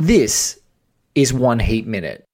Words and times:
This 0.00 0.58
is 1.14 1.30
One 1.30 1.58
Heat 1.58 1.86
Minute. 1.86 2.24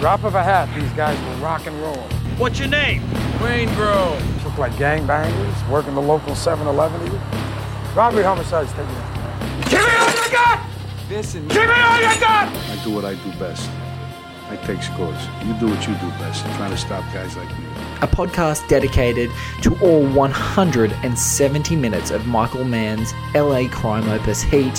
Drop 0.00 0.24
of 0.24 0.34
a 0.34 0.42
hat, 0.42 0.74
these 0.74 0.90
guys 0.92 1.20
will 1.26 1.44
rock 1.44 1.66
and 1.66 1.78
roll. 1.82 2.00
What's 2.38 2.58
your 2.58 2.68
name? 2.68 3.02
Wayne 3.42 3.68
Grove. 3.74 4.42
Look 4.42 4.56
like 4.56 4.72
gangbangers, 4.72 5.68
working 5.68 5.94
the 5.94 6.00
local 6.00 6.32
7-Eleven. 6.32 6.98
Robbery, 7.94 8.22
homicides, 8.22 8.72
take 8.72 8.88
it. 8.88 9.68
Give 9.68 9.82
me 9.82 9.96
all 9.98 10.08
you 10.08 10.32
got! 10.32 10.66
This 11.10 11.34
and 11.34 11.46
Give 11.50 11.68
me 11.68 11.74
all 11.74 12.00
you 12.00 12.20
got! 12.20 12.48
I 12.48 12.80
do 12.82 12.90
what 12.90 13.04
I 13.04 13.16
do 13.16 13.38
best. 13.38 13.68
I 14.48 14.56
take 14.64 14.82
scores. 14.82 15.28
You 15.44 15.52
do 15.60 15.68
what 15.68 15.86
you 15.86 15.92
do 15.96 16.08
best. 16.16 16.42
Trying 16.56 16.70
to 16.70 16.78
stop 16.78 17.04
guys 17.12 17.36
like 17.36 17.50
me. 17.58 17.69
A 18.02 18.08
podcast 18.08 18.66
dedicated 18.68 19.30
to 19.62 19.78
all 19.80 20.06
170 20.06 21.76
minutes 21.76 22.10
of 22.10 22.26
Michael 22.26 22.64
Mann's 22.64 23.12
LA 23.34 23.68
crime 23.68 24.08
opus 24.08 24.42
Heat, 24.42 24.78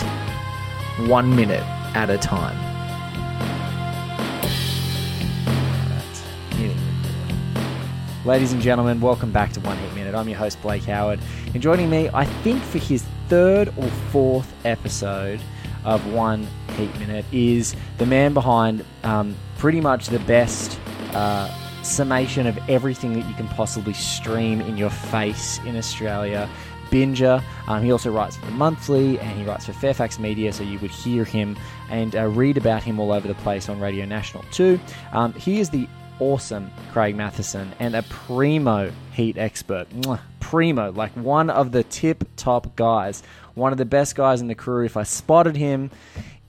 one 1.08 1.36
minute 1.36 1.64
at 1.96 2.10
a 2.10 2.18
time. 2.18 2.58
Ladies 8.24 8.54
and 8.54 8.62
gentlemen, 8.62 9.02
welcome 9.02 9.32
back 9.32 9.52
to 9.54 9.60
One 9.62 9.78
Heat 9.80 9.94
Minute. 9.96 10.14
I'm 10.14 10.30
your 10.30 10.38
host, 10.38 10.62
Blake 10.62 10.84
Howard. 10.84 11.20
And 11.54 11.62
joining 11.62 11.90
me, 11.90 12.08
I 12.14 12.26
think 12.26 12.62
for 12.62 12.78
his 12.78 13.04
third 13.30 13.70
or 13.78 13.88
fourth 14.12 14.54
episode 14.64 15.42
of 15.84 16.06
One 16.14 16.48
Heat 16.78 16.96
Minute, 17.00 17.26
is 17.32 17.76
the 17.98 18.06
man 18.06 18.36
behind 18.36 18.86
um, 19.04 19.36
pretty 19.58 19.82
much 19.82 20.08
the 20.08 20.20
best 20.20 20.80
uh, 21.14 21.50
summation 21.84 22.48
of 22.48 22.58
everything 22.70 23.14
that 23.14 23.28
you 23.28 23.34
can 23.36 23.48
possibly 23.50 23.94
stream 23.94 24.62
in 24.62 24.78
your 24.78 24.90
face 24.90 25.60
in 25.66 25.76
Australia. 25.76 26.50
BINGE-R. 26.90 27.42
Um, 27.68 27.84
he 27.84 27.92
also 27.92 28.12
writes 28.12 28.36
for 28.36 28.46
the 28.46 28.52
Monthly 28.52 29.18
and 29.20 29.40
he 29.40 29.46
writes 29.46 29.66
for 29.66 29.74
Fairfax 29.74 30.20
Media, 30.20 30.52
so 30.52 30.64
you 30.64 30.78
would 30.80 30.92
hear 30.92 31.24
him 31.24 31.58
and 31.90 32.16
uh, 32.16 32.28
read 32.28 32.58
about 32.58 32.84
him 32.84 33.00
all 33.00 33.14
over 33.14 33.28
the 33.28 33.36
place 33.36 33.70
on 33.70 33.80
Radio 33.80 34.06
National 34.06 34.44
too. 34.52 34.80
Um, 35.14 35.34
he 35.34 35.60
is 35.60 35.70
the 35.70 35.88
awesome 36.20 36.70
Craig 36.92 37.16
Mathieson 37.16 37.72
and 37.80 37.96
a 37.96 38.04
primo 38.04 38.92
heat 39.14 39.38
expert. 39.38 39.90
Mwah, 39.90 40.20
primo, 40.40 40.92
like 40.92 41.12
one 41.14 41.50
of 41.50 41.72
the 41.72 41.84
tip 41.84 42.24
top 42.36 42.76
guys, 42.76 43.24
one 43.56 43.72
of 43.72 43.78
the 43.78 43.86
best 43.86 44.16
guys 44.16 44.42
in 44.42 44.48
the 44.48 44.56
crew. 44.56 44.86
If 44.86 44.98
I 44.98 45.04
spotted 45.04 45.56
him 45.56 45.90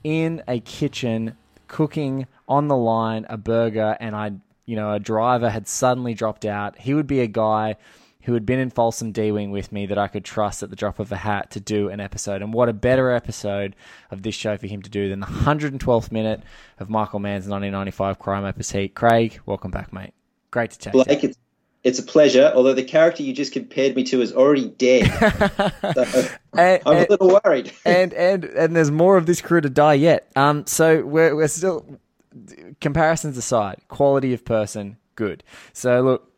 in 0.03 0.43
a 0.47 0.59
kitchen 0.59 1.37
cooking 1.67 2.27
on 2.47 2.67
the 2.67 2.75
line 2.75 3.25
a 3.29 3.37
burger 3.37 3.97
and 3.99 4.15
I, 4.15 4.33
you 4.65 4.75
know, 4.75 4.93
a 4.93 4.99
driver 4.99 5.49
had 5.49 5.67
suddenly 5.67 6.13
dropped 6.13 6.45
out, 6.45 6.77
he 6.79 6.93
would 6.93 7.07
be 7.07 7.19
a 7.19 7.27
guy 7.27 7.75
who 8.23 8.33
had 8.33 8.45
been 8.45 8.59
in 8.59 8.69
Folsom 8.69 9.11
D 9.11 9.31
Wing 9.33 9.51
with 9.51 9.71
me 9.73 9.85
that 9.87 9.97
I 9.97 10.07
could 10.07 10.23
trust 10.23 10.63
at 10.63 10.69
the 10.69 10.77
drop 10.77 10.99
of 10.99 11.11
a 11.11 11.17
hat 11.17 11.51
to 11.51 11.59
do 11.59 11.89
an 11.89 11.99
episode. 11.99 12.41
And 12.41 12.53
what 12.53 12.69
a 12.69 12.73
better 12.73 13.11
episode 13.11 13.75
of 14.11 14.21
this 14.23 14.33
show 14.35 14.55
for 14.57 14.67
him 14.67 14.81
to 14.81 14.89
do 14.89 15.09
than 15.09 15.19
the 15.19 15.25
112th 15.25 16.09
minute 16.11 16.41
of 16.79 16.89
Michael 16.89 17.19
Mann's 17.19 17.47
1995 17.49 18.19
Crime 18.19 18.45
Opus 18.45 18.71
Heat. 18.71 18.95
Craig, 18.95 19.41
welcome 19.45 19.71
back, 19.71 19.91
mate. 19.91 20.13
Great 20.51 20.71
to 20.71 20.79
chat. 20.79 20.93
Blake, 20.93 21.23
it's, 21.25 21.37
it's 21.83 21.99
a 21.99 22.03
pleasure. 22.03 22.49
Although 22.55 22.73
the 22.73 22.83
character 22.85 23.23
you 23.23 23.33
just 23.33 23.51
compared 23.51 23.93
me 23.93 24.05
to 24.05 24.21
is 24.21 24.31
already 24.31 24.69
dead, 24.69 25.07
so 25.93 26.27
And- 26.57 26.81
I'm 26.85 26.97
a 26.97 27.07
little 27.09 27.39
worried. 27.43 27.73
and 27.85 28.13
and 28.13 28.45
and 28.45 28.73
there's 28.73 28.91
more 28.91 29.17
of 29.17 29.25
this 29.25 29.41
crew 29.41 29.59
to 29.59 29.69
die 29.69 29.95
yet. 29.95 30.31
Um, 30.37 30.65
so 30.65 31.03
we're 31.03 31.35
we're 31.35 31.49
still 31.49 31.99
comparisons 32.81 33.37
aside, 33.37 33.81
quality 33.87 34.33
of 34.33 34.45
person 34.45 34.97
good. 35.15 35.43
So 35.73 36.01
look, 36.01 36.31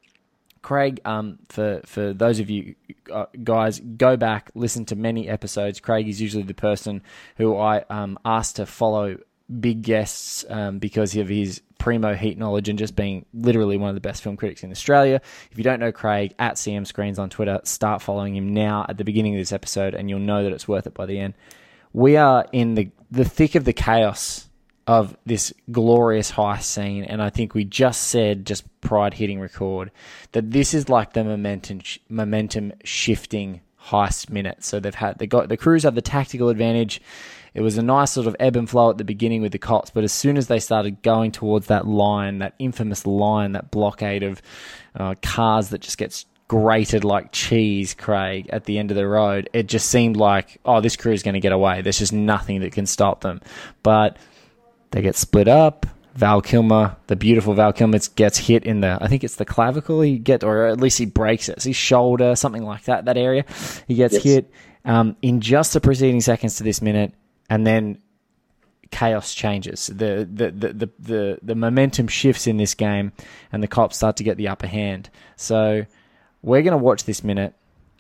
Craig, 0.61 0.99
um, 1.05 1.39
for 1.49 1.81
for 1.85 2.13
those 2.13 2.39
of 2.39 2.49
you 2.49 2.75
uh, 3.11 3.25
guys, 3.43 3.79
go 3.79 4.17
back 4.17 4.49
listen 4.55 4.85
to 4.85 4.95
many 4.95 5.29
episodes. 5.29 5.79
Craig 5.79 6.07
is 6.07 6.19
usually 6.19 6.43
the 6.43 6.53
person 6.53 7.03
who 7.37 7.57
I 7.57 7.85
um 7.89 8.17
ask 8.25 8.55
to 8.55 8.65
follow 8.65 9.17
big 9.59 9.83
guests 9.83 10.43
um, 10.49 10.79
because 10.79 11.15
of 11.15 11.29
his 11.29 11.61
primo 11.77 12.15
heat 12.15 12.37
knowledge 12.37 12.67
and 12.67 12.79
just 12.79 12.95
being 12.95 13.25
literally 13.31 13.77
one 13.77 13.89
of 13.89 13.95
the 13.95 14.01
best 14.01 14.23
film 14.23 14.35
critics 14.35 14.63
in 14.63 14.71
Australia. 14.71 15.21
If 15.51 15.57
you 15.59 15.63
don't 15.63 15.79
know 15.79 15.91
Craig, 15.91 16.33
at 16.39 16.55
CM 16.55 16.87
Screens 16.87 17.19
on 17.19 17.29
Twitter, 17.29 17.59
start 17.63 18.01
following 18.01 18.35
him 18.35 18.53
now 18.53 18.87
at 18.89 18.97
the 18.97 19.03
beginning 19.03 19.35
of 19.35 19.39
this 19.39 19.53
episode, 19.53 19.93
and 19.93 20.09
you'll 20.09 20.19
know 20.19 20.43
that 20.43 20.51
it's 20.51 20.67
worth 20.67 20.87
it 20.87 20.95
by 20.95 21.05
the 21.05 21.19
end. 21.19 21.35
We 21.93 22.17
are 22.17 22.45
in 22.51 22.73
the 22.73 22.89
the 23.11 23.23
thick 23.23 23.55
of 23.55 23.65
the 23.65 23.73
chaos 23.73 24.49
of 24.87 25.17
this 25.25 25.51
glorious 25.71 26.31
heist 26.31 26.63
scene, 26.63 27.03
and 27.03 27.21
I 27.21 27.29
think 27.29 27.53
we 27.53 27.63
just 27.63 28.03
said, 28.03 28.45
just 28.45 28.63
pride 28.81 29.15
hitting 29.15 29.39
record, 29.39 29.91
that 30.33 30.51
this 30.51 30.73
is 30.73 30.89
like 30.89 31.13
the 31.13 31.23
momentum 31.23 31.81
momentum 32.07 32.73
shifting 32.83 33.61
heist 33.87 34.29
minute. 34.29 34.63
So 34.63 34.79
they've 34.79 34.93
had 34.93 35.17
they 35.17 35.27
got 35.27 35.49
the 35.49 35.57
crews 35.57 35.83
have 35.83 35.95
the 35.95 36.01
tactical 36.01 36.49
advantage. 36.49 37.01
It 37.53 37.61
was 37.61 37.77
a 37.77 37.81
nice 37.81 38.11
sort 38.11 38.27
of 38.27 38.35
ebb 38.37 38.57
and 38.57 38.69
flow 38.69 38.89
at 38.89 38.97
the 38.97 39.05
beginning 39.05 39.41
with 39.41 39.53
the 39.53 39.57
cops, 39.57 39.89
but 39.89 40.03
as 40.03 40.11
soon 40.11 40.37
as 40.37 40.47
they 40.47 40.59
started 40.59 41.01
going 41.01 41.31
towards 41.31 41.67
that 41.67 41.87
line, 41.87 42.39
that 42.39 42.53
infamous 42.59 43.07
line, 43.07 43.53
that 43.53 43.71
blockade 43.71 44.23
of 44.23 44.41
uh, 44.93 45.15
cars 45.21 45.69
that 45.69 45.79
just 45.79 45.97
gets 45.97 46.25
grated 46.49 47.05
like 47.05 47.31
cheese, 47.31 47.93
Craig, 47.93 48.49
at 48.51 48.65
the 48.65 48.77
end 48.77 48.91
of 48.91 48.97
the 48.97 49.07
road, 49.07 49.49
it 49.53 49.67
just 49.67 49.89
seemed 49.89 50.17
like, 50.17 50.59
oh, 50.65 50.81
this 50.81 50.97
crew 50.97 51.13
is 51.13 51.23
going 51.23 51.33
to 51.33 51.39
get 51.39 51.53
away. 51.53 51.81
There's 51.81 51.99
just 51.99 52.13
nothing 52.13 52.59
that 52.59 52.73
can 52.73 52.85
stop 52.85 53.21
them. 53.21 53.41
But 53.83 54.17
they 54.91 55.01
get 55.01 55.15
split 55.15 55.47
up. 55.47 55.85
Val 56.15 56.41
Kilmer, 56.41 56.95
the 57.07 57.15
beautiful 57.17 57.53
Val 57.53 57.73
Kilmer, 57.73 57.99
gets 58.15 58.37
hit 58.37 58.63
in 58.63 58.79
the, 58.79 58.97
I 59.01 59.07
think 59.09 59.25
it's 59.25 59.35
the 59.35 59.43
clavicle. 59.43 59.99
He 59.99 60.17
get, 60.17 60.45
or 60.45 60.65
at 60.67 60.79
least 60.79 60.97
he 60.97 61.05
breaks 61.05 61.49
it. 61.49 61.57
It's 61.57 61.65
his 61.65 61.75
shoulder, 61.75 62.37
something 62.37 62.63
like 62.63 62.83
that. 62.85 63.03
That 63.03 63.17
area, 63.17 63.43
he 63.85 63.95
gets 63.95 64.13
Yes. 64.13 64.23
hit 64.23 64.51
um, 64.85 65.17
in 65.21 65.41
just 65.41 65.73
the 65.73 65.81
preceding 65.81 66.21
seconds 66.21 66.55
to 66.55 66.63
this 66.63 66.81
minute, 66.81 67.13
and 67.49 67.67
then 67.67 67.97
chaos 68.91 69.33
changes. 69.33 69.87
The 69.87 70.27
the, 70.31 70.51
the, 70.51 70.73
the, 70.73 70.89
the 70.99 71.39
the 71.41 71.55
momentum 71.55 72.07
shifts 72.07 72.47
in 72.47 72.55
this 72.55 72.75
game, 72.75 73.11
and 73.51 73.61
the 73.61 73.67
cops 73.67 73.97
start 73.97 74.15
to 74.17 74.23
get 74.23 74.37
the 74.37 74.47
upper 74.47 74.67
hand. 74.67 75.09
So 75.35 75.85
we're 76.41 76.61
going 76.61 76.77
to 76.77 76.83
watch 76.83 77.03
this 77.03 77.23
minute. 77.23 77.53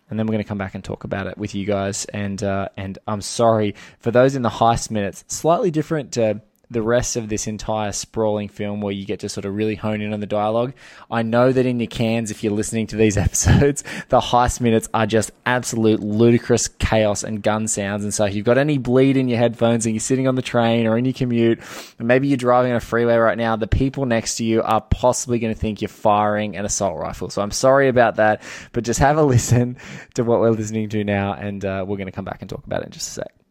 And 0.07 0.19
then 0.19 0.27
we're 0.27 0.33
going 0.33 0.43
to 0.43 0.47
come 0.47 0.59
back 0.59 0.75
and 0.75 0.83
talk 0.83 1.03
about 1.03 1.25
it 1.25 1.35
with 1.35 1.55
you 1.55 1.65
guys. 1.65 2.05
And 2.05 2.41
uh, 2.43 2.69
and 2.77 2.99
I'm 3.07 3.21
sorry 3.21 3.73
for 3.97 4.11
those 4.11 4.35
in 4.35 4.43
the 4.43 4.49
heist 4.49 4.91
minutes. 4.91 5.23
Slightly 5.27 5.71
different 5.71 6.11
to 6.11 6.41
the 6.69 6.81
rest 6.81 7.15
of 7.15 7.29
this 7.29 7.47
entire 7.47 7.91
sprawling 7.91 8.49
film, 8.49 8.81
where 8.81 8.93
you 8.93 9.05
get 9.05 9.19
to 9.21 9.29
sort 9.29 9.45
of 9.45 9.55
really 9.55 9.75
hone 9.75 10.01
in 10.01 10.13
on 10.13 10.19
the 10.19 10.25
dialogue. 10.25 10.73
I 11.11 11.21
know 11.21 11.51
that 11.51 11.65
in 11.65 11.79
your 11.79 11.87
cans, 11.87 12.31
if 12.31 12.43
you're 12.43 12.53
listening 12.53 12.87
to 12.87 12.95
these 12.95 13.17
episodes, 13.25 13.83
the 14.09 14.19
heist 14.19 14.61
minutes 14.61 14.89
are 14.93 15.05
just 15.05 15.31
absolute 15.45 15.99
ludicrous 15.99 16.67
chaos 16.67 17.23
and 17.23 17.41
gun 17.41 17.67
sounds. 17.67 18.03
And 18.03 18.13
so 18.13 18.25
if 18.25 18.35
you've 18.35 18.45
got 18.45 18.57
any 18.57 18.77
bleed 18.77 19.17
in 19.17 19.27
your 19.27 19.37
headphones 19.37 19.85
and 19.85 19.93
you're 19.93 19.99
sitting 19.99 20.27
on 20.27 20.35
the 20.35 20.41
train 20.41 20.87
or 20.87 20.97
in 20.97 21.05
your 21.05 21.13
commute, 21.13 21.59
and 21.99 22.07
maybe 22.07 22.27
you're 22.27 22.37
driving 22.37 22.71
on 22.71 22.77
a 22.77 22.81
freeway 22.81 23.15
right 23.15 23.37
now, 23.37 23.55
the 23.55 23.67
people 23.67 24.05
next 24.05 24.37
to 24.37 24.43
you 24.43 24.61
are 24.61 24.81
possibly 24.81 25.39
going 25.39 25.53
to 25.53 25.59
think 25.59 25.81
you're 25.81 25.89
firing 25.89 26.55
an 26.57 26.65
assault 26.65 26.97
rifle. 26.97 27.29
So 27.29 27.41
I'm 27.41 27.51
sorry 27.51 27.89
about 27.89 28.15
that, 28.15 28.41
but 28.71 28.83
just 28.83 28.99
have 28.99 29.17
a 29.17 29.23
listen 29.35 29.77
to 30.15 30.23
what 30.23 30.39
we're 30.39 30.51
listening 30.51 30.89
to 30.89 31.03
now, 31.03 31.33
and 31.33 31.63
uh, 31.63 31.85
we're 31.87 31.97
going 31.97 32.07
to 32.07 32.11
come 32.11 32.25
back 32.25 32.41
and 32.41 32.49
talk 32.49 32.65
about 32.65 32.81
it 32.81 32.87
in 32.87 32.91
just 32.91 33.09
a 33.09 33.11
sec. 33.11 33.44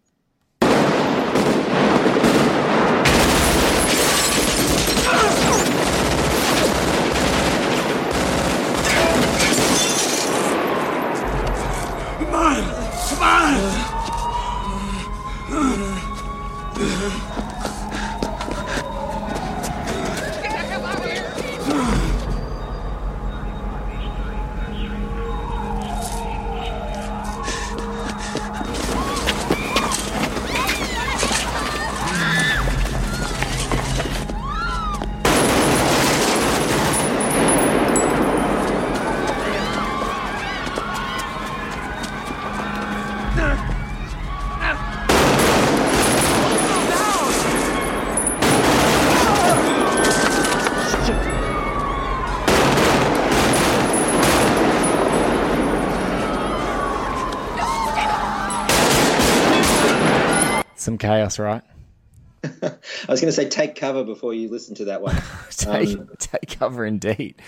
Some 60.84 60.98
chaos, 60.98 61.38
right? 61.38 61.62
I 62.44 62.76
was 63.08 63.22
going 63.22 63.28
to 63.28 63.32
say 63.32 63.48
take 63.48 63.74
cover 63.74 64.04
before 64.04 64.34
you 64.34 64.50
listen 64.50 64.74
to 64.74 64.84
that 64.84 65.00
one. 65.00 65.16
take, 65.50 65.98
Um, 65.98 66.10
take 66.18 66.58
cover 66.58 66.84
indeed. 66.84 67.40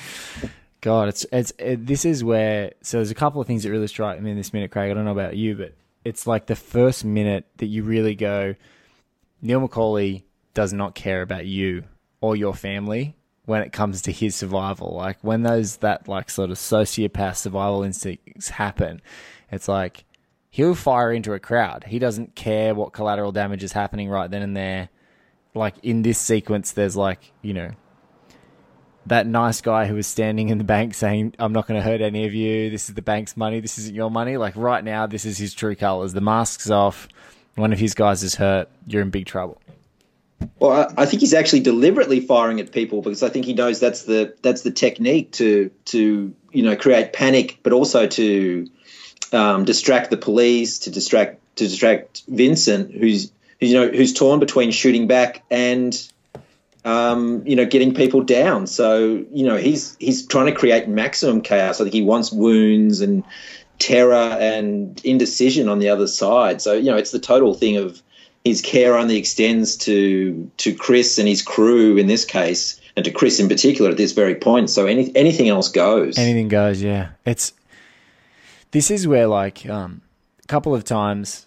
God, 0.80 1.08
it's 1.08 1.26
it's 1.30 1.52
it, 1.58 1.84
this 1.86 2.06
is 2.06 2.24
where 2.24 2.72
so 2.80 2.96
there's 2.96 3.10
a 3.10 3.14
couple 3.14 3.42
of 3.42 3.46
things 3.46 3.64
that 3.64 3.70
really 3.70 3.88
strike 3.88 4.22
me 4.22 4.30
in 4.30 4.38
this 4.38 4.54
minute, 4.54 4.70
Craig. 4.70 4.90
I 4.90 4.94
don't 4.94 5.04
know 5.04 5.12
about 5.12 5.36
you, 5.36 5.54
but 5.54 5.74
it's 6.02 6.26
like 6.26 6.46
the 6.46 6.56
first 6.56 7.04
minute 7.04 7.44
that 7.58 7.66
you 7.66 7.82
really 7.82 8.14
go, 8.14 8.54
Neil 9.42 9.68
McCauley 9.68 10.22
does 10.54 10.72
not 10.72 10.94
care 10.94 11.20
about 11.20 11.44
you 11.44 11.84
or 12.22 12.36
your 12.36 12.54
family 12.54 13.16
when 13.44 13.60
it 13.60 13.70
comes 13.70 14.00
to 14.02 14.12
his 14.12 14.34
survival. 14.34 14.94
Like 14.94 15.18
when 15.20 15.42
those 15.42 15.76
that 15.78 16.08
like 16.08 16.30
sort 16.30 16.50
of 16.50 16.56
sociopath 16.56 17.36
survival 17.36 17.82
instincts 17.82 18.48
happen, 18.48 19.02
it's 19.52 19.68
like 19.68 20.06
he'll 20.56 20.74
fire 20.74 21.12
into 21.12 21.34
a 21.34 21.38
crowd. 21.38 21.84
He 21.86 21.98
doesn't 21.98 22.34
care 22.34 22.74
what 22.74 22.94
collateral 22.94 23.30
damage 23.30 23.62
is 23.62 23.72
happening 23.72 24.08
right 24.08 24.30
then 24.30 24.40
and 24.40 24.56
there. 24.56 24.88
Like 25.54 25.74
in 25.82 26.00
this 26.00 26.18
sequence, 26.18 26.72
there's 26.72 26.96
like 26.96 27.32
you 27.42 27.52
know 27.52 27.72
that 29.04 29.26
nice 29.26 29.60
guy 29.60 29.86
who 29.86 29.94
was 29.94 30.06
standing 30.06 30.48
in 30.48 30.56
the 30.56 30.64
bank 30.64 30.94
saying, 30.94 31.34
I'm 31.38 31.52
not 31.52 31.68
going 31.68 31.78
to 31.78 31.84
hurt 31.86 32.00
any 32.00 32.26
of 32.26 32.32
you. 32.32 32.70
This 32.70 32.88
is 32.88 32.94
the 32.94 33.02
bank's 33.02 33.36
money. 33.36 33.60
This 33.60 33.78
isn't 33.78 33.94
your 33.94 34.10
money. 34.10 34.38
Like 34.38 34.56
right 34.56 34.82
now, 34.82 35.06
this 35.06 35.26
is 35.26 35.36
his 35.36 35.52
true 35.52 35.76
colors. 35.76 36.14
The 36.14 36.22
mask's 36.22 36.70
off. 36.70 37.06
One 37.54 37.72
of 37.72 37.78
his 37.78 37.94
guys 37.94 38.22
is 38.22 38.34
hurt. 38.34 38.68
You're 38.86 39.02
in 39.02 39.10
big 39.10 39.26
trouble. 39.26 39.60
Well, 40.58 40.72
I, 40.72 41.02
I 41.02 41.06
think 41.06 41.20
he's 41.20 41.34
actually 41.34 41.60
deliberately 41.60 42.20
firing 42.20 42.60
at 42.60 42.72
people 42.72 43.02
because 43.02 43.22
I 43.22 43.28
think 43.28 43.44
he 43.44 43.52
knows 43.52 43.78
that's 43.78 44.04
the 44.04 44.34
that's 44.42 44.62
the 44.62 44.70
technique 44.70 45.32
to 45.32 45.70
to 45.86 46.34
you 46.52 46.62
know 46.62 46.76
create 46.76 47.12
panic, 47.12 47.60
but 47.62 47.72
also 47.72 48.06
to 48.06 48.68
um, 49.32 49.64
distract 49.64 50.10
the 50.10 50.16
police, 50.16 50.80
to 50.80 50.90
distract 50.90 51.40
to 51.56 51.64
distract 51.68 52.22
Vincent, 52.28 52.92
who's 52.92 53.30
you 53.60 53.74
know 53.74 53.88
who's 53.88 54.12
torn 54.12 54.40
between 54.40 54.70
shooting 54.70 55.06
back 55.06 55.42
and 55.50 55.96
um, 56.86 57.42
you 57.46 57.56
know, 57.56 57.66
getting 57.66 57.94
people 57.94 58.22
down. 58.22 58.68
So, 58.68 59.24
you 59.32 59.44
know, 59.44 59.56
he's 59.56 59.96
he's 59.98 60.24
trying 60.26 60.46
to 60.46 60.52
create 60.52 60.86
maximum 60.86 61.40
chaos. 61.42 61.80
I 61.80 61.84
think 61.84 61.94
he 61.94 62.02
wants 62.02 62.30
wounds 62.30 63.00
and 63.00 63.24
terror 63.80 64.14
and 64.14 64.98
indecision 65.04 65.68
on 65.68 65.80
the 65.80 65.88
other 65.88 66.06
side. 66.06 66.62
So, 66.62 66.74
you 66.74 66.84
know, 66.84 66.96
it's 66.96 67.10
the 67.10 67.18
total 67.18 67.54
thing 67.54 67.76
of 67.76 68.00
his 68.44 68.62
care 68.62 68.96
only 68.96 69.16
extends 69.16 69.76
to 69.78 70.48
to 70.58 70.74
Chris 70.76 71.18
and 71.18 71.26
his 71.26 71.42
crew 71.42 71.96
in 71.96 72.06
this 72.06 72.24
case, 72.24 72.80
and 72.94 73.04
to 73.04 73.10
Chris 73.10 73.40
in 73.40 73.48
particular 73.48 73.90
at 73.90 73.96
this 73.96 74.12
very 74.12 74.36
point. 74.36 74.70
So, 74.70 74.86
any 74.86 75.10
anything 75.16 75.48
else 75.48 75.70
goes. 75.70 76.16
Anything 76.16 76.46
goes. 76.46 76.80
Yeah, 76.80 77.08
it's 77.24 77.52
this 78.76 78.90
is 78.90 79.08
where 79.08 79.26
like 79.26 79.66
um, 79.70 80.02
a 80.44 80.46
couple 80.48 80.74
of 80.74 80.84
times 80.84 81.46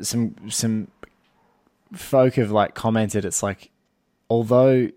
some 0.00 0.34
some 0.48 0.88
folk 1.92 2.36
have 2.36 2.50
like 2.50 2.74
commented. 2.74 3.26
It's 3.26 3.42
like 3.42 3.70
although 4.30 4.88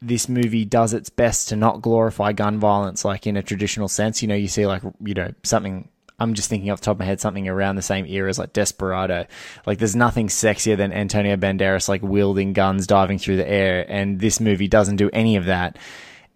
this 0.00 0.28
movie 0.28 0.64
does 0.64 0.94
its 0.94 1.10
best 1.10 1.48
to 1.48 1.56
not 1.56 1.82
glorify 1.82 2.32
gun 2.32 2.60
violence 2.60 3.04
like 3.04 3.26
in 3.26 3.36
a 3.36 3.42
traditional 3.42 3.88
sense. 3.88 4.22
You 4.22 4.28
know, 4.28 4.36
you 4.36 4.46
see 4.46 4.68
like 4.68 4.82
you 5.04 5.14
know 5.14 5.32
something. 5.42 5.88
I'm 6.20 6.34
just 6.34 6.48
thinking 6.48 6.70
off 6.70 6.78
the 6.78 6.84
top 6.84 6.96
of 6.96 7.00
my 7.00 7.06
head 7.06 7.20
something 7.20 7.48
around 7.48 7.74
the 7.74 7.82
same 7.82 8.06
era 8.06 8.30
as 8.30 8.38
like 8.38 8.52
Desperado. 8.52 9.26
Like 9.66 9.78
there's 9.78 9.96
nothing 9.96 10.28
sexier 10.28 10.76
than 10.76 10.92
Antonio 10.92 11.34
Banderas 11.34 11.88
like 11.88 12.02
wielding 12.02 12.52
guns, 12.52 12.86
diving 12.86 13.18
through 13.18 13.38
the 13.38 13.50
air, 13.50 13.84
and 13.88 14.20
this 14.20 14.38
movie 14.38 14.68
doesn't 14.68 14.94
do 14.94 15.10
any 15.12 15.34
of 15.34 15.46
that. 15.46 15.76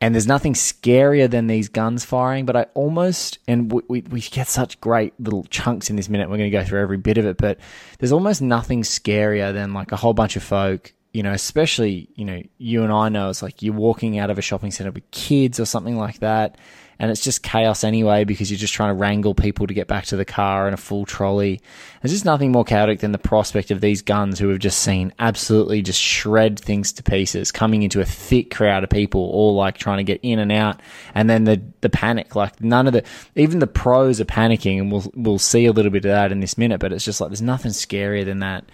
And 0.00 0.14
there's 0.14 0.26
nothing 0.26 0.52
scarier 0.52 1.30
than 1.30 1.46
these 1.46 1.68
guns 1.68 2.04
firing, 2.04 2.44
but 2.44 2.56
I 2.56 2.66
almost, 2.74 3.38
and 3.48 3.72
we, 3.72 3.82
we, 3.88 4.00
we 4.02 4.20
get 4.20 4.48
such 4.48 4.80
great 4.80 5.14
little 5.18 5.44
chunks 5.44 5.88
in 5.88 5.96
this 5.96 6.08
minute. 6.08 6.28
We're 6.28 6.36
going 6.36 6.50
to 6.50 6.58
go 6.58 6.64
through 6.64 6.82
every 6.82 6.98
bit 6.98 7.16
of 7.16 7.24
it, 7.24 7.38
but 7.38 7.58
there's 7.98 8.12
almost 8.12 8.42
nothing 8.42 8.82
scarier 8.82 9.52
than 9.52 9.72
like 9.72 9.92
a 9.92 9.96
whole 9.96 10.12
bunch 10.12 10.36
of 10.36 10.42
folk 10.42 10.92
you 11.14 11.22
know, 11.22 11.32
especially, 11.32 12.08
you 12.16 12.24
know, 12.24 12.42
you 12.58 12.82
and 12.82 12.92
I 12.92 13.08
know 13.08 13.30
it's 13.30 13.40
like 13.40 13.62
you're 13.62 13.72
walking 13.72 14.18
out 14.18 14.30
of 14.30 14.38
a 14.38 14.42
shopping 14.42 14.72
center 14.72 14.90
with 14.90 15.08
kids 15.12 15.60
or 15.60 15.64
something 15.64 15.96
like 15.96 16.18
that, 16.18 16.58
and 16.98 17.10
it's 17.10 17.22
just 17.22 17.42
chaos 17.42 17.84
anyway 17.84 18.24
because 18.24 18.50
you're 18.50 18.58
just 18.58 18.74
trying 18.74 18.90
to 18.90 18.94
wrangle 18.94 19.34
people 19.34 19.66
to 19.66 19.74
get 19.74 19.86
back 19.86 20.04
to 20.06 20.16
the 20.16 20.24
car 20.24 20.68
in 20.68 20.74
a 20.74 20.76
full 20.76 21.04
trolley. 21.04 21.60
There's 22.00 22.12
just 22.12 22.24
nothing 22.24 22.52
more 22.52 22.64
chaotic 22.64 23.00
than 23.00 23.12
the 23.12 23.18
prospect 23.18 23.70
of 23.70 23.80
these 23.80 24.02
guns 24.02 24.38
who 24.38 24.48
have 24.48 24.58
just 24.58 24.78
seen 24.78 25.12
absolutely 25.18 25.82
just 25.82 26.00
shred 26.00 26.58
things 26.58 26.92
to 26.92 27.02
pieces 27.02 27.50
coming 27.50 27.82
into 27.82 28.00
a 28.00 28.04
thick 28.04 28.54
crowd 28.54 28.84
of 28.84 28.90
people, 28.90 29.20
all 29.20 29.54
like 29.54 29.78
trying 29.78 29.98
to 29.98 30.04
get 30.04 30.20
in 30.22 30.38
and 30.38 30.52
out, 30.52 30.80
and 31.14 31.28
then 31.28 31.44
the 31.44 31.62
the 31.80 31.90
panic. 31.90 32.34
Like 32.36 32.60
none 32.60 32.86
of 32.86 32.92
the 32.92 33.04
even 33.34 33.58
the 33.58 33.66
pros 33.66 34.20
are 34.20 34.24
panicking, 34.24 34.78
and 34.78 34.92
we'll 34.92 35.10
we'll 35.14 35.38
see 35.38 35.66
a 35.66 35.72
little 35.72 35.90
bit 35.90 36.04
of 36.04 36.10
that 36.10 36.32
in 36.32 36.40
this 36.40 36.58
minute. 36.58 36.80
But 36.80 36.92
it's 36.92 37.04
just 37.04 37.20
like 37.20 37.30
there's 37.30 37.42
nothing 37.42 37.72
scarier 37.72 38.24
than 38.24 38.40
that 38.40 38.64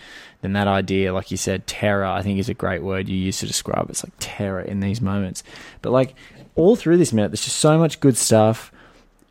than 0.40 0.54
that 0.54 0.68
idea, 0.68 1.12
like 1.12 1.30
you 1.30 1.36
said, 1.36 1.66
terror, 1.66 2.04
I 2.04 2.22
think 2.22 2.38
is 2.38 2.48
a 2.48 2.54
great 2.54 2.82
word 2.82 3.08
you 3.08 3.16
use 3.16 3.40
to 3.40 3.46
describe. 3.46 3.90
It's 3.90 4.04
like 4.04 4.12
terror 4.18 4.60
in 4.60 4.80
these 4.80 5.00
moments. 5.00 5.42
But 5.82 5.90
like 5.90 6.14
all 6.54 6.76
through 6.76 6.96
this 6.96 7.12
minute, 7.12 7.30
there's 7.30 7.44
just 7.44 7.58
so 7.58 7.78
much 7.78 8.00
good 8.00 8.16
stuff. 8.16 8.72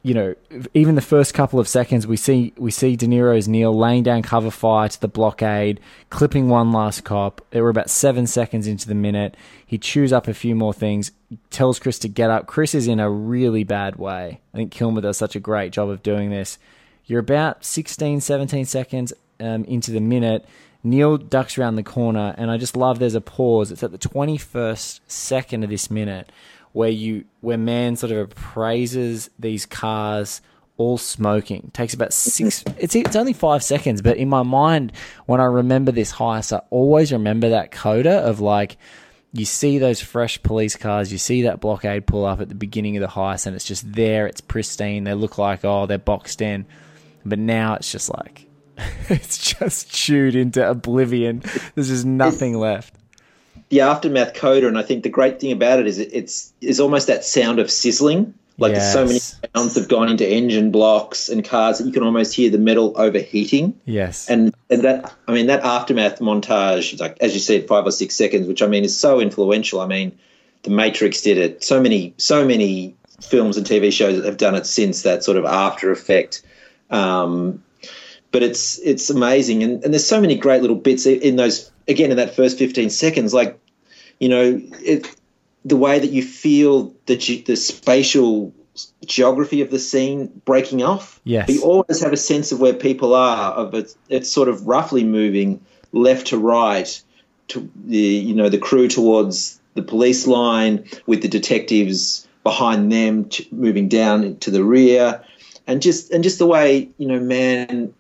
You 0.01 0.13
know, 0.13 0.36
even 0.74 0.95
the 0.95 1.01
first 1.01 1.33
couple 1.33 1.60
of 1.60 1.68
seconds, 1.68 2.07
we 2.07 2.16
see 2.16 2.54
we 2.57 2.71
see 2.71 2.95
De 2.95 3.06
Niro's 3.06 3.50
Neil 3.50 3.77
laying 3.77 4.04
down 4.04 4.21
cover 4.21 4.50
fire 4.50 4.88
to 4.88 5.01
the 5.01 5.10
blockade, 5.10 5.81
clipping 6.10 6.48
one 6.48 6.71
last 6.71 7.04
cop. 7.04 7.45
They 7.51 7.60
were 7.60 7.69
about 7.69 7.89
seven 7.89 8.25
seconds 8.25 8.66
into 8.66 8.88
the 8.88 8.95
minute. 8.95 9.36
He 9.66 9.77
chews 9.77 10.13
up 10.13 10.30
a 10.30 10.33
few 10.33 10.56
more 10.56 10.74
things, 10.74 11.12
tells 11.50 11.80
Chris 11.80 12.00
to 12.00 12.07
get 12.07 12.30
up. 12.30 12.48
Chris 12.48 12.74
is 12.74 12.88
in 12.88 13.01
a 13.01 13.10
really 13.10 13.66
bad 13.66 13.98
way. 13.98 14.39
I 14.54 14.57
think 14.57 14.71
Kilmer 14.71 15.01
does 15.01 15.18
such 15.18 15.36
a 15.36 15.39
great 15.39 15.74
job 15.74 15.89
of 15.89 16.01
doing 16.01 16.30
this. 16.30 16.57
You're 17.06 17.19
about 17.19 17.66
16, 17.66 18.21
17 18.21 18.66
seconds 18.66 19.12
um, 19.42 19.66
into 19.66 19.92
the 19.92 20.00
minute 20.00 20.45
Neil 20.83 21.18
ducks 21.18 21.57
around 21.57 21.75
the 21.75 21.83
corner, 21.83 22.33
and 22.38 22.50
I 22.50 22.57
just 22.57 22.77
love 22.77 23.00
there's 23.00 23.16
a 23.16 23.21
pause. 23.21 23.71
It's 23.71 23.83
at 23.83 23.92
the 23.92 23.98
21st 23.98 25.01
second 25.07 25.63
of 25.63 25.69
this 25.69 25.92
minute 25.92 26.31
where 26.74 26.89
you 26.89 27.25
where 27.42 27.57
man 27.57 27.95
sort 27.95 28.12
of 28.12 28.31
appraises 28.31 29.30
these 29.39 29.66
cars 29.66 30.42
all 30.80 30.98
smoking. 30.98 31.69
takes 31.74 31.94
about 31.94 32.13
six. 32.13 32.63
It's 32.77 32.95
it's 32.95 33.16
only 33.16 33.33
five 33.33 33.62
seconds, 33.63 34.01
but 34.01 34.18
in 34.18 34.30
my 34.30 34.44
mind, 34.44 34.94
when 35.25 35.42
I 35.42 35.45
remember 35.45 35.92
this 35.92 36.13
heist, 36.13 36.56
I 36.56 36.62
always 36.69 37.12
remember 37.12 37.50
that 37.50 37.71
coda 37.71 38.19
of 38.19 38.39
like. 38.39 38.77
You 39.31 39.45
see 39.45 39.77
those 39.77 40.01
fresh 40.01 40.42
police 40.42 40.75
cars, 40.75 41.12
you 41.12 41.19
see 41.19 41.44
that 41.44 41.60
blockade 41.60 42.07
pull 42.07 42.25
up 42.25 42.42
at 42.42 42.50
the 42.50 42.56
beginning 42.56 42.98
of 42.98 43.01
the 43.01 43.07
heist, 43.07 43.45
and 43.45 43.56
it's 43.56 43.63
just 43.63 43.94
there, 43.94 44.25
it's 44.25 44.42
pristine. 44.42 45.04
They 45.04 45.13
look 45.13 45.38
like, 45.38 45.63
oh, 45.63 45.86
they're 45.86 46.00
boxed 46.00 46.42
in. 46.42 46.66
But 47.24 47.38
now 47.38 47.75
it's 47.75 47.92
just 47.92 48.10
like, 48.10 48.48
it's 49.10 49.54
just 49.54 49.92
chewed 49.92 50.36
into 50.36 50.68
oblivion. 50.68 51.44
There's 51.75 51.89
just 51.89 52.06
nothing 52.06 52.57
left. 52.57 52.95
The 53.69 53.81
aftermath 53.81 54.33
coda, 54.33 54.68
and 54.68 54.77
I 54.77 54.81
think 54.81 55.04
the 55.04 55.10
great 55.10 55.39
thing 55.39 55.51
about 55.51 55.80
it 55.80 55.88
is 55.88 56.00
it, 56.00 56.10
it's 56.12 56.54
is 56.60 56.80
almost 56.80 57.07
that 57.07 57.24
sound 57.24 57.60
of 57.60 57.69
sizzling. 57.69 58.33
Like 58.57 58.74
yes. 58.74 58.92
so 58.92 59.06
many 59.06 59.19
sounds 59.19 59.75
have 59.75 59.88
gone 59.88 60.10
into 60.10 60.27
engine 60.27 60.71
blocks 60.71 61.30
and 61.30 61.45
cars 61.45 61.77
that 61.77 61.88
you 61.88 61.94
can 61.94 62.04
almost 62.04 62.33
hear 62.33 62.50
the 62.50 62.57
metal 62.57 62.94
overheating. 62.98 63.80
Yes, 63.86 64.30
and 64.30 64.54
and 64.69 64.81
that 64.83 65.13
I 65.27 65.33
mean 65.33 65.48
that 65.48 65.64
aftermath 65.64 66.19
montage, 66.19 66.99
like 66.99 67.18
as 67.21 67.33
you 67.33 67.40
said, 67.40 67.68
five 67.68 67.85
or 67.85 67.92
six 67.92 68.16
seconds, 68.16 68.47
which 68.47 68.61
I 68.61 68.68
mean 68.68 68.83
is 68.83 68.97
so 68.97 69.21
influential. 69.21 69.80
I 69.80 69.88
mean, 69.88 70.19
The 70.64 70.71
Matrix 70.71 71.21
did 71.21 71.38
it. 71.38 71.64
So 71.64 71.81
many 71.81 72.14
so 72.18 72.45
many 72.45 72.95
films 73.21 73.56
and 73.56 73.66
TV 73.66 73.94
shows 73.94 74.26
have 74.26 74.38
done 74.38 74.56
it 74.56 74.66
since 74.66 75.04
that 75.04 75.23
sort 75.23 75.38
of 75.38 75.45
after 75.45 75.92
effect. 75.92 76.42
Um, 76.90 77.64
but 78.31 78.44
it's 78.44 78.80
it's 78.80 79.09
amazing, 79.09 79.64
and, 79.64 79.83
and 79.83 79.94
there's 79.94 80.06
so 80.06 80.21
many 80.21 80.36
great 80.36 80.62
little 80.62 80.76
bits 80.76 81.06
in 81.06 81.36
those. 81.36 81.71
Again, 81.88 82.12
in 82.12 82.18
that 82.18 82.36
first 82.36 82.59
15 82.59 82.92
seconds, 82.92 83.33
like 83.33 83.59
you 84.19 84.30
know, 84.30 84.62
it, 84.83 85.07
the 85.66 85.78
way 85.78 86.00
that 86.00 86.12
you 86.12 86.21
feel 86.21 86.94
the 87.07 87.16
the 87.45 87.56
spatial 87.56 88.54
geography 89.06 89.62
of 89.62 89.71
the 89.71 89.80
scene 89.80 90.42
breaking 90.45 90.83
off. 90.83 91.19
Yes, 91.24 91.50
you 91.50 91.64
always 91.64 92.02
have 92.02 92.14
a 92.14 92.18
sense 92.18 92.52
of 92.52 92.59
where 92.59 92.74
people 92.74 93.16
are. 93.16 93.54
Of 93.54 93.74
it, 93.74 93.95
it's 94.07 94.30
sort 94.30 94.50
of 94.50 94.68
roughly 94.68 95.04
moving 95.04 95.66
left 95.92 96.28
to 96.28 96.38
right, 96.38 97.02
to 97.50 97.69
the 97.86 97.98
you 97.98 98.36
know 98.36 98.50
the 98.50 98.59
crew 98.59 98.88
towards 98.88 99.59
the 99.74 99.81
police 99.81 100.28
line 100.28 100.86
with 101.07 101.21
the 101.21 101.28
detectives 101.28 102.28
behind 102.44 102.92
them 102.92 103.30
moving 103.52 103.90
down 103.90 104.38
to 104.38 104.50
the 104.50 104.64
rear 104.64 105.24
and 105.68 105.81
just 105.81 106.12
and 106.12 106.24
just 106.24 106.40
the 106.40 106.48
way 106.48 106.90
you 106.98 107.07
know 107.07 107.19
man 107.19 107.94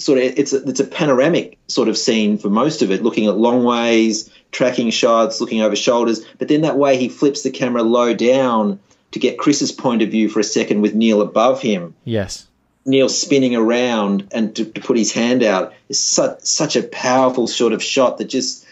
sort 0.00 0.18
of 0.18 0.24
it's 0.24 0.52
a, 0.52 0.68
it's 0.68 0.80
a 0.80 0.84
panoramic 0.84 1.58
sort 1.68 1.88
of 1.88 1.96
scene 1.96 2.38
for 2.38 2.50
most 2.50 2.82
of 2.82 2.90
it, 2.90 3.02
looking 3.02 3.26
at 3.26 3.36
long 3.36 3.64
ways, 3.64 4.30
tracking 4.50 4.90
shots, 4.90 5.40
looking 5.40 5.62
over 5.62 5.76
shoulders. 5.76 6.24
But 6.38 6.48
then 6.48 6.62
that 6.62 6.76
way 6.76 6.96
he 6.96 7.08
flips 7.08 7.42
the 7.42 7.50
camera 7.50 7.82
low 7.82 8.14
down 8.14 8.80
to 9.12 9.18
get 9.18 9.38
Chris's 9.38 9.72
point 9.72 10.02
of 10.02 10.10
view 10.10 10.28
for 10.28 10.40
a 10.40 10.44
second 10.44 10.80
with 10.80 10.94
Neil 10.94 11.20
above 11.20 11.60
him. 11.60 11.94
Yes. 12.04 12.46
Neil 12.86 13.08
spinning 13.08 13.54
around 13.54 14.28
and 14.32 14.56
to, 14.56 14.64
to 14.64 14.80
put 14.80 14.96
his 14.96 15.12
hand 15.12 15.42
out 15.42 15.74
is 15.88 16.00
such 16.00 16.40
such 16.40 16.76
a 16.76 16.82
powerful 16.82 17.46
sort 17.46 17.72
of 17.72 17.82
shot 17.82 18.18
that 18.18 18.26
just 18.26 18.66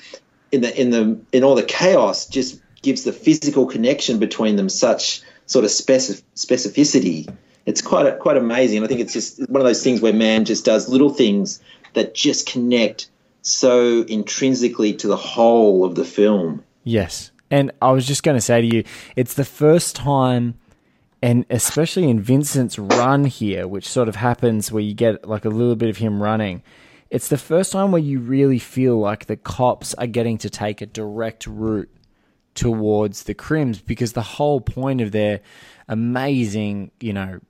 in 0.51 0.63
the 0.63 0.81
in 0.81 0.91
the 0.91 1.21
in 1.33 1.45
all 1.45 1.55
the 1.55 1.63
chaos 1.63 2.27
just 2.27 2.61
gives 2.81 3.05
the 3.05 3.13
physical 3.13 3.67
connection 3.67 4.19
between 4.19 4.57
them 4.57 4.69
such 4.69 5.21
sort 5.47 5.65
of 5.65 5.71
specific, 5.71 6.25
specificity 6.35 7.29
it's 7.69 7.83
quite 7.83 8.19
quite 8.19 8.39
amazing. 8.39 8.83
I 8.83 8.87
think 8.87 9.01
it's 9.01 9.13
just 9.13 9.39
one 9.51 9.61
of 9.61 9.67
those 9.67 9.85
things 9.85 10.01
where 10.01 10.15
man 10.15 10.47
just 10.47 10.65
does 10.65 10.89
little 10.89 11.11
things 11.11 11.61
that 11.93 12.15
just 12.15 12.47
connect 12.47 13.11
so 13.43 14.03
intrinsically 14.09 14.95
to 14.95 15.07
the 15.07 15.17
whole 15.17 15.85
of 15.85 15.95
the 15.95 16.05
film. 16.05 16.65
Yes. 16.85 17.31
And 17.51 17.71
I 17.83 17.93
was 17.93 18.07
just 18.07 18.23
going 18.23 18.37
to 18.37 18.41
say 18.41 18.63
to 18.63 18.67
you, 18.67 18.85
it's 19.17 19.35
the 19.35 19.45
first 19.45 19.95
time 19.95 20.55
and 21.21 21.45
especially 21.51 22.09
in 22.09 22.21
Vincent's 22.21 22.79
run 22.79 23.25
here, 23.25 23.69
which 23.69 23.87
sort 23.87 24.09
of 24.09 24.17
happens 24.17 24.73
where 24.73 24.83
you 24.83 24.95
get 24.95 25.29
like 25.29 25.45
a 25.45 25.51
little 25.51 25.77
bit 25.77 25.91
of 25.91 25.99
him 25.99 26.23
running. 26.23 26.63
It's 27.11 27.29
the 27.29 27.39
first 27.39 27.73
time 27.73 27.93
where 27.93 28.01
you 28.01 28.19
really 28.19 28.59
feel 28.59 28.99
like 28.99 29.27
the 29.27 29.37
cops 29.37 29.93
are 29.95 30.07
getting 30.07 30.39
to 30.39 30.49
take 30.49 30.81
a 30.81 30.87
direct 30.87 31.47
route 31.47 31.91
towards 32.55 33.25
the 33.25 33.35
Crims 33.35 33.81
because 33.81 34.15
the 34.15 34.23
whole 34.23 34.61
point 34.61 35.01
of 35.01 35.13
their 35.13 35.41
amazing, 35.89 36.93
you 37.01 37.13
know, 37.13 37.41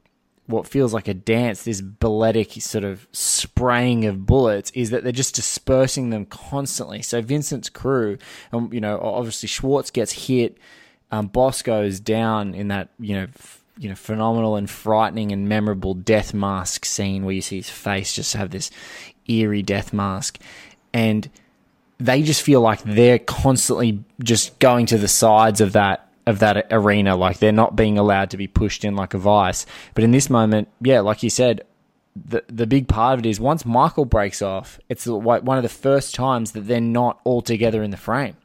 what 0.49 0.67
feels 0.67 0.95
like 0.95 1.09
a 1.09 1.15
dance, 1.15 1.63
this 1.63 1.83
balletic 1.83 2.53
sort 2.53 2.83
of 2.83 3.07
spraying 3.13 4.07
of 4.07 4.25
bullets, 4.25 4.71
is 4.71 4.89
that 4.91 5.05
they're 5.05 5.13
just 5.13 5.35
dispersing 5.35 6.09
them 6.09 6.25
constantly. 6.25 7.03
So 7.03 7.21
Vincent's 7.21 7.69
crew, 7.69 8.17
and 8.51 8.67
um, 8.67 8.73
you 8.73 8.81
know, 8.81 8.99
obviously 8.99 9.47
Schwartz 9.47 9.91
gets 9.91 10.27
hit, 10.27 10.57
um, 11.11 11.27
Boss 11.27 11.61
goes 11.61 12.01
down 12.01 12.55
in 12.55 12.69
that 12.69 12.89
you 12.99 13.15
know, 13.15 13.27
f- 13.35 13.63
you 13.77 13.91
know, 13.91 13.95
phenomenal 13.95 14.57
and 14.57 14.71
frightening 14.71 15.33
and 15.33 15.51
memorable 15.51 15.93
death 15.93 16.33
mask 16.33 16.87
scene 16.87 17.25
where 17.25 17.35
you 17.35 17.43
see 17.43 17.57
his 17.57 17.69
face 17.71 18.15
just 18.15 18.33
have 18.35 18.51
this 18.51 18.71
eerie 19.29 19.63
death 19.63 19.93
mask, 19.93 20.39
and 20.95 21.29
they 21.99 22.23
just 22.23 22.41
feel 22.41 22.63
like 22.63 22.83
they're 22.85 23.19
constantly 23.19 24.03
just 24.23 24.59
going 24.61 24.87
to 24.87 24.97
the 24.97 25.09
sides 25.09 25.61
of 25.61 25.75
that 25.75 26.08
of 26.29 26.41
that 26.41 26.67
arena. 26.71 27.17
Like 27.17 27.39
they're 27.39 27.53
not 27.53 27.75
being 27.75 27.99
allowed 27.99 28.31
to 28.31 28.37
be 28.37 28.47
pushed 28.47 28.85
in 28.85 28.95
like 28.95 29.15
a 29.15 29.19
vice. 29.19 29.65
But 29.95 30.05
in 30.05 30.11
this 30.11 30.29
moment, 30.29 30.69
yeah, 30.81 31.01
like 31.01 31.23
you 31.23 31.31
said, 31.31 31.63
the 32.15 32.45
the 32.49 32.67
big 32.67 32.87
part 32.87 33.15
of 33.19 33.25
it 33.25 33.29
is 33.29 33.41
once 33.41 33.65
Michael 33.65 34.05
breaks 34.05 34.43
off, 34.43 34.79
it's 34.89 35.07
one 35.07 35.57
of 35.57 35.63
the 35.63 35.69
first 35.69 36.15
times 36.15 36.53
that 36.53 36.63
they're 36.63 36.81
not 36.81 37.21
all 37.25 37.41
together 37.41 37.83
in 37.83 37.91
the 37.91 37.97
frame. 37.97 38.37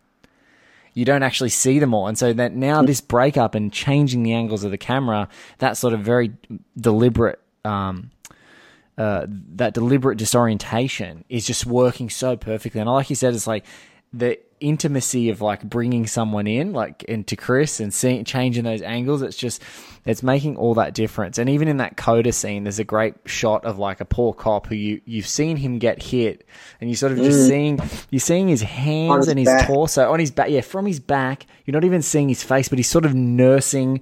You 0.94 1.06
don't 1.06 1.24
actually 1.24 1.50
see 1.50 1.80
them 1.80 1.94
all, 1.94 2.08
and 2.08 2.18
so 2.18 2.32
that 2.34 2.54
now 2.54 2.82
this 2.84 3.02
breakup 3.02 3.56
and 3.56 3.74
changing 3.74 4.24
the 4.24 4.34
angles 4.34 4.64
of 4.64 4.72
the 4.72 4.78
camera, 4.78 5.28
that 5.58 5.76
sort 5.76 5.94
of 5.94 6.02
very 6.02 6.34
deliberate. 6.78 7.40
Um, 7.66 8.12
uh, 8.96 9.26
that 9.28 9.74
deliberate 9.74 10.20
disorientation 10.20 11.26
is 11.28 11.48
just 11.48 11.66
working 11.66 12.12
so 12.12 12.38
perfectly. 12.38 12.80
And 12.80 12.88
like 12.88 13.10
you 13.10 13.16
said, 13.16 13.34
it's 13.34 13.48
like 13.48 13.66
the 14.14 14.38
intimacy 14.64 15.30
of 15.30 15.42
like 15.42 15.64
bringing 15.64 16.08
someone 16.08 16.48
in, 16.48 16.74
like 16.74 17.04
into 17.04 17.36
Chris 17.36 17.80
and 17.80 17.94
seeing 17.94 18.24
changing 18.26 18.64
those 18.64 18.82
angles. 18.82 19.22
It's 19.22 19.38
just 19.38 19.62
it's 20.06 20.24
making 20.24 20.58
all 20.58 20.74
that 20.76 20.94
difference. 20.94 21.38
And 21.38 21.50
even 21.50 21.68
in 21.68 21.78
that 21.78 21.98
coda 21.98 22.32
scene, 22.32 22.64
there's 22.64 22.80
a 22.80 22.84
great 22.84 23.16
shot 23.26 23.66
of 23.66 23.78
like 23.78 24.02
a 24.02 24.06
poor 24.06 24.34
cop 24.34 24.68
who 24.68 24.76
you 24.76 25.02
you've 25.06 25.28
seen 25.28 25.58
him 25.58 25.80
get 25.80 26.02
hit, 26.02 26.48
and 26.80 26.90
you 26.90 26.96
sort 26.96 27.12
of 27.12 27.20
just 27.20 27.42
mm. 27.42 27.48
seeing 27.48 27.80
you're 28.10 28.20
seeing 28.20 28.48
his 28.48 28.62
hands 28.62 29.26
his 29.26 29.28
and 29.28 29.40
his 29.40 29.48
back. 29.48 29.68
torso 29.68 30.12
on 30.12 30.20
his 30.20 30.32
back. 30.32 30.50
Yeah, 30.50 30.62
from 30.62 30.86
his 30.86 31.00
back. 31.00 31.46
You're 31.66 31.74
not 31.74 31.86
even 31.86 32.02
seeing 32.02 32.30
his 32.30 32.44
face, 32.44 32.68
but 32.68 32.80
he's 32.80 32.90
sort 32.90 33.06
of 33.06 33.14
nursing 33.14 34.02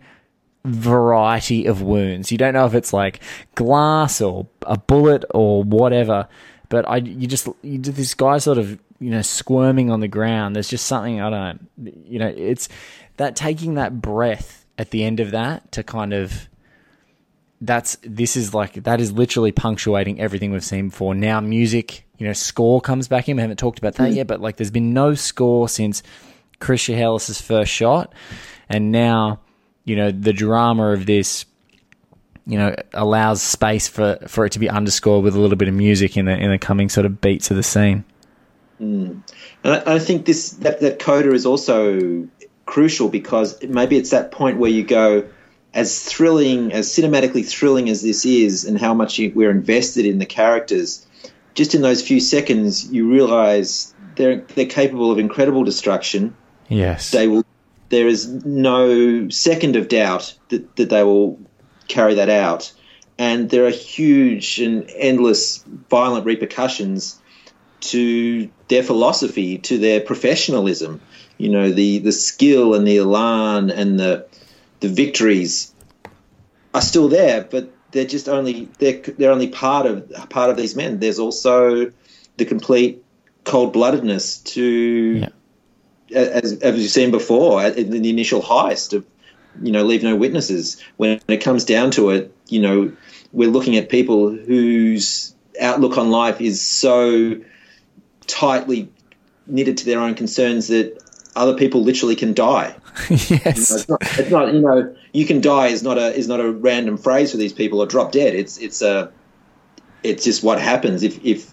variety 0.66 1.66
of 1.66 1.82
wounds. 1.82 2.32
You 2.32 2.38
don't 2.38 2.54
know 2.54 2.66
if 2.66 2.74
it's 2.74 2.94
like 2.94 3.20
glass 3.56 4.22
or 4.22 4.48
a 4.64 4.78
bullet 4.78 5.26
or 5.32 5.64
whatever. 5.64 6.28
But 6.72 6.88
I, 6.88 6.98
you 6.98 7.28
just, 7.28 7.50
you, 7.62 7.78
did 7.78 7.96
this 7.96 8.14
guy 8.14 8.38
sort 8.38 8.58
of 8.58 8.80
you 9.02 9.10
know, 9.10 9.24
squirming 9.24 9.90
on 9.90 10.00
the 10.00 10.08
ground. 10.08 10.56
There's 10.56 10.70
just 10.70 10.86
something 10.86 11.20
I 11.20 11.30
don't, 11.32 11.70
you 12.06 12.20
know, 12.20 12.28
it's 12.28 12.70
that 13.18 13.36
taking 13.36 13.74
that 13.74 14.00
breath 14.00 14.66
at 14.78 14.92
the 14.92 15.04
end 15.04 15.20
of 15.20 15.32
that 15.32 15.72
to 15.74 15.84
kind 15.84 16.14
of 16.14 16.48
that's 17.62 17.98
this 18.04 18.36
is 18.38 18.54
like 18.54 18.74
that 18.84 19.02
is 19.02 19.12
literally 19.12 19.52
punctuating 19.52 20.20
everything 20.22 20.52
we've 20.52 20.64
seen 20.64 20.90
before. 20.90 21.16
Now 21.16 21.40
music, 21.40 22.06
you 22.20 22.28
know, 22.28 22.34
score 22.34 22.80
comes 22.80 23.08
back 23.08 23.28
in. 23.28 23.38
We 23.38 23.42
haven't 23.42 23.58
talked 23.58 23.80
about 23.80 23.96
that 23.96 24.12
mm. 24.12 24.16
yet, 24.16 24.28
but 24.28 24.40
like 24.40 24.58
there's 24.58 24.72
been 24.72 24.94
no 24.94 25.16
score 25.16 25.68
since 25.68 26.04
Chris 26.60 26.82
Shiherlis's 26.82 27.42
first 27.42 27.72
shot, 27.72 28.14
and 28.70 28.92
now 28.92 29.40
you 29.84 29.96
know 29.96 30.12
the 30.12 30.34
drama 30.34 30.92
of 30.92 31.06
this. 31.06 31.46
You 32.48 32.58
know, 32.58 32.76
allows 32.96 33.40
space 33.40 33.88
for, 33.88 34.18
for 34.28 34.46
it 34.46 34.54
to 34.54 34.60
be 34.60 34.68
underscored 34.68 35.24
with 35.24 35.36
a 35.36 35.40
little 35.40 35.56
bit 35.56 35.68
of 35.68 35.76
music 35.76 36.18
in 36.18 36.26
the 36.26 36.36
in 36.36 36.50
the 36.50 36.58
coming 36.58 36.90
sort 36.90 37.06
of 37.06 37.22
beats 37.22 37.52
of 37.52 37.56
the 37.56 37.64
scene. 37.64 38.04
Mm. 38.82 39.22
And 39.64 39.74
I, 39.74 39.96
I, 39.96 40.00
think 40.00 40.26
this 40.26 40.52
that, 40.54 40.80
that 40.80 41.00
coda 41.00 41.34
is 41.34 41.46
also 41.46 42.28
crucial 42.66 43.10
because 43.10 43.62
maybe 43.64 43.96
it's 43.98 44.10
that 44.10 44.32
point 44.32 44.58
where 44.58 44.72
you 44.72 44.84
go, 44.84 45.30
as 45.74 46.04
thrilling, 46.04 46.74
as 46.74 46.90
cinematically 46.90 47.48
thrilling 47.48 47.90
as 47.90 48.02
this 48.02 48.26
is, 48.26 48.66
and 48.66 48.80
how 48.80 48.94
much 48.94 49.20
you, 49.20 49.32
we're 49.36 49.52
invested 49.52 50.06
in 50.06 50.18
the 50.18 50.26
characters. 50.26 51.06
Just 51.54 51.76
in 51.76 51.82
those 51.82 52.02
few 52.02 52.20
seconds, 52.20 52.92
you 52.92 53.10
realize 53.10 53.94
they're 54.16 54.38
they're 54.42 54.66
capable 54.66 55.12
of 55.12 55.20
incredible 55.20 55.64
destruction. 55.64 56.36
Yes, 56.68 57.12
they 57.12 57.28
will. 57.28 57.46
There 57.90 58.08
is 58.08 58.28
no 58.46 59.30
second 59.30 59.76
of 59.76 59.90
doubt 59.90 60.34
that, 60.50 60.76
that 60.78 60.90
they 60.90 61.04
will 61.04 61.40
carry 61.88 62.16
that 62.16 62.30
out, 62.30 62.74
and 63.20 63.50
there 63.50 63.66
are 63.66 63.70
huge 63.70 64.60
and 64.60 64.90
endless 64.96 65.64
violent 65.90 66.26
repercussions 66.26 67.21
to 67.82 68.50
their 68.68 68.84
philosophy, 68.84 69.58
to 69.60 69.78
their 69.78 70.02
professionalism. 70.02 71.02
You 71.38 71.50
know, 71.50 71.72
the 71.72 72.00
the 72.00 72.12
skill 72.12 72.76
and 72.76 72.88
the 72.88 72.98
elan 72.98 73.70
and 73.72 74.00
the 74.00 74.28
the 74.80 74.90
victories 74.90 75.74
are 76.74 76.82
still 76.82 77.10
there, 77.10 77.44
but 77.44 77.72
they're 77.92 78.06
just 78.06 78.30
only 78.30 78.70
they're 78.80 79.02
they're 79.18 79.32
only 79.32 79.50
part 79.50 79.86
of 79.86 80.12
part 80.30 80.50
of 80.50 80.58
these 80.58 80.76
men. 80.76 81.00
There's 81.00 81.20
also 81.20 81.92
the 82.38 82.46
complete 82.46 83.04
cold 83.44 83.74
bloodedness 83.74 84.44
to, 84.44 85.28
yeah. 86.10 86.20
as 86.20 86.54
as 86.60 86.80
you've 86.80 86.92
seen 86.92 87.12
before, 87.12 87.64
in 87.66 87.90
the 87.90 88.10
initial 88.10 88.42
heist 88.42 88.94
of 88.94 89.06
you 89.62 89.72
know 89.72 89.84
leave 89.84 90.04
no 90.04 90.16
witnesses. 90.16 90.82
When 90.98 91.20
it 91.28 91.38
comes 91.38 91.66
down 91.66 91.92
to 91.92 92.12
it, 92.12 92.36
you 92.48 92.62
know, 92.62 92.92
we're 93.32 93.50
looking 93.50 93.78
at 93.78 93.90
people 93.90 94.30
whose 94.30 95.36
outlook 95.60 95.98
on 95.98 96.10
life 96.12 96.42
is 96.42 96.62
so 96.62 97.42
tightly 98.32 98.90
knitted 99.48 99.78
to 99.78 99.86
their 99.86 100.00
own 100.00 100.16
concerns 100.16 100.68
that 100.68 101.02
other 101.36 101.56
people 101.56 101.84
literally 101.84 102.16
can 102.16 102.34
die. 102.34 102.76
yes, 103.10 103.30
you 103.30 103.36
know, 103.38 103.42
it's, 103.46 103.90
not, 103.90 104.02
it's, 104.02 104.30
not, 104.30 104.54
You 104.54 104.60
know, 104.62 104.96
you 105.14 105.26
can 105.26 105.42
die 105.42 105.68
is 105.68 105.84
not 105.84 105.98
a 105.98 106.14
is 106.16 106.28
not 106.28 106.40
a 106.40 106.52
random 106.52 106.98
phrase 106.98 107.32
for 107.32 107.38
these 107.38 107.54
people 107.54 107.82
or 107.82 107.86
drop 107.86 108.12
dead. 108.12 108.36
It's 108.36 108.58
it's 108.58 108.82
a 108.82 109.12
it's 110.04 110.24
just 110.24 110.44
what 110.44 110.60
happens 110.60 111.04
if 111.04 111.24
if 111.24 111.52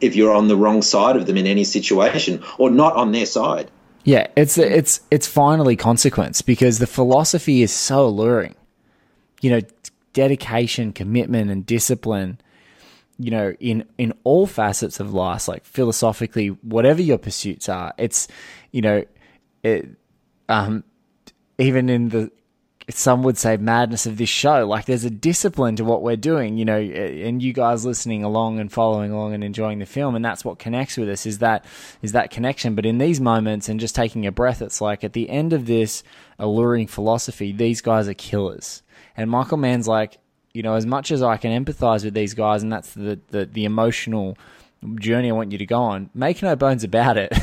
if 0.00 0.16
you're 0.16 0.32
on 0.32 0.48
the 0.48 0.56
wrong 0.56 0.82
side 0.82 1.16
of 1.16 1.26
them 1.26 1.36
in 1.36 1.46
any 1.46 1.64
situation 1.64 2.42
or 2.58 2.70
not 2.70 2.96
on 2.96 3.12
their 3.12 3.26
side. 3.26 3.70
Yeah, 4.04 4.26
it's 4.36 4.56
it's 4.56 5.00
it's 5.10 5.26
finally 5.26 5.76
consequence 5.76 6.40
because 6.40 6.78
the 6.78 6.86
philosophy 6.86 7.62
is 7.62 7.72
so 7.72 8.06
alluring. 8.06 8.54
You 9.42 9.50
know, 9.50 9.60
dedication, 10.12 10.92
commitment, 10.92 11.50
and 11.50 11.64
discipline 11.64 12.40
you 13.20 13.30
know, 13.30 13.54
in 13.60 13.84
in 13.98 14.14
all 14.24 14.46
facets 14.46 14.98
of 14.98 15.12
life, 15.12 15.46
like 15.46 15.64
philosophically, 15.64 16.48
whatever 16.48 17.02
your 17.02 17.18
pursuits 17.18 17.68
are, 17.68 17.92
it's 17.98 18.28
you 18.70 18.80
know, 18.80 19.04
it, 19.62 19.88
um, 20.48 20.84
even 21.58 21.90
in 21.90 22.08
the 22.08 22.30
some 22.88 23.22
would 23.22 23.36
say 23.36 23.58
madness 23.58 24.06
of 24.06 24.16
this 24.16 24.30
show, 24.30 24.66
like 24.66 24.86
there's 24.86 25.04
a 25.04 25.10
discipline 25.10 25.76
to 25.76 25.84
what 25.84 26.02
we're 26.02 26.16
doing, 26.16 26.56
you 26.56 26.64
know, 26.64 26.78
and 26.78 27.42
you 27.42 27.52
guys 27.52 27.84
listening 27.84 28.24
along 28.24 28.58
and 28.58 28.72
following 28.72 29.12
along 29.12 29.34
and 29.34 29.44
enjoying 29.44 29.78
the 29.78 29.86
film, 29.86 30.14
and 30.14 30.24
that's 30.24 30.44
what 30.44 30.58
connects 30.58 30.96
with 30.96 31.10
us 31.10 31.26
is 31.26 31.38
that 31.38 31.66
is 32.00 32.12
that 32.12 32.30
connection. 32.30 32.74
But 32.74 32.86
in 32.86 32.96
these 32.96 33.20
moments 33.20 33.68
and 33.68 33.78
just 33.78 33.94
taking 33.94 34.26
a 34.26 34.32
breath, 34.32 34.62
it's 34.62 34.80
like 34.80 35.04
at 35.04 35.12
the 35.12 35.28
end 35.28 35.52
of 35.52 35.66
this 35.66 36.02
alluring 36.38 36.86
philosophy, 36.86 37.52
these 37.52 37.82
guys 37.82 38.08
are 38.08 38.14
killers. 38.14 38.82
And 39.14 39.30
Michael 39.30 39.58
Mann's 39.58 39.86
like, 39.86 40.18
you 40.52 40.62
know, 40.62 40.74
as 40.74 40.86
much 40.86 41.10
as 41.10 41.22
I 41.22 41.36
can 41.36 41.64
empathize 41.64 42.04
with 42.04 42.14
these 42.14 42.34
guys, 42.34 42.62
and 42.62 42.72
that's 42.72 42.92
the, 42.94 43.20
the, 43.28 43.46
the 43.46 43.64
emotional 43.64 44.36
journey 44.96 45.30
I 45.30 45.34
want 45.34 45.52
you 45.52 45.58
to 45.58 45.66
go 45.66 45.80
on, 45.80 46.10
make 46.14 46.42
no 46.42 46.56
bones 46.56 46.84
about 46.84 47.16
it. 47.16 47.32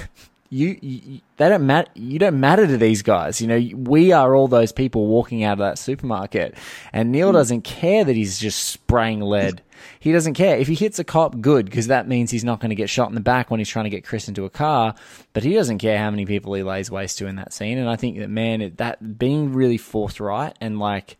You, 0.49 0.79
you, 0.81 1.19
they 1.35 1.49
don't 1.49 1.67
matter 1.67 1.91
you 1.93 2.19
don't 2.19 2.39
matter 2.39 2.65
to 2.65 2.77
these 2.77 3.01
guys 3.01 3.41
you 3.41 3.47
know 3.47 3.59
we 3.75 4.13
are 4.13 4.33
all 4.33 4.47
those 4.47 4.71
people 4.71 5.07
walking 5.07 5.43
out 5.43 5.51
of 5.51 5.57
that 5.59 5.77
supermarket 5.77 6.55
and 6.93 7.11
neil 7.11 7.31
hmm. 7.31 7.35
doesn't 7.35 7.63
care 7.63 8.05
that 8.05 8.15
he's 8.15 8.39
just 8.39 8.63
spraying 8.63 9.19
lead 9.19 9.61
he 9.99 10.13
doesn't 10.13 10.35
care 10.35 10.55
if 10.55 10.69
he 10.69 10.73
hits 10.73 10.99
a 10.99 11.03
cop 11.03 11.41
good 11.41 11.65
because 11.65 11.87
that 11.87 12.07
means 12.07 12.31
he's 12.31 12.45
not 12.45 12.61
going 12.61 12.69
to 12.69 12.75
get 12.75 12.89
shot 12.89 13.09
in 13.09 13.15
the 13.15 13.19
back 13.19 13.51
when 13.51 13.59
he's 13.59 13.67
trying 13.67 13.83
to 13.83 13.89
get 13.89 14.05
chris 14.05 14.29
into 14.29 14.45
a 14.45 14.49
car 14.49 14.95
but 15.33 15.43
he 15.43 15.53
doesn't 15.53 15.79
care 15.79 15.97
how 15.97 16.09
many 16.09 16.25
people 16.25 16.53
he 16.53 16.63
lays 16.63 16.89
waste 16.89 17.17
to 17.17 17.27
in 17.27 17.35
that 17.35 17.51
scene 17.51 17.77
and 17.77 17.89
i 17.89 17.97
think 17.97 18.17
that 18.17 18.29
man 18.29 18.71
that 18.77 19.19
being 19.19 19.51
really 19.51 19.77
forthright 19.77 20.55
and 20.61 20.79
like 20.79 21.17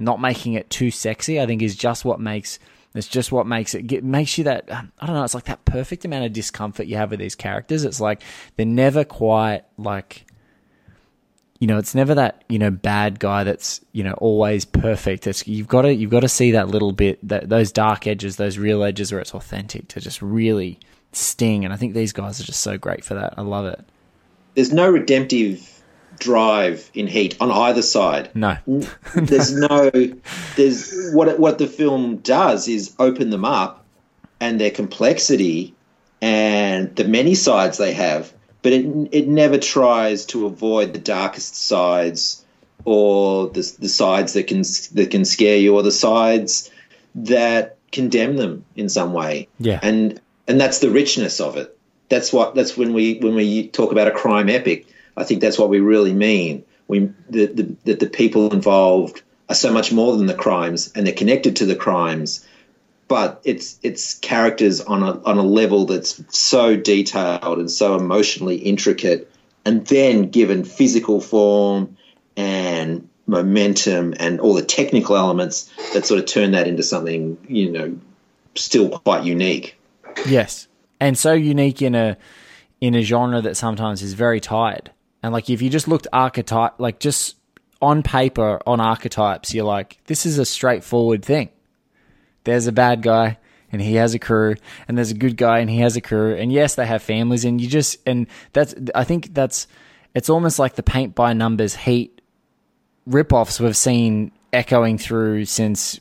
not 0.00 0.20
making 0.20 0.54
it 0.54 0.70
too 0.70 0.90
sexy, 0.90 1.40
I 1.40 1.46
think 1.46 1.62
is 1.62 1.76
just 1.76 2.04
what 2.04 2.20
makes 2.20 2.58
it's 2.94 3.06
just 3.06 3.30
what 3.30 3.46
makes 3.46 3.74
it 3.74 4.02
makes 4.02 4.36
you 4.36 4.44
that 4.44 4.64
I 4.68 5.06
don't 5.06 5.14
know. 5.14 5.22
It's 5.22 5.34
like 5.34 5.44
that 5.44 5.64
perfect 5.64 6.04
amount 6.04 6.24
of 6.24 6.32
discomfort 6.32 6.86
you 6.86 6.96
have 6.96 7.10
with 7.10 7.20
these 7.20 7.36
characters. 7.36 7.84
It's 7.84 8.00
like 8.00 8.22
they're 8.56 8.66
never 8.66 9.04
quite 9.04 9.62
like 9.78 10.26
you 11.60 11.68
know. 11.68 11.78
It's 11.78 11.94
never 11.94 12.16
that 12.16 12.42
you 12.48 12.58
know 12.58 12.70
bad 12.72 13.20
guy 13.20 13.44
that's 13.44 13.80
you 13.92 14.02
know 14.02 14.14
always 14.14 14.64
perfect. 14.64 15.28
It's 15.28 15.46
you've 15.46 15.68
got 15.68 15.82
to 15.82 15.94
you've 15.94 16.10
got 16.10 16.20
to 16.20 16.28
see 16.28 16.50
that 16.50 16.68
little 16.68 16.90
bit 16.90 17.20
that 17.28 17.48
those 17.48 17.70
dark 17.70 18.08
edges, 18.08 18.36
those 18.36 18.58
real 18.58 18.82
edges 18.82 19.12
where 19.12 19.20
it's 19.20 19.34
authentic 19.34 19.86
to 19.88 20.00
just 20.00 20.20
really 20.20 20.80
sting. 21.12 21.64
And 21.64 21.72
I 21.72 21.76
think 21.76 21.94
these 21.94 22.12
guys 22.12 22.40
are 22.40 22.44
just 22.44 22.60
so 22.60 22.76
great 22.76 23.04
for 23.04 23.14
that. 23.14 23.34
I 23.36 23.42
love 23.42 23.66
it. 23.66 23.84
There's 24.56 24.72
no 24.72 24.90
redemptive 24.90 25.79
drive 26.20 26.90
in 26.94 27.06
Heat 27.08 27.36
on 27.40 27.50
either 27.50 27.82
side. 27.82 28.30
No. 28.34 28.56
there's 29.14 29.52
no 29.52 29.90
there's 30.56 31.10
what 31.12 31.38
what 31.38 31.58
the 31.58 31.66
film 31.66 32.18
does 32.18 32.68
is 32.68 32.94
open 32.98 33.30
them 33.30 33.44
up 33.44 33.84
and 34.40 34.60
their 34.60 34.70
complexity 34.70 35.74
and 36.22 36.94
the 36.96 37.04
many 37.04 37.34
sides 37.34 37.78
they 37.78 37.92
have 37.92 38.32
but 38.62 38.72
it 38.72 38.84
it 39.12 39.26
never 39.28 39.58
tries 39.58 40.26
to 40.26 40.46
avoid 40.46 40.92
the 40.92 40.98
darkest 40.98 41.54
sides 41.56 42.44
or 42.84 43.48
the 43.48 43.76
the 43.78 43.88
sides 43.88 44.34
that 44.34 44.46
can 44.46 44.62
that 44.94 45.08
can 45.10 45.24
scare 45.24 45.56
you 45.56 45.74
or 45.74 45.82
the 45.82 45.90
sides 45.92 46.70
that 47.14 47.76
condemn 47.92 48.36
them 48.36 48.64
in 48.76 48.88
some 48.88 49.12
way 49.12 49.48
Yeah. 49.58 49.80
and 49.82 50.20
and 50.46 50.60
that's 50.60 50.78
the 50.78 50.90
richness 50.90 51.40
of 51.40 51.56
it 51.56 51.76
that's 52.08 52.32
what 52.32 52.54
that's 52.54 52.76
when 52.76 52.92
we 52.92 53.18
when 53.18 53.34
we 53.34 53.68
talk 53.68 53.92
about 53.92 54.08
a 54.08 54.12
crime 54.12 54.48
epic 54.48 54.86
i 55.16 55.24
think 55.24 55.40
that's 55.40 55.58
what 55.58 55.68
we 55.68 55.80
really 55.80 56.12
mean 56.12 56.64
we 56.88 57.10
the, 57.28 57.46
the 57.46 57.76
that 57.84 58.00
the 58.00 58.08
people 58.08 58.52
involved 58.52 59.22
are 59.48 59.54
so 59.54 59.72
much 59.72 59.92
more 59.92 60.16
than 60.16 60.26
the 60.26 60.34
crimes 60.34 60.92
and 60.94 61.06
they're 61.06 61.14
connected 61.14 61.56
to 61.56 61.66
the 61.66 61.76
crimes 61.76 62.46
but 63.08 63.40
it's 63.44 63.78
it's 63.82 64.14
characters 64.14 64.80
on 64.80 65.02
a 65.02 65.22
on 65.22 65.38
a 65.38 65.42
level 65.42 65.86
that's 65.86 66.22
so 66.36 66.76
detailed 66.76 67.58
and 67.58 67.70
so 67.70 67.96
emotionally 67.96 68.56
intricate 68.56 69.30
and 69.64 69.86
then 69.86 70.30
given 70.30 70.64
physical 70.64 71.20
form 71.20 71.96
and 72.36 73.08
momentum 73.26 74.14
and 74.18 74.40
all 74.40 74.54
the 74.54 74.62
technical 74.62 75.16
elements 75.16 75.70
that 75.92 76.06
sort 76.06 76.18
of 76.18 76.26
turn 76.26 76.52
that 76.52 76.66
into 76.66 76.82
something 76.82 77.38
you 77.48 77.70
know 77.70 77.98
still 78.54 78.88
quite 78.88 79.24
unique 79.24 79.76
Yes, 80.26 80.68
and 80.98 81.16
so 81.16 81.32
unique 81.32 81.82
in 81.82 81.94
a 81.94 82.16
in 82.80 82.94
a 82.94 83.02
genre 83.02 83.40
that 83.40 83.56
sometimes 83.56 84.02
is 84.02 84.14
very 84.14 84.40
tired. 84.40 84.90
And 85.22 85.32
like 85.32 85.50
if 85.50 85.62
you 85.62 85.70
just 85.70 85.88
looked 85.88 86.06
archetype, 86.12 86.78
like 86.78 87.00
just 87.00 87.36
on 87.82 88.02
paper 88.02 88.60
on 88.66 88.80
archetypes, 88.80 89.54
you're 89.54 89.64
like, 89.64 89.98
this 90.06 90.26
is 90.26 90.38
a 90.38 90.44
straightforward 90.44 91.24
thing. 91.24 91.50
There's 92.44 92.66
a 92.66 92.72
bad 92.72 93.02
guy 93.02 93.38
and 93.72 93.80
he 93.80 93.94
has 93.94 94.14
a 94.14 94.18
crew, 94.18 94.56
and 94.88 94.96
there's 94.96 95.12
a 95.12 95.14
good 95.14 95.36
guy 95.36 95.60
and 95.60 95.70
he 95.70 95.78
has 95.78 95.96
a 95.96 96.00
crew, 96.00 96.34
and 96.34 96.52
yes, 96.52 96.74
they 96.74 96.86
have 96.86 97.02
families, 97.02 97.44
and 97.44 97.60
you 97.60 97.68
just 97.68 97.98
and 98.04 98.26
that's 98.52 98.74
I 98.94 99.04
think 99.04 99.32
that's 99.32 99.68
it's 100.14 100.28
almost 100.28 100.58
like 100.58 100.74
the 100.74 100.82
paint 100.82 101.14
by 101.14 101.32
numbers 101.32 101.74
heat 101.76 102.20
ripoffs 103.08 103.60
we've 103.60 103.76
seen 103.76 104.32
echoing 104.52 104.98
through 104.98 105.44
since 105.44 106.00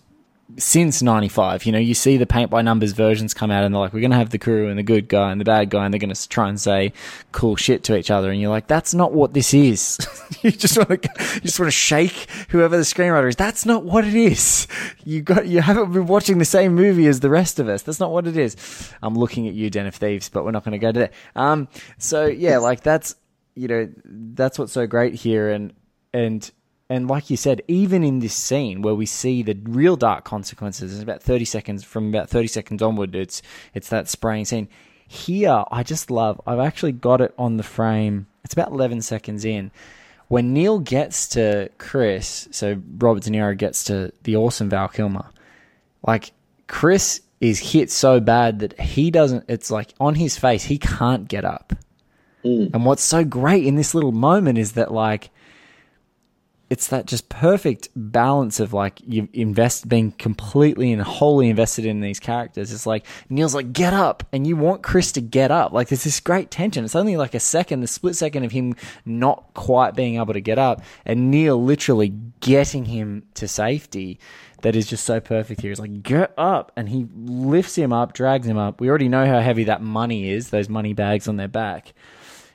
since 0.59 1.01
95 1.01 1.65
you 1.65 1.71
know 1.71 1.79
you 1.79 1.93
see 1.93 2.17
the 2.17 2.25
paint 2.25 2.49
by 2.49 2.61
numbers 2.61 2.91
versions 2.91 3.33
come 3.33 3.49
out 3.49 3.63
and 3.63 3.73
they're 3.73 3.79
like 3.79 3.93
we're 3.93 4.01
going 4.01 4.11
to 4.11 4.17
have 4.17 4.29
the 4.29 4.37
crew 4.37 4.67
and 4.67 4.77
the 4.77 4.83
good 4.83 5.07
guy 5.07 5.31
and 5.31 5.39
the 5.39 5.45
bad 5.45 5.69
guy 5.69 5.85
and 5.85 5.93
they're 5.93 5.99
going 5.99 6.13
to 6.13 6.29
try 6.29 6.49
and 6.49 6.59
say 6.59 6.93
cool 7.31 7.55
shit 7.55 7.83
to 7.83 7.97
each 7.97 8.11
other 8.11 8.29
and 8.31 8.39
you're 8.39 8.49
like 8.49 8.67
that's 8.67 8.93
not 8.93 9.13
what 9.13 9.33
this 9.33 9.53
is. 9.53 9.97
You 10.41 10.51
just 10.51 10.77
want 10.77 11.01
to 11.01 11.09
you 11.35 11.41
just 11.41 11.59
want 11.59 11.67
to 11.67 11.71
shake 11.71 12.29
whoever 12.49 12.77
the 12.77 12.83
screenwriter 12.83 13.27
is. 13.27 13.35
That's 13.35 13.65
not 13.65 13.83
what 13.83 14.05
it 14.05 14.13
is. 14.13 14.67
You 15.03 15.21
got 15.21 15.47
you 15.47 15.59
haven't 15.59 15.91
been 15.91 16.05
watching 16.05 16.37
the 16.37 16.45
same 16.45 16.75
movie 16.75 17.07
as 17.07 17.19
the 17.19 17.29
rest 17.29 17.59
of 17.59 17.67
us. 17.67 17.81
That's 17.81 17.99
not 17.99 18.11
what 18.11 18.25
it 18.25 18.37
is. 18.37 18.55
I'm 19.01 19.15
looking 19.15 19.47
at 19.47 19.53
you 19.53 19.69
den 19.69 19.87
of 19.87 19.95
thieves 19.95 20.29
but 20.29 20.45
we're 20.45 20.51
not 20.51 20.63
going 20.63 20.73
to 20.73 20.77
go 20.77 20.91
to 20.91 20.99
that. 20.99 21.13
Um 21.35 21.67
so 21.97 22.25
yeah 22.25 22.59
like 22.59 22.81
that's 22.81 23.15
you 23.55 23.67
know 23.67 23.89
that's 24.05 24.59
what's 24.59 24.71
so 24.71 24.87
great 24.87 25.15
here 25.15 25.49
and 25.49 25.73
and 26.13 26.49
and 26.89 27.07
like 27.07 27.29
you 27.29 27.37
said, 27.37 27.61
even 27.67 28.03
in 28.03 28.19
this 28.19 28.33
scene 28.33 28.81
where 28.81 28.95
we 28.95 29.05
see 29.05 29.43
the 29.43 29.57
real 29.63 29.95
dark 29.95 30.25
consequences, 30.25 30.93
it's 30.93 31.03
about 31.03 31.21
thirty 31.21 31.45
seconds 31.45 31.83
from 31.83 32.09
about 32.09 32.29
thirty 32.29 32.47
seconds 32.47 32.81
onward. 32.81 33.15
It's 33.15 33.41
it's 33.73 33.89
that 33.89 34.09
spraying 34.09 34.45
scene. 34.45 34.67
Here, 35.07 35.63
I 35.71 35.83
just 35.83 36.11
love. 36.11 36.41
I've 36.45 36.59
actually 36.59 36.91
got 36.93 37.21
it 37.21 37.33
on 37.37 37.57
the 37.57 37.63
frame. 37.63 38.27
It's 38.43 38.53
about 38.53 38.71
eleven 38.71 39.01
seconds 39.01 39.45
in 39.45 39.71
when 40.29 40.53
Neil 40.53 40.79
gets 40.79 41.27
to 41.29 41.69
Chris. 41.77 42.47
So 42.51 42.81
Robert 42.97 43.23
De 43.23 43.29
Niro 43.29 43.55
gets 43.55 43.83
to 43.85 44.11
the 44.23 44.35
awesome 44.35 44.69
Val 44.69 44.87
Kilmer. 44.87 45.29
Like 46.05 46.31
Chris 46.67 47.21
is 47.39 47.59
hit 47.59 47.91
so 47.91 48.19
bad 48.19 48.59
that 48.59 48.79
he 48.79 49.11
doesn't. 49.11 49.45
It's 49.47 49.69
like 49.69 49.93
on 49.99 50.15
his 50.15 50.37
face, 50.37 50.63
he 50.63 50.79
can't 50.79 51.27
get 51.27 51.45
up. 51.45 51.73
Hmm. 52.43 52.67
And 52.73 52.85
what's 52.85 53.03
so 53.03 53.23
great 53.23 53.65
in 53.65 53.75
this 53.75 53.93
little 53.93 54.11
moment 54.11 54.57
is 54.57 54.71
that 54.73 54.91
like 54.91 55.29
it's 56.69 56.87
that 56.89 57.07
just 57.07 57.29
perfect 57.29 57.89
balance 57.95 58.59
of 58.59 58.73
like 58.73 58.99
you 59.05 59.27
invest 59.33 59.89
being 59.89 60.11
completely 60.11 60.91
and 60.91 61.01
wholly 61.01 61.49
invested 61.49 61.85
in 61.85 62.01
these 62.01 62.19
characters. 62.19 62.71
It's 62.71 62.85
like 62.85 63.05
Neil's 63.29 63.55
like 63.55 63.73
get 63.73 63.93
up, 63.93 64.23
and 64.31 64.45
you 64.45 64.55
want 64.55 64.83
Chris 64.83 65.11
to 65.13 65.21
get 65.21 65.49
up. 65.49 65.71
Like 65.71 65.87
there's 65.87 66.03
this 66.03 66.19
great 66.19 66.51
tension. 66.51 66.85
It's 66.85 66.95
only 66.95 67.17
like 67.17 67.33
a 67.33 67.39
second, 67.39 67.81
the 67.81 67.87
split 67.87 68.15
second 68.15 68.43
of 68.43 68.51
him 68.51 68.75
not 69.05 69.53
quite 69.53 69.95
being 69.95 70.17
able 70.17 70.33
to 70.33 70.41
get 70.41 70.59
up, 70.59 70.83
and 71.05 71.31
Neil 71.31 71.61
literally 71.61 72.09
getting 72.39 72.85
him 72.85 73.23
to 73.33 73.47
safety. 73.47 74.19
That 74.61 74.75
is 74.75 74.87
just 74.87 75.05
so 75.05 75.21
perfect 75.21 75.61
here. 75.61 75.71
He's 75.71 75.79
like, 75.79 76.03
get 76.03 76.33
up. 76.37 76.73
And 76.75 76.89
he 76.89 77.07
lifts 77.15 77.77
him 77.77 77.93
up, 77.93 78.11
drags 78.11 78.45
him 78.45 78.57
up. 78.57 78.81
We 78.81 78.89
already 78.89 79.07
know 79.07 79.25
how 79.25 79.39
heavy 79.39 79.63
that 79.63 79.81
money 79.81 80.31
is, 80.31 80.49
those 80.49 80.67
money 80.67 80.91
bags 80.93 81.29
on 81.29 81.37
their 81.37 81.47
back. 81.47 81.93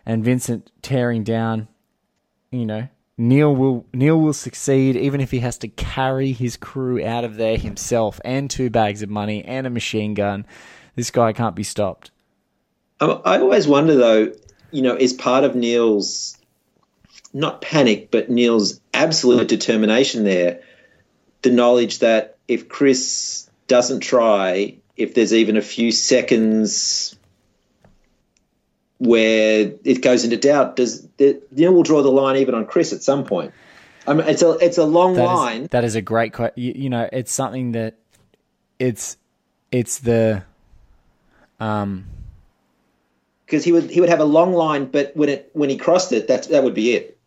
And 0.05 0.23
Vincent 0.23 0.71
tearing 0.83 1.25
down, 1.25 1.67
you 2.51 2.67
know, 2.67 2.89
Neil 3.17 3.55
will 3.55 3.87
Neil 3.93 4.21
will 4.21 4.33
succeed 4.33 4.97
even 4.97 5.21
if 5.21 5.31
he 5.31 5.39
has 5.39 5.59
to 5.59 5.69
carry 5.69 6.33
his 6.33 6.57
crew 6.57 7.05
out 7.05 7.25
of 7.25 7.37
there 7.37 7.57
himself 7.57 8.21
and 8.25 8.51
two 8.51 8.71
bags 8.71 9.03
of 9.03 9.11
money 9.11 9.45
and 9.45 9.67
a 9.67 9.71
machine 9.71 10.15
gun. 10.15 10.47
This 10.97 11.11
guy 11.11 11.33
can't 11.33 11.57
be 11.57 11.63
stopped. 11.63 12.11
I, 13.01 13.39
always 13.39 13.67
wonder, 13.67 13.97
though, 13.97 14.33
you 14.71 14.83
know, 14.83 14.97
is 14.97 15.13
part 15.13 15.45
of 15.45 15.55
Neil's 15.55 16.39
not 17.33 17.61
panic, 17.61 18.11
but 18.11 18.31
Neil's 18.31 18.81
absolute 18.95 19.49
determination 19.49 20.25
there, 20.25 20.61
the 21.43 21.51
knowledge 21.51 21.99
that 21.99 22.39
if 22.47 22.69
Chris 22.69 23.51
doesn't 23.67 24.01
try, 24.01 24.77
if 24.97 25.15
there's 25.15 25.35
even 25.35 25.57
a 25.57 25.63
few 25.63 25.91
seconds 25.91 27.17
where 28.99 29.73
it 29.85 30.01
goes 30.01 30.25
into 30.25 30.37
doubt, 30.37 30.77
does 30.77 31.04
the, 31.17 31.41
Neil 31.53 31.73
will 31.73 31.83
draw 31.83 32.03
the 32.03 32.11
line 32.11 32.37
even 32.37 32.55
on 32.55 32.67
Chris 32.67 32.93
at 32.93 33.03
some 33.03 33.25
point? 33.25 33.53
I 34.07 34.15
mean, 34.15 34.27
it's 34.29 34.43
a 34.43 34.51
it's 34.59 34.79
a 34.79 34.85
long 34.85 35.15
That 35.15 35.23
is- 35.25 35.27
line. 35.29 35.69
that 35.71 35.85
is 35.85 35.95
a 35.95 36.03
great 36.03 36.33
question. 36.33 36.55
You, 36.63 36.73
you 36.77 36.91
know, 36.91 37.09
it's 37.13 37.33
something 37.33 37.73
that 37.73 37.95
it's 38.79 39.17
it's 39.73 39.99
the 40.01 40.43
um 41.61 42.07
because 43.47 43.65
he 43.65 43.73
would 43.73 43.91
he 43.91 44.01
would 44.01 44.09
have 44.09 44.21
a 44.21 44.25
long 44.25 44.53
line, 44.55 44.87
but 44.87 45.13
when 45.17 45.29
it 45.29 45.51
when 45.53 45.71
he 45.71 45.77
crossed 45.77 46.13
it, 46.13 46.29
that 46.29 46.45
that 46.49 46.65
would 46.65 46.75
be 46.75 46.93
it. 46.93 47.19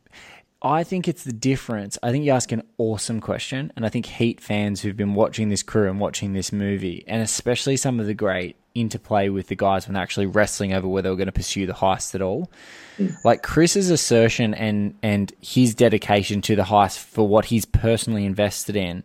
I 0.62 0.84
think 0.84 1.08
it's 1.08 1.24
the 1.24 1.32
difference. 1.34 2.00
I 2.02 2.12
think 2.12 2.26
you 2.26 2.32
ask 2.32 2.52
an 2.52 2.64
awesome 2.80 3.22
question, 3.22 3.72
and 3.76 3.86
I 3.86 3.90
think 3.90 4.08
Heat 4.08 4.42
fans 4.42 4.82
who've 4.82 4.98
been 4.98 5.14
watching 5.14 5.50
this 5.50 5.62
crew 5.62 5.88
and 5.90 6.00
watching 6.00 6.34
this 6.34 6.52
movie, 6.52 7.04
and 7.08 7.22
especially 7.22 7.78
some 7.78 8.00
of 8.00 8.08
the 8.08 8.16
great 8.16 8.56
interplay 8.80 9.30
with 9.30 9.48
the 9.48 9.56
guys 9.56 9.88
when 9.88 9.94
they're 9.94 10.04
actually 10.04 10.26
wrestling 10.26 10.74
over 10.74 10.88
whether 10.88 11.08
they 11.08 11.10
were 11.10 11.18
going 11.18 11.28
to 11.28 11.32
pursue 11.32 11.66
the 11.66 11.74
heist 11.74 12.16
at 12.16 12.22
all. 12.22 12.52
Mm. 12.98 13.16
Like 13.24 13.44
Chris's 13.44 13.90
assertion 13.90 14.54
and 14.54 14.96
and 15.04 15.34
his 15.42 15.76
dedication 15.76 16.42
to 16.44 16.56
the 16.56 16.64
heist 16.64 17.00
for 17.00 17.28
what 17.28 17.46
he's 17.46 17.66
personally 17.66 18.26
invested 18.26 18.76
in, 18.76 19.04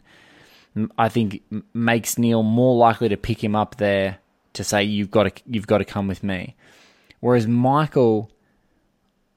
I 0.97 1.09
think 1.09 1.43
makes 1.75 2.19
Neil 2.19 2.43
more 2.43 2.77
likely 2.77 3.09
to 3.09 3.17
pick 3.17 3.43
him 3.43 3.55
up 3.55 3.77
there 3.77 4.19
to 4.55 4.65
say 4.65 4.85
you've 4.85 5.11
got 5.11 5.25
to 5.25 5.43
you've 5.47 5.67
got 5.67 5.79
to 5.79 5.85
come 5.85 6.09
with 6.09 6.23
me. 6.23 6.55
Whereas 7.21 7.47
Michael 7.47 8.31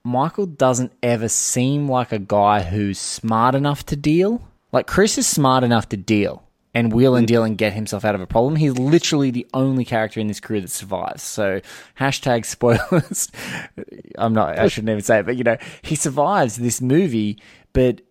Michael 0.04 0.46
doesn't 0.46 0.94
ever 1.02 1.28
seem 1.28 1.90
like 1.90 2.12
a 2.12 2.20
guy 2.20 2.62
who's 2.62 3.00
smart 3.00 3.56
enough 3.56 3.86
to 3.88 3.96
deal. 3.96 4.42
Like 4.72 4.88
Chris 4.88 5.18
is 5.18 5.28
smart 5.28 5.64
enough 5.64 5.90
to 5.90 5.98
deal 5.98 6.45
and 6.76 6.92
wheel 6.92 7.16
and 7.16 7.24
hmm. 7.24 7.34
deal 7.34 7.44
and 7.44 7.58
get 7.58 7.74
himself 7.74 8.04
out 8.04 8.14
of 8.14 8.22
a 8.22 8.28
problem. 8.28 8.58
He's 8.58 8.78
literally 8.78 9.32
the 9.32 9.48
only 9.54 9.86
character 9.86 10.20
in 10.20 10.28
this 10.28 10.42
crew 10.42 10.60
that 10.60 10.70
survives. 10.70 11.24
So 11.24 11.62
hashtag 11.98 12.46
spoilers. 12.46 13.32
I'm 14.18 14.34
not. 14.34 14.60
I 14.60 14.68
shouldn't 14.68 14.90
even 14.90 15.02
say 15.02 15.20
it, 15.20 15.26
but 15.26 15.38
you 15.38 15.46
know 15.46 15.58
he 15.82 15.96
survives 15.96 16.58
this 16.58 16.82
movie. 16.82 17.42
But 17.72 18.02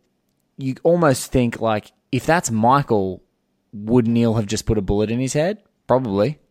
you 0.57 0.75
almost 0.83 1.31
think 1.31 1.61
like 1.61 1.93
if 2.11 2.25
that's 2.25 2.51
Michael, 2.51 3.23
would 3.73 4.09
Neil 4.09 4.35
have 4.35 4.47
just 4.47 4.67
put 4.67 4.79
a 4.79 4.83
bullet 4.83 5.11
in 5.11 5.21
his 5.21 5.35
head? 5.35 5.63
Probably. 5.87 6.39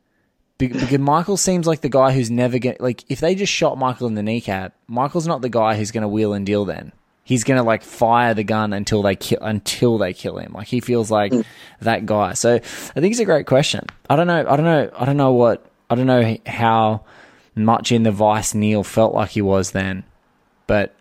Because 0.60 1.00
Michael 1.00 1.36
seems 1.36 1.68
like 1.68 1.82
the 1.82 1.90
guy 1.90 2.12
who's 2.12 2.32
never 2.32 2.58
to, 2.58 2.76
like, 2.80 3.04
if 3.10 3.20
they 3.20 3.36
just 3.36 3.52
shot 3.52 3.78
Michael 3.78 4.08
in 4.08 4.14
the 4.14 4.24
kneecap, 4.24 4.74
Michael's 4.88 5.28
not 5.28 5.42
the 5.42 5.50
guy 5.50 5.76
who's 5.76 5.92
going 5.92 6.04
to 6.04 6.08
wheel 6.08 6.32
and 6.32 6.46
deal 6.46 6.64
then. 6.64 6.94
He's 7.24 7.46
going 7.46 7.58
to, 7.58 7.64
like, 7.64 7.84
fire 7.84 8.34
the 8.34 8.44
gun 8.44 8.74
until 8.74 9.02
they 9.02 9.16
kill, 9.16 9.40
until 9.42 9.98
they 9.98 10.14
kill 10.14 10.38
him. 10.38 10.54
Like, 10.54 10.68
he 10.68 10.82
feels 10.82 11.10
like 11.10 11.32
hmm. 11.32 11.42
that 11.80 12.06
guy. 12.06 12.34
So, 12.34 12.56
I 12.56 12.60
think 12.60 13.12
it's 13.12 13.20
a 13.20 13.26
great 13.26 13.46
question. 13.46 13.86
I 14.10 14.16
don't 14.16 14.28
know, 14.28 14.46
I 14.48 14.56
don't 14.56 14.66
know, 14.66 14.92
I 14.96 15.06
don't 15.06 15.18
know 15.18 15.34
what, 15.34 15.66
I 15.90 15.96
don't 15.96 16.08
know 16.08 16.38
how 16.46 17.06
much 17.56 17.92
in 17.92 18.04
the 18.04 18.12
vice 18.12 18.54
Neil 18.54 18.84
felt 18.84 19.14
like 19.14 19.30
he 19.30 19.42
was 19.42 19.72
then, 19.72 20.04
but 20.68 20.96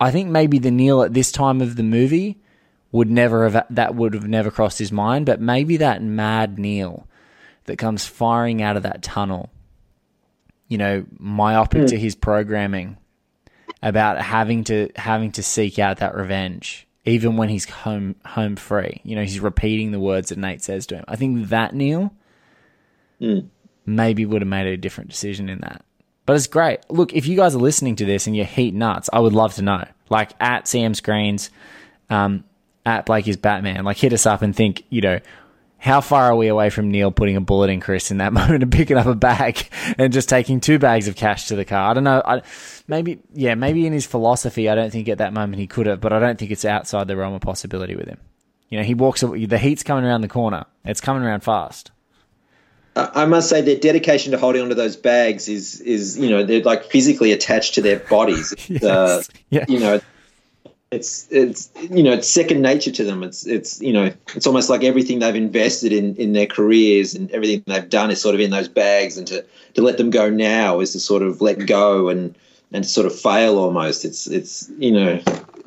I 0.00 0.10
think 0.10 0.28
maybe 0.28 0.58
the 0.58 0.70
Neil 0.70 1.02
at 1.02 1.14
this 1.14 1.32
time 1.32 1.60
of 1.60 1.76
the 1.76 1.82
movie 1.82 2.38
would 2.92 3.10
never 3.10 3.48
have, 3.48 3.66
that 3.70 3.94
would 3.94 4.14
have 4.14 4.28
never 4.28 4.50
crossed 4.50 4.78
his 4.78 4.92
mind, 4.92 5.26
but 5.26 5.40
maybe 5.40 5.78
that 5.78 6.02
mad 6.02 6.58
Neil 6.58 7.06
that 7.64 7.78
comes 7.78 8.06
firing 8.06 8.62
out 8.62 8.76
of 8.76 8.82
that 8.82 9.02
tunnel, 9.02 9.50
you 10.68 10.78
know, 10.78 11.04
myopic 11.18 11.82
hmm. 11.82 11.86
to 11.86 11.98
his 11.98 12.14
programming, 12.14 12.96
about 13.82 14.20
having 14.20 14.64
to 14.64 14.90
having 14.96 15.32
to 15.32 15.42
seek 15.42 15.78
out 15.78 15.98
that 15.98 16.14
revenge, 16.14 16.86
even 17.04 17.36
when 17.36 17.48
he's 17.48 17.68
home 17.68 18.16
home 18.24 18.56
free. 18.56 19.00
You 19.04 19.16
know, 19.16 19.22
he's 19.22 19.40
repeating 19.40 19.92
the 19.92 20.00
words 20.00 20.30
that 20.30 20.38
Nate 20.38 20.62
says 20.62 20.86
to 20.88 20.96
him. 20.96 21.04
I 21.08 21.16
think 21.16 21.48
that 21.48 21.74
Neil 21.74 22.12
maybe 23.86 24.24
would 24.26 24.42
have 24.42 24.48
made 24.48 24.66
a 24.66 24.76
different 24.76 25.10
decision 25.10 25.48
in 25.48 25.60
that. 25.60 25.84
But 26.26 26.36
it's 26.36 26.46
great. 26.46 26.80
Look, 26.90 27.14
if 27.14 27.26
you 27.26 27.36
guys 27.36 27.54
are 27.54 27.58
listening 27.58 27.96
to 27.96 28.04
this 28.04 28.26
and 28.26 28.36
you're 28.36 28.44
heat 28.44 28.74
nuts, 28.74 29.08
I 29.12 29.20
would 29.20 29.32
love 29.32 29.54
to 29.54 29.62
know. 29.62 29.84
Like 30.10 30.32
at 30.40 30.66
CM 30.66 30.94
Screens, 30.94 31.50
um, 32.10 32.44
at 32.84 33.06
Blake 33.06 33.26
is 33.28 33.36
Batman, 33.36 33.84
like 33.84 33.96
hit 33.96 34.12
us 34.12 34.26
up 34.26 34.42
and 34.42 34.54
think, 34.54 34.84
you 34.90 35.00
know, 35.00 35.20
how 35.78 36.00
far 36.00 36.24
are 36.24 36.36
we 36.36 36.48
away 36.48 36.70
from 36.70 36.90
Neil 36.90 37.10
putting 37.12 37.36
a 37.36 37.40
bullet 37.40 37.70
in 37.70 37.80
Chris 37.80 38.10
in 38.10 38.18
that 38.18 38.32
moment 38.34 38.62
and 38.62 38.72
picking 38.72 38.96
up 38.96 39.06
a 39.06 39.14
bag 39.14 39.68
and 39.96 40.12
just 40.12 40.28
taking 40.28 40.60
two 40.60 40.78
bags 40.78 41.08
of 41.08 41.16
cash 41.16 41.46
to 41.46 41.56
the 41.56 41.64
car? 41.64 41.90
I 41.90 41.94
don't 41.94 42.04
know. 42.04 42.20
I, 42.24 42.42
maybe, 42.88 43.20
yeah, 43.32 43.54
maybe 43.54 43.86
in 43.86 43.92
his 43.92 44.04
philosophy, 44.04 44.68
I 44.68 44.74
don't 44.74 44.90
think 44.90 45.08
at 45.08 45.18
that 45.18 45.32
moment 45.32 45.60
he 45.60 45.66
could 45.66 45.86
have, 45.86 46.00
but 46.00 46.12
I 46.12 46.18
don't 46.18 46.38
think 46.38 46.50
it's 46.50 46.64
outside 46.64 47.06
the 47.08 47.16
realm 47.16 47.34
of 47.34 47.40
possibility 47.40 47.96
with 47.96 48.08
him. 48.08 48.18
You 48.68 48.78
know, 48.78 48.84
he 48.84 48.94
walks, 48.94 49.22
the 49.22 49.58
heat's 49.58 49.82
coming 49.82 50.04
around 50.04 50.20
the 50.20 50.28
corner. 50.28 50.66
It's 50.84 51.00
coming 51.00 51.22
around 51.22 51.40
fast. 51.40 51.90
I 52.98 53.26
must 53.26 53.48
say 53.48 53.60
their 53.60 53.78
dedication 53.78 54.32
to 54.32 54.38
holding 54.38 54.62
onto 54.62 54.74
those 54.74 54.96
bags 54.96 55.48
is 55.48 55.80
is 55.80 56.18
you 56.18 56.30
know 56.30 56.44
they're 56.44 56.62
like 56.62 56.86
physically 56.86 57.30
attached 57.30 57.74
to 57.74 57.80
their 57.82 58.00
bodies. 58.00 58.54
Yes. 58.68 58.82
Uh, 58.82 59.22
Yeah. 59.50 59.64
You 59.68 59.78
know, 59.78 60.00
it's 60.90 61.26
it's 61.30 61.70
you 61.90 62.02
know 62.02 62.12
it's 62.12 62.28
second 62.28 62.62
nature 62.62 62.90
to 62.90 63.04
them. 63.04 63.22
It's 63.22 63.46
it's 63.46 63.80
you 63.80 63.92
know 63.92 64.10
it's 64.34 64.46
almost 64.46 64.70
like 64.70 64.84
everything 64.84 65.18
they've 65.18 65.34
invested 65.34 65.92
in 65.92 66.16
in 66.16 66.32
their 66.32 66.46
careers 66.46 67.14
and 67.14 67.30
everything 67.30 67.62
they've 67.66 67.88
done 67.88 68.10
is 68.10 68.20
sort 68.20 68.34
of 68.34 68.40
in 68.40 68.50
those 68.50 68.68
bags, 68.68 69.18
and 69.18 69.26
to 69.28 69.44
to 69.74 69.82
let 69.82 69.98
them 69.98 70.10
go 70.10 70.30
now 70.30 70.80
is 70.80 70.92
to 70.92 71.00
sort 71.00 71.22
of 71.22 71.40
let 71.42 71.66
go 71.66 72.08
and 72.08 72.36
and 72.72 72.86
sort 72.86 73.06
of 73.06 73.18
fail 73.18 73.58
almost. 73.58 74.04
It's 74.04 74.26
it's 74.26 74.70
you 74.78 74.92
know 74.92 75.20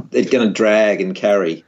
they're 0.10 0.26
going 0.26 0.48
to 0.48 0.54
drag 0.54 1.02
and 1.02 1.14
carry. 1.16 1.64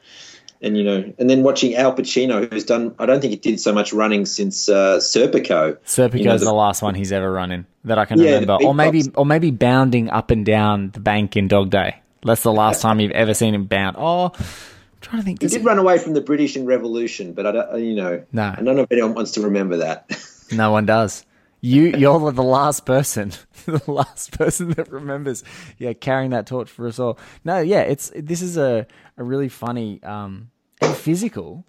And 0.61 0.77
you 0.77 0.83
know, 0.85 1.13
and 1.19 1.29
then 1.29 1.43
watching 1.43 1.75
Al 1.75 1.93
Pacino, 1.93 2.49
who's 2.49 2.63
done, 2.63 2.95
I 2.97 3.05
don't 3.05 3.19
think 3.19 3.31
he 3.31 3.37
did 3.37 3.59
so 3.59 3.73
much 3.73 3.91
running 3.91 4.25
since 4.25 4.69
uh, 4.69 4.97
Serpico. 4.99 5.77
Serpico's 5.85 6.19
You 6.19 6.23
know, 6.23 6.37
the- 6.37 6.45
the 6.45 6.53
last 6.53 6.81
one 6.81 6.95
he's 6.95 7.11
ever 7.11 7.29
run 7.29 7.51
in 7.51 7.65
that 7.83 7.97
I 7.99 8.05
can 8.05 8.17
Yeah, 8.17 8.35
remember, 8.39 8.53
or 8.63 8.73
maybe, 8.73 9.01
beatbox. 9.03 9.11
or 9.17 9.25
maybe 9.25 9.51
bounding 9.51 10.09
up 10.09 10.31
and 10.31 10.45
down 10.45 10.91
the 10.91 11.01
bank 11.01 11.35
in 11.35 11.49
Dog 11.49 11.69
Day. 11.69 11.95
That's 12.25 12.43
the 12.43 12.53
last 12.53 12.81
time 12.81 12.99
you've 12.99 13.11
ever 13.11 13.33
seen 13.33 13.53
him 13.53 13.65
bound. 13.65 13.95
Oh, 13.99 14.31
I'm 14.35 14.45
trying 15.01 15.21
to 15.21 15.25
think. 15.25 15.41
He 15.41 15.47
did 15.47 15.65
run 15.65 15.77
away 15.77 15.97
from 15.97 16.13
the 16.13 16.21
British 16.21 16.55
in 16.55 16.65
Revolution, 16.65 17.33
but 17.33 17.45
I 17.45 17.51
don't, 17.51 17.79
you 17.83 17.95
know, 17.95 18.23
No. 18.31 18.53
I 18.57 18.61
don't 18.61 18.75
know 18.75 18.83
if 18.83 18.91
anyone 18.91 19.13
wants 19.13 19.31
to 19.33 19.41
remember 19.41 19.77
that. 19.77 20.09
No 20.51 20.71
one 20.71 20.85
does. 20.85 21.25
You, 21.61 21.83
you're 21.97 22.31
the 22.31 22.43
last 22.43 22.85
person, 22.85 23.31
the 23.65 23.81
last 23.87 24.37
person 24.37 24.71
that 24.71 24.91
remembers, 24.91 25.43
yeah, 25.79 25.93
carrying 25.93 26.31
that 26.31 26.45
torch 26.45 26.69
for 26.69 26.85
us 26.85 26.99
all. 26.99 27.17
No, 27.43 27.59
yeah, 27.59 27.79
it's 27.79 28.11
this 28.13 28.41
is 28.41 28.57
a, 28.57 28.85
a 29.17 29.23
really 29.23 29.49
funny 29.49 30.03
um, 30.03 30.51
and 30.81 30.95
physical 30.95 31.65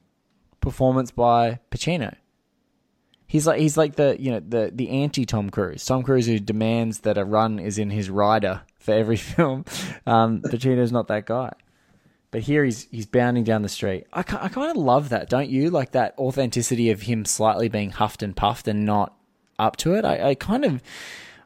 performance 0.61 1.13
by 1.13 1.61
Pacino. 1.71 2.15
He's 3.27 3.47
like 3.47 3.61
he's 3.61 3.77
like 3.77 3.95
the 3.95 4.17
you 4.19 4.33
know 4.33 4.41
the 4.41 4.71
the 4.75 4.91
anti 4.91 5.25
Tom 5.25 5.49
Cruise. 5.49 5.85
Tom 5.85 6.03
Cruise 6.03 6.27
who 6.27 6.39
demands 6.39 7.01
that 7.01 7.17
a 7.17 7.25
run 7.25 7.59
is 7.59 7.79
in 7.79 7.91
his 7.91 8.11
rider 8.11 8.63
for 8.85 8.93
every 8.93 9.17
film. 9.35 9.65
Um, 10.07 10.43
Pacino's 10.43 10.93
not 10.93 11.09
that 11.09 11.27
guy. 11.27 11.53
But 12.31 12.43
here 12.43 12.65
he's 12.65 12.89
he's 12.91 13.07
bounding 13.07 13.45
down 13.45 13.63
the 13.63 13.69
street. 13.69 14.07
I, 14.13 14.21
I 14.21 14.49
kind 14.49 14.71
of 14.71 14.77
love 14.77 15.11
that, 15.11 15.31
don't 15.31 15.49
you? 15.49 15.71
Like 15.71 15.93
that 15.93 16.15
authenticity 16.19 16.91
of 16.91 17.03
him 17.03 17.25
slightly 17.25 17.69
being 17.69 17.91
huffed 17.91 18.25
and 18.25 18.37
puffed 18.37 18.67
and 18.67 18.85
not 18.85 19.15
up 19.59 19.77
to 19.79 19.95
it. 19.95 20.05
I, 20.05 20.31
I 20.31 20.35
kind 20.35 20.65
of, 20.65 20.83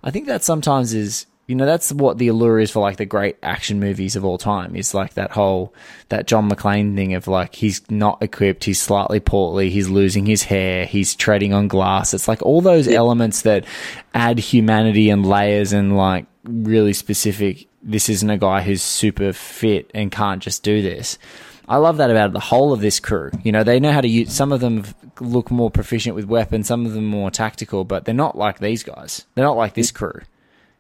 I 0.03 0.11
think 0.11 0.27
that 0.27 0.42
sometimes 0.42 0.94
is, 0.94 1.27
you 1.49 1.55
know, 1.55 1.65
that's 1.65 1.91
what 1.91 2.19
the 2.19 2.29
allure 2.29 2.61
is 2.61 2.71
for 2.71 2.81
like 2.81 2.99
the 2.99 3.07
great 3.07 3.39
action 3.43 3.81
movies 3.81 4.17
of 4.17 4.25
all 4.25 4.37
time. 4.37 4.77
Is 4.77 4.93
like 4.93 5.15
that 5.15 5.31
whole 5.31 5.73
that 6.11 6.27
John 6.27 6.49
McClane 6.49 6.95
thing 6.95 7.15
of 7.15 7.27
like 7.27 7.55
he's 7.55 7.91
not 7.91 8.23
equipped, 8.23 8.65
he's 8.65 8.81
slightly 8.81 9.19
portly, 9.19 9.71
he's 9.71 9.89
losing 9.89 10.27
his 10.27 10.43
hair, 10.43 10.85
he's 10.85 11.15
treading 11.15 11.55
on 11.55 11.67
glass. 11.67 12.13
It's 12.13 12.29
like 12.29 12.43
all 12.43 12.61
those 12.61 12.87
elements 12.87 13.43
that 13.43 13.65
add 14.13 14.39
humanity 14.39 15.09
and 15.09 15.25
layers 15.25 15.73
and 15.73 15.97
like 15.97 16.27
really 16.45 16.93
specific. 16.93 17.67
This 17.83 18.11
isn't 18.11 18.29
a 18.29 18.37
guy 18.37 18.61
who's 18.61 18.83
super 18.83 19.33
fit 19.33 19.91
and 19.95 20.13
can't 20.13 20.43
just 20.43 20.63
do 20.63 20.83
this. 20.83 21.17
I 21.67 21.79
love 21.79 21.97
that 21.97 22.11
about 22.11 22.35
the 22.35 22.41
whole 22.41 22.75
of 22.75 22.81
this 22.81 23.01
crew. 23.01 23.31
You 23.43 23.53
know, 23.53 23.65
they 23.65 23.81
know 23.81 23.93
how 23.93 24.03
to 24.03 24.09
use. 24.09 24.35
Some 24.35 24.53
of 24.53 24.61
them 24.61 24.85
look 25.19 25.51
more 25.51 25.71
proficient 25.71 26.15
with 26.15 26.27
weapons, 26.27 26.67
some 26.67 26.85
of 26.85 26.93
them 26.93 27.07
more 27.07 27.31
tactical, 27.31 27.85
but 27.85 28.05
they're 28.05 28.15
not 28.15 28.37
like 28.37 28.59
these 28.59 28.83
guys. 28.83 29.25
They're 29.35 29.45
not 29.45 29.57
like 29.57 29.73
this 29.73 29.91
crew. 29.91 30.21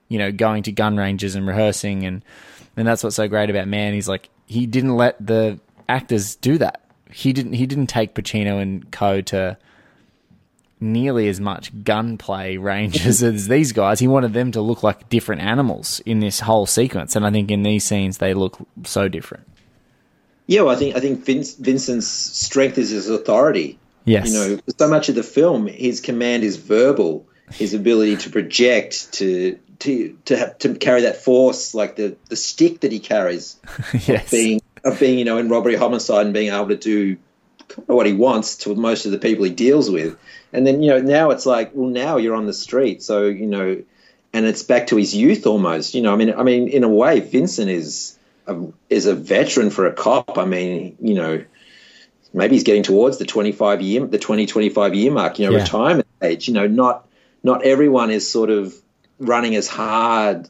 You 0.08 0.18
know, 0.18 0.32
going 0.32 0.62
to 0.64 0.72
gun 0.72 0.96
ranges 0.96 1.34
and 1.34 1.46
rehearsing, 1.46 2.04
and 2.04 2.24
and 2.76 2.86
that's 2.86 3.02
what's 3.02 3.16
so 3.16 3.28
great 3.28 3.50
about 3.50 3.68
Man. 3.68 3.92
He's 3.92 4.08
like 4.08 4.28
he 4.46 4.66
didn't 4.66 4.96
let 4.96 5.24
the 5.24 5.58
actors 5.88 6.36
do 6.36 6.58
that. 6.58 6.82
He 7.10 7.32
didn't. 7.32 7.54
He 7.54 7.66
didn't 7.66 7.88
take 7.88 8.14
Pacino 8.14 8.60
and 8.60 8.90
Co 8.90 9.20
to 9.22 9.58
nearly 10.80 11.28
as 11.28 11.40
much 11.40 11.72
gunplay 11.84 12.56
ranges 12.58 13.22
as 13.22 13.48
these 13.48 13.72
guys. 13.72 13.98
He 14.00 14.08
wanted 14.08 14.32
them 14.32 14.52
to 14.52 14.60
look 14.60 14.82
like 14.82 15.08
different 15.08 15.42
animals 15.42 16.00
in 16.06 16.20
this 16.20 16.40
whole 16.40 16.66
sequence, 16.66 17.16
and 17.16 17.26
I 17.26 17.30
think 17.30 17.50
in 17.50 17.62
these 17.62 17.84
scenes 17.84 18.18
they 18.18 18.34
look 18.34 18.58
so 18.84 19.08
different. 19.08 19.46
yeah, 20.46 20.62
well, 20.62 20.74
I 20.74 20.78
think 20.78 20.96
I 20.96 21.00
think 21.00 21.24
Vince, 21.24 21.54
Vincent's 21.54 22.06
strength 22.06 22.78
is 22.78 22.90
his 22.90 23.08
authority. 23.08 23.78
Yes. 24.04 24.28
You 24.28 24.34
know, 24.34 24.60
so 24.78 24.88
much 24.88 25.10
of 25.10 25.14
the 25.14 25.22
film, 25.22 25.66
his 25.66 26.00
command 26.00 26.42
is 26.42 26.56
verbal. 26.56 27.26
His 27.50 27.72
ability 27.72 28.18
to 28.18 28.30
project, 28.30 29.12
to 29.14 29.58
to 29.80 30.16
to 30.26 30.36
have, 30.36 30.58
to 30.58 30.74
carry 30.74 31.02
that 31.02 31.16
force, 31.18 31.74
like 31.74 31.96
the 31.96 32.16
the 32.28 32.36
stick 32.36 32.80
that 32.80 32.92
he 32.92 32.98
carries, 32.98 33.56
yes. 34.06 34.30
being 34.30 34.60
of 34.84 34.98
being 34.98 35.18
you 35.18 35.24
know 35.24 35.38
in 35.38 35.48
robbery 35.48 35.76
homicide 35.76 36.24
and 36.26 36.34
being 36.34 36.52
able 36.52 36.68
to 36.68 36.76
do 36.76 37.16
what 37.86 38.06
he 38.06 38.12
wants 38.12 38.56
to 38.56 38.74
most 38.74 39.04
of 39.06 39.12
the 39.12 39.18
people 39.18 39.44
he 39.44 39.50
deals 39.50 39.90
with 39.90 40.16
and 40.52 40.66
then 40.66 40.82
you 40.82 40.88
know 40.90 41.00
now 41.00 41.30
it's 41.30 41.44
like 41.44 41.70
well 41.74 41.88
now 41.90 42.16
you're 42.16 42.34
on 42.34 42.46
the 42.46 42.54
street 42.54 43.02
so 43.02 43.26
you 43.26 43.46
know 43.46 43.82
and 44.32 44.46
it's 44.46 44.62
back 44.62 44.86
to 44.86 44.96
his 44.96 45.14
youth 45.14 45.46
almost 45.46 45.94
you 45.94 46.00
know 46.00 46.12
i 46.12 46.16
mean 46.16 46.32
i 46.32 46.42
mean 46.42 46.68
in 46.68 46.82
a 46.84 46.88
way 46.88 47.20
vincent 47.20 47.68
is 47.68 48.18
a, 48.46 48.56
is 48.88 49.04
a 49.06 49.14
veteran 49.14 49.68
for 49.68 49.86
a 49.86 49.92
cop 49.92 50.38
i 50.38 50.44
mean 50.46 50.96
you 51.00 51.14
know 51.14 51.44
maybe 52.32 52.54
he's 52.54 52.64
getting 52.64 52.82
towards 52.82 53.18
the 53.18 53.26
25 53.26 53.82
year 53.82 54.06
the 54.06 54.18
twenty 54.18 54.46
twenty-five 54.46 54.94
year 54.94 55.10
mark 55.12 55.38
you 55.38 55.46
know 55.46 55.52
Yeah. 55.52 55.62
retirement 55.62 56.08
age 56.22 56.48
you 56.48 56.54
know 56.54 56.66
not 56.66 57.06
not 57.42 57.64
everyone 57.64 58.10
is 58.10 58.30
sort 58.30 58.48
of 58.48 58.74
running 59.18 59.54
as 59.54 59.68
hard 59.68 60.48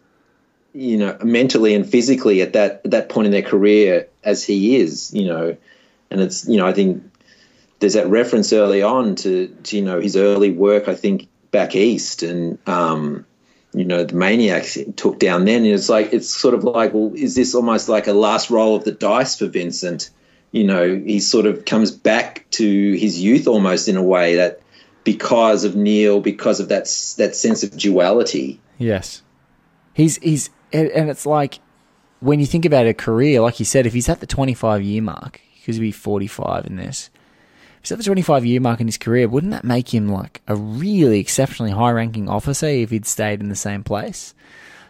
you 0.74 0.98
know 0.98 1.16
mentally 1.22 1.74
and 1.74 1.88
physically 1.88 2.42
at 2.42 2.52
that 2.52 2.82
at 2.84 2.90
that 2.90 3.08
point 3.08 3.26
in 3.26 3.32
their 3.32 3.42
career 3.42 4.08
as 4.22 4.44
he 4.44 4.76
is 4.76 5.12
you 5.12 5.26
know. 5.26 5.56
And 6.10 6.20
it's 6.20 6.48
you 6.48 6.56
know 6.56 6.66
I 6.66 6.72
think 6.72 7.02
there's 7.80 7.94
that 7.94 8.08
reference 8.08 8.52
early 8.52 8.82
on 8.82 9.16
to, 9.16 9.48
to 9.48 9.76
you 9.76 9.82
know 9.82 10.00
his 10.00 10.16
early 10.16 10.50
work 10.50 10.88
I 10.88 10.94
think 10.94 11.28
back 11.50 11.74
east 11.74 12.22
and 12.22 12.58
um 12.66 13.24
you 13.72 13.84
know 13.84 14.04
the 14.04 14.14
maniacs 14.14 14.78
took 14.96 15.18
down 15.18 15.44
then. 15.44 15.64
And 15.64 15.74
it's 15.74 15.88
like 15.88 16.12
it's 16.12 16.30
sort 16.30 16.54
of 16.54 16.64
like 16.64 16.94
well 16.94 17.12
is 17.14 17.34
this 17.34 17.54
almost 17.54 17.88
like 17.88 18.06
a 18.06 18.12
last 18.12 18.50
roll 18.50 18.76
of 18.76 18.84
the 18.84 18.92
dice 18.92 19.38
for 19.38 19.46
Vincent? 19.46 20.10
You 20.52 20.64
know 20.64 20.94
he 20.94 21.20
sort 21.20 21.46
of 21.46 21.64
comes 21.64 21.90
back 21.90 22.46
to 22.52 22.92
his 22.94 23.20
youth 23.20 23.48
almost 23.48 23.88
in 23.88 23.96
a 23.96 24.02
way 24.02 24.36
that 24.36 24.60
because 25.04 25.64
of 25.64 25.74
Neil 25.74 26.20
because 26.20 26.60
of 26.60 26.68
that 26.68 26.84
that 27.16 27.34
sense 27.34 27.62
of 27.62 27.76
duality 27.76 28.60
Yes. 28.78 29.22
He's 29.92 30.16
he's 30.18 30.50
and 30.72 31.10
it's 31.10 31.26
like 31.26 31.58
when 32.20 32.40
you 32.40 32.46
think 32.46 32.64
about 32.64 32.86
a 32.86 32.94
career, 32.94 33.40
like 33.40 33.58
you 33.58 33.64
said, 33.64 33.86
if 33.86 33.92
he's 33.92 34.08
at 34.08 34.20
the 34.20 34.26
twenty 34.26 34.54
five 34.54 34.82
year 34.82 35.02
mark, 35.02 35.40
because 35.56 35.76
he'd 35.76 35.82
be 35.82 35.92
forty 35.92 36.28
five 36.28 36.66
in 36.66 36.76
this. 36.76 37.10
If 37.78 37.84
he's 37.84 37.92
at 37.92 37.98
the 37.98 38.04
twenty 38.04 38.22
five 38.22 38.46
year 38.46 38.60
mark 38.60 38.80
in 38.80 38.86
his 38.86 38.96
career, 38.96 39.28
wouldn't 39.28 39.52
that 39.52 39.64
make 39.64 39.92
him 39.92 40.08
like 40.08 40.40
a 40.46 40.54
really 40.54 41.18
exceptionally 41.18 41.72
high 41.72 41.90
ranking 41.90 42.28
officer 42.28 42.66
if 42.66 42.90
he'd 42.90 43.06
stayed 43.06 43.40
in 43.40 43.48
the 43.48 43.56
same 43.56 43.82
place? 43.82 44.34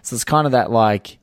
So 0.02 0.14
it's 0.14 0.24
kind 0.24 0.46
of 0.46 0.52
that 0.52 0.70
like, 0.70 1.18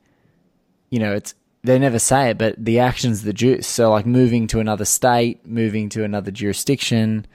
you 0.90 0.98
know, 0.98 1.14
it's 1.14 1.34
they 1.62 1.78
never 1.78 1.98
say 1.98 2.30
it, 2.30 2.38
but 2.38 2.54
the 2.58 2.80
action's 2.80 3.22
the 3.22 3.32
juice. 3.32 3.66
So 3.66 3.90
like 3.90 4.06
moving 4.06 4.48
to 4.48 4.60
another 4.60 4.84
state, 4.84 5.46
moving 5.46 5.88
to 5.90 6.02
another 6.02 6.30
jurisdiction, 6.30 7.26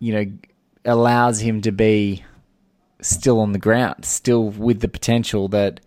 you 0.00 0.14
know, 0.14 0.32
allows 0.84 1.40
him 1.40 1.60
to 1.62 1.72
be 1.72 2.24
still 3.02 3.40
on 3.40 3.52
the 3.52 3.58
ground, 3.58 4.04
still 4.04 4.50
with 4.50 4.80
the 4.80 4.88
potential 4.88 5.48
that 5.48 5.80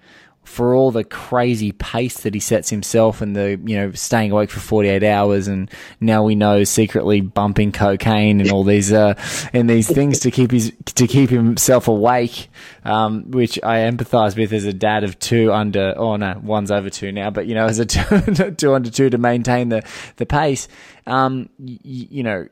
for 0.43 0.75
all 0.75 0.91
the 0.91 1.05
crazy 1.05 1.71
pace 1.71 2.19
that 2.21 2.33
he 2.33 2.39
sets 2.39 2.69
himself 2.69 3.21
and 3.21 3.33
the, 3.33 3.57
you 3.63 3.77
know, 3.77 3.91
staying 3.93 4.29
awake 4.29 4.49
for 4.49 4.59
48 4.59 5.01
hours 5.01 5.47
and 5.47 5.71
now 6.01 6.21
we 6.21 6.35
know 6.35 6.65
secretly 6.65 7.21
bumping 7.21 7.71
cocaine 7.71 8.41
and 8.41 8.51
all 8.51 8.65
these, 8.65 8.91
uh, 8.91 9.13
and 9.53 9.69
these 9.69 9.87
things 9.87 10.19
to 10.19 10.31
keep 10.31 10.51
his, 10.51 10.73
to 10.83 11.07
keep 11.07 11.29
himself 11.29 11.87
awake, 11.87 12.49
um, 12.83 13.31
which 13.31 13.57
I 13.63 13.89
empathize 13.89 14.35
with 14.35 14.51
as 14.51 14.65
a 14.65 14.73
dad 14.73 15.05
of 15.05 15.17
two 15.17 15.53
under, 15.53 15.93
oh 15.95 16.17
no, 16.17 16.37
one's 16.43 16.71
over 16.71 16.89
two 16.89 17.13
now, 17.13 17.29
but 17.29 17.47
you 17.47 17.55
know, 17.55 17.65
as 17.65 17.79
a 17.79 17.85
two, 17.85 18.51
two 18.51 18.73
under 18.73 18.89
two 18.89 19.09
to 19.11 19.17
maintain 19.17 19.69
the, 19.69 19.81
the 20.17 20.25
pace, 20.25 20.67
um, 21.07 21.47
y- 21.57 21.79
you 21.83 22.23
know, 22.23 22.49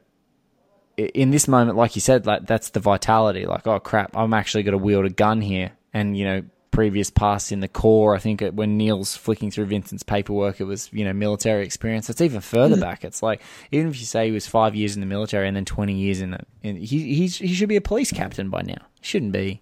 in 1.07 1.31
this 1.31 1.47
moment, 1.47 1.77
like 1.77 1.95
you 1.95 2.01
said, 2.01 2.25
like 2.25 2.45
that's 2.45 2.69
the 2.69 2.79
vitality. 2.79 3.45
Like, 3.45 3.67
oh 3.67 3.79
crap, 3.79 4.15
I'm 4.15 4.33
actually 4.33 4.63
going 4.63 4.77
to 4.77 4.83
wield 4.83 5.05
a 5.05 5.09
gun 5.09 5.41
here, 5.41 5.71
and 5.93 6.17
you 6.17 6.25
know, 6.25 6.43
previous 6.71 7.09
past 7.09 7.51
in 7.51 7.59
the 7.59 7.67
Corps, 7.67 8.15
I 8.15 8.19
think 8.19 8.41
it, 8.41 8.53
when 8.53 8.77
Neil's 8.77 9.15
flicking 9.15 9.51
through 9.51 9.65
Vincent's 9.65 10.03
paperwork, 10.03 10.59
it 10.59 10.63
was 10.63 10.89
you 10.91 11.05
know 11.05 11.13
military 11.13 11.63
experience. 11.63 12.09
It's 12.09 12.21
even 12.21 12.41
further 12.41 12.77
mm. 12.77 12.81
back. 12.81 13.03
It's 13.03 13.21
like 13.21 13.41
even 13.71 13.89
if 13.89 13.99
you 13.99 14.05
say 14.05 14.27
he 14.27 14.31
was 14.31 14.47
five 14.47 14.75
years 14.75 14.95
in 14.95 15.01
the 15.01 15.07
military 15.07 15.47
and 15.47 15.55
then 15.55 15.65
twenty 15.65 15.93
years 15.93 16.21
in 16.21 16.31
the, 16.31 16.39
in, 16.63 16.77
he 16.77 17.15
he's, 17.15 17.37
he 17.37 17.53
should 17.53 17.69
be 17.69 17.75
a 17.75 17.81
police 17.81 18.11
captain 18.11 18.49
by 18.49 18.61
now. 18.61 18.81
He 18.99 19.05
shouldn't 19.05 19.33
be 19.33 19.61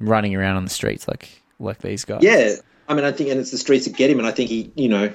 running 0.00 0.34
around 0.34 0.56
on 0.56 0.64
the 0.64 0.70
streets 0.70 1.06
like 1.06 1.42
like 1.58 1.78
these 1.78 2.04
guys. 2.04 2.22
Yeah, 2.22 2.56
I 2.88 2.94
mean, 2.94 3.04
I 3.04 3.12
think, 3.12 3.30
and 3.30 3.40
it's 3.40 3.50
the 3.50 3.58
streets 3.58 3.86
that 3.86 3.96
get 3.96 4.10
him, 4.10 4.18
and 4.18 4.26
I 4.26 4.32
think 4.32 4.50
he, 4.50 4.70
you 4.74 4.88
know, 4.88 5.12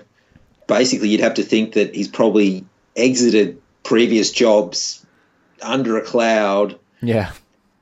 basically 0.67 1.09
you'd 1.09 1.21
have 1.21 1.35
to 1.35 1.43
think 1.43 1.73
that 1.73 1.95
he's 1.95 2.07
probably 2.07 2.65
exited 2.95 3.61
previous 3.83 4.31
jobs 4.31 5.05
under 5.61 5.97
a 5.97 6.01
cloud. 6.01 6.77
yeah, 7.01 7.31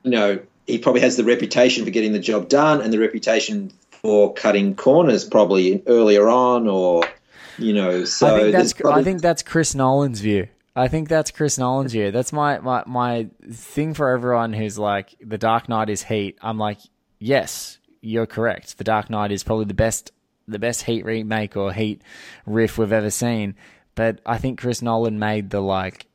You 0.02 0.10
know, 0.10 0.38
he 0.66 0.78
probably 0.78 1.00
has 1.02 1.16
the 1.16 1.24
reputation 1.24 1.84
for 1.84 1.90
getting 1.90 2.12
the 2.12 2.18
job 2.20 2.48
done 2.48 2.80
and 2.80 2.92
the 2.92 2.98
reputation 2.98 3.72
for 3.90 4.32
cutting 4.34 4.74
corners 4.76 5.24
probably 5.24 5.82
earlier 5.86 6.28
on, 6.28 6.68
or 6.68 7.02
you 7.58 7.74
know, 7.74 8.04
so 8.04 8.36
I 8.36 8.40
think 8.40 8.52
that's 8.52 8.72
probably- 8.72 9.00
I 9.00 9.04
think 9.04 9.20
that's 9.20 9.42
Chris 9.42 9.74
Nolan's 9.74 10.20
view. 10.20 10.48
I 10.76 10.88
think 10.88 11.08
that's 11.08 11.30
Chris 11.32 11.58
Nolan's 11.58 11.92
view. 11.92 12.10
That's 12.12 12.32
my, 12.32 12.58
my 12.60 12.84
my 12.86 13.28
thing 13.52 13.92
for 13.92 14.08
everyone 14.10 14.52
who's 14.52 14.78
like 14.78 15.14
the 15.20 15.36
Dark 15.36 15.68
Knight 15.68 15.90
is 15.90 16.04
Heat. 16.04 16.38
I'm 16.40 16.58
like, 16.58 16.78
yes, 17.18 17.78
you're 18.00 18.26
correct. 18.26 18.78
The 18.78 18.84
Dark 18.84 19.10
Knight 19.10 19.32
is 19.32 19.42
probably 19.42 19.64
the 19.66 19.74
best 19.74 20.12
the 20.48 20.58
best 20.60 20.82
Heat 20.84 21.04
remake 21.04 21.56
or 21.56 21.72
Heat 21.72 22.00
riff 22.46 22.78
we've 22.78 22.92
ever 22.92 23.10
seen. 23.10 23.56
But 23.96 24.20
I 24.24 24.38
think 24.38 24.60
Chris 24.60 24.80
Nolan 24.80 25.18
made 25.18 25.50
the 25.50 25.60
like 25.60 26.06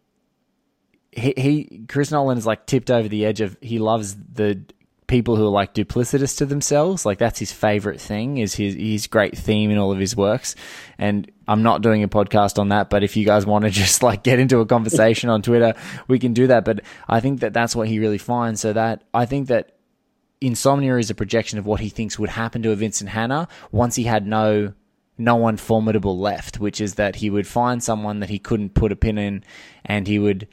he, 1.15 1.33
he 1.37 1.85
Chris 1.87 2.11
Nolan 2.11 2.37
is 2.37 2.45
like 2.45 2.65
tipped 2.65 2.91
over 2.91 3.07
the 3.07 3.25
edge 3.25 3.41
of 3.41 3.57
he 3.61 3.79
loves 3.79 4.15
the 4.15 4.61
people 5.07 5.35
who 5.35 5.45
are 5.45 5.49
like 5.49 5.73
duplicitous 5.73 6.37
to 6.37 6.45
themselves. 6.45 7.05
Like 7.05 7.17
that's 7.17 7.39
his 7.39 7.51
favorite 7.51 8.01
thing 8.01 8.37
is 8.37 8.55
his 8.55 8.75
his 8.75 9.07
great 9.07 9.37
theme 9.37 9.71
in 9.71 9.77
all 9.77 9.91
of 9.91 9.99
his 9.99 10.15
works. 10.15 10.55
And 10.97 11.31
I'm 11.47 11.63
not 11.63 11.81
doing 11.81 12.03
a 12.03 12.07
podcast 12.07 12.59
on 12.59 12.69
that, 12.69 12.89
but 12.89 13.03
if 13.03 13.15
you 13.15 13.25
guys 13.25 13.45
want 13.45 13.65
to 13.65 13.71
just 13.83 14.03
like 14.03 14.23
get 14.23 14.39
into 14.39 14.59
a 14.59 14.65
conversation 14.65 15.29
on 15.29 15.41
Twitter, 15.41 15.73
we 16.07 16.19
can 16.19 16.33
do 16.33 16.47
that. 16.47 16.65
But 16.65 16.81
I 17.07 17.19
think 17.19 17.39
that 17.39 17.53
that's 17.53 17.75
what 17.75 17.87
he 17.87 17.99
really 17.99 18.17
finds. 18.17 18.61
So 18.61 18.73
that 18.73 19.03
I 19.13 19.25
think 19.25 19.47
that 19.47 19.77
Insomnia 20.41 20.97
is 20.97 21.09
a 21.09 21.15
projection 21.15 21.59
of 21.59 21.65
what 21.65 21.79
he 21.79 21.89
thinks 21.89 22.19
would 22.19 22.29
happen 22.29 22.61
to 22.63 22.71
a 22.71 22.75
Vincent 22.75 23.09
Hanna 23.09 23.47
once 23.71 23.95
he 23.95 24.03
had 24.03 24.27
no 24.27 24.73
no 25.17 25.35
one 25.35 25.55
formidable 25.55 26.19
left, 26.19 26.59
which 26.59 26.81
is 26.81 26.95
that 26.95 27.15
he 27.15 27.29
would 27.29 27.47
find 27.47 27.81
someone 27.81 28.19
that 28.19 28.29
he 28.29 28.37
couldn't 28.37 28.73
put 28.73 28.91
a 28.91 28.97
pin 28.97 29.17
in 29.17 29.43
and 29.85 30.07
he 30.07 30.19
would 30.19 30.47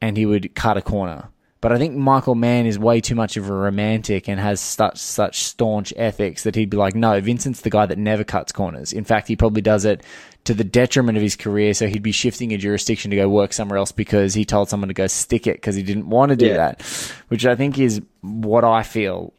and 0.00 0.16
he 0.16 0.26
would 0.26 0.54
cut 0.54 0.76
a 0.76 0.82
corner. 0.82 1.28
But 1.62 1.72
I 1.72 1.78
think 1.78 1.94
Michael 1.94 2.34
Mann 2.34 2.64
is 2.64 2.78
way 2.78 3.02
too 3.02 3.14
much 3.14 3.36
of 3.36 3.50
a 3.50 3.52
romantic 3.52 4.28
and 4.30 4.40
has 4.40 4.62
such 4.62 4.96
such 4.96 5.42
staunch 5.44 5.92
ethics 5.94 6.44
that 6.44 6.54
he'd 6.54 6.70
be 6.70 6.78
like, 6.78 6.94
no, 6.94 7.20
Vincent's 7.20 7.60
the 7.60 7.68
guy 7.68 7.84
that 7.84 7.98
never 7.98 8.24
cuts 8.24 8.50
corners. 8.50 8.94
In 8.94 9.04
fact, 9.04 9.28
he 9.28 9.36
probably 9.36 9.60
does 9.60 9.84
it 9.84 10.02
to 10.44 10.54
the 10.54 10.64
detriment 10.64 11.18
of 11.18 11.22
his 11.22 11.36
career. 11.36 11.74
So 11.74 11.86
he'd 11.86 12.02
be 12.02 12.12
shifting 12.12 12.54
a 12.54 12.56
jurisdiction 12.56 13.10
to 13.10 13.16
go 13.18 13.28
work 13.28 13.52
somewhere 13.52 13.76
else 13.76 13.92
because 13.92 14.32
he 14.32 14.46
told 14.46 14.70
someone 14.70 14.88
to 14.88 14.94
go 14.94 15.06
stick 15.06 15.46
it 15.46 15.56
because 15.56 15.76
he 15.76 15.82
didn't 15.82 16.08
want 16.08 16.30
to 16.30 16.36
do 16.36 16.46
Yeah. 16.46 16.56
that, 16.56 16.82
which 17.28 17.44
I 17.44 17.56
think 17.56 17.78
is 17.78 18.00
what 18.22 18.64
I 18.64 18.82
feel 18.82 19.34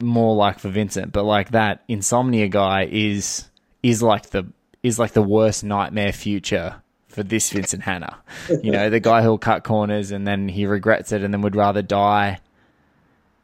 more 0.00 0.36
like 0.36 0.60
for 0.60 0.68
Vincent. 0.68 1.10
But 1.12 1.24
like 1.24 1.50
that 1.50 1.82
insomnia 1.88 2.46
guy 2.46 2.86
is 2.88 3.50
is 3.82 4.00
like 4.00 4.30
the 4.30 4.44
is 4.84 5.00
like 5.00 5.12
the 5.12 5.22
worst 5.22 5.64
nightmare 5.64 6.12
future 6.12 6.76
for 7.14 7.22
this 7.22 7.50
Vincent 7.50 7.82
Hanna. 7.84 8.16
You 8.62 8.72
know, 8.72 8.90
the 8.90 9.00
guy 9.00 9.22
who'll 9.22 9.38
cut 9.38 9.62
corners 9.64 10.10
and 10.10 10.26
then 10.26 10.48
he 10.48 10.66
regrets 10.66 11.12
it 11.12 11.22
and 11.22 11.32
then 11.32 11.40
would 11.42 11.56
rather 11.56 11.80
die 11.82 12.40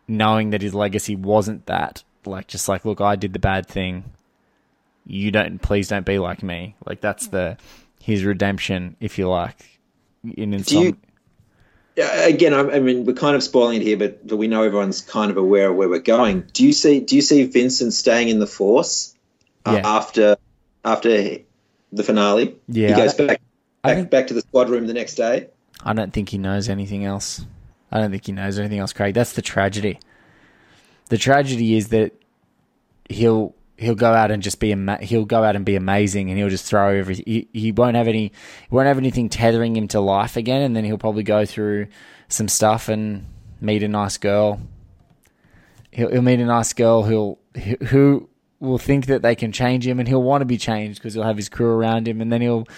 knowing 0.09 0.51
that 0.51 0.61
his 0.61 0.75
legacy 0.75 1.15
wasn't 1.17 1.67
that. 1.67 2.03
Like 2.27 2.49
just 2.49 2.69
like, 2.69 2.85
look, 2.85 3.01
I 3.01 3.17
did 3.17 3.33
the 3.33 3.39
bad 3.39 3.67
thing. 3.67 4.05
You 5.07 5.31
don't 5.31 5.61
please 5.63 5.89
don't 5.89 6.05
be 6.05 6.19
like 6.19 6.43
me. 6.43 6.75
Like 6.85 7.01
that's 7.01 7.29
the 7.29 7.57
his 8.03 8.25
redemption, 8.25 8.97
if 9.01 9.19
you 9.19 9.29
like. 9.29 9.79
In 10.25 10.51
Do 10.51 10.57
insomnia. 10.59 10.89
you, 10.91 10.97
Yeah, 11.97 12.27
again, 12.27 12.53
I, 12.55 12.61
I 12.77 12.81
mean, 12.81 13.05
we're 13.05 13.15
kind 13.15 13.37
of 13.37 13.43
spoiling 13.43 13.81
it 13.81 13.85
here, 13.85 13.97
but, 13.97 14.27
but 14.27 14.37
we 14.37 14.49
know 14.49 14.63
everyone's 14.65 15.01
kind 15.01 15.31
of 15.31 15.37
aware 15.37 15.71
of 15.71 15.77
where 15.77 15.89
we're 15.89 16.01
going. 16.01 16.45
Do 16.53 16.67
you 16.67 16.73
see? 16.73 17.01
Do 17.01 17.17
you 17.17 17.23
see 17.23 17.45
Vincent 17.45 17.93
staying 17.95 18.29
in 18.29 18.39
the 18.39 18.47
Force 18.47 19.15
uh, 19.65 19.73
Yeah. 19.83 19.89
after 19.89 20.37
after 20.85 21.39
the 21.93 22.03
finale? 22.03 22.57
Yeah, 22.69 22.89
he 22.89 22.95
goes 22.95 23.15
back 23.15 23.41
back, 23.83 23.97
think- 23.97 24.11
back 24.11 24.27
to 24.29 24.35
the 24.35 24.41
squad 24.41 24.69
room 24.69 24.87
the 24.87 24.95
next 24.95 25.15
day. 25.15 25.49
I 25.83 25.93
don't 25.95 26.13
think 26.13 26.29
he 26.29 26.39
knows 26.39 26.69
anything 26.69 27.05
else. 27.05 27.45
I 27.91 28.01
don't 28.01 28.11
think 28.11 28.27
he 28.27 28.33
knows 28.33 28.59
anything 28.59 28.79
else, 28.79 28.93
Craig. 28.93 29.15
That's 29.15 29.33
the 29.33 29.43
tragedy. 29.43 29.99
The 31.09 31.19
tragedy 31.19 31.75
is 31.77 31.89
that 31.89 32.13
he'll 33.09 33.55
he'll 33.79 33.95
go 33.95 34.13
out 34.13 34.31
and 34.31 34.43
just 34.43 34.61
be 34.61 34.73
ama- 34.73 35.03
he'll 35.03 35.25
go 35.25 35.43
out 35.43 35.57
and 35.57 35.65
be 35.65 35.75
amazing, 35.75 36.29
and 36.29 36.39
he'll 36.39 36.51
just 36.51 36.67
throw 36.67 36.95
everything. 36.95 37.25
He, 37.27 37.49
he 37.53 37.73
won't 37.73 37.97
have 37.97 38.07
any 38.07 38.25
he 38.69 38.75
won't 38.75 38.87
have 38.87 38.99
anything 38.99 39.29
tethering 39.29 39.75
him 39.75 39.89
to 39.89 40.01
life 40.01 40.37
again, 40.37 40.63
and 40.63 40.77
then 40.77 40.85
he'll 40.85 40.99
probably 40.99 41.23
go 41.23 41.45
through 41.45 41.89
some 42.29 42.47
stuff 42.47 42.89
and 42.89 43.27
meet 43.61 43.83
a 43.83 43.89
nice 43.89 44.19
girl. 44.19 44.61
He'll, 45.91 46.11
he'll 46.11 46.23
meet 46.23 46.41
a 46.41 46.45
nice 46.45 46.73
girl 46.73 47.03
who'll 47.03 47.39
who 47.89 48.29
will 48.61 48.79
think 48.79 49.07
that 49.07 49.23
they 49.23 49.35
can 49.35 49.51
change 49.51 49.87
him, 49.87 49.99
and 49.99 50.07
he'll 50.07 50.23
want 50.23 50.43
to 50.43 50.47
be 50.47 50.59
changed 50.59 51.01
because 51.01 51.15
he'll 51.15 51.25
have 51.25 51.39
his 51.39 51.49
crew 51.49 51.71
around 51.71 52.07
him, 52.07 52.21
and 52.21 52.31
then 52.31 52.43
he'll 52.43 52.69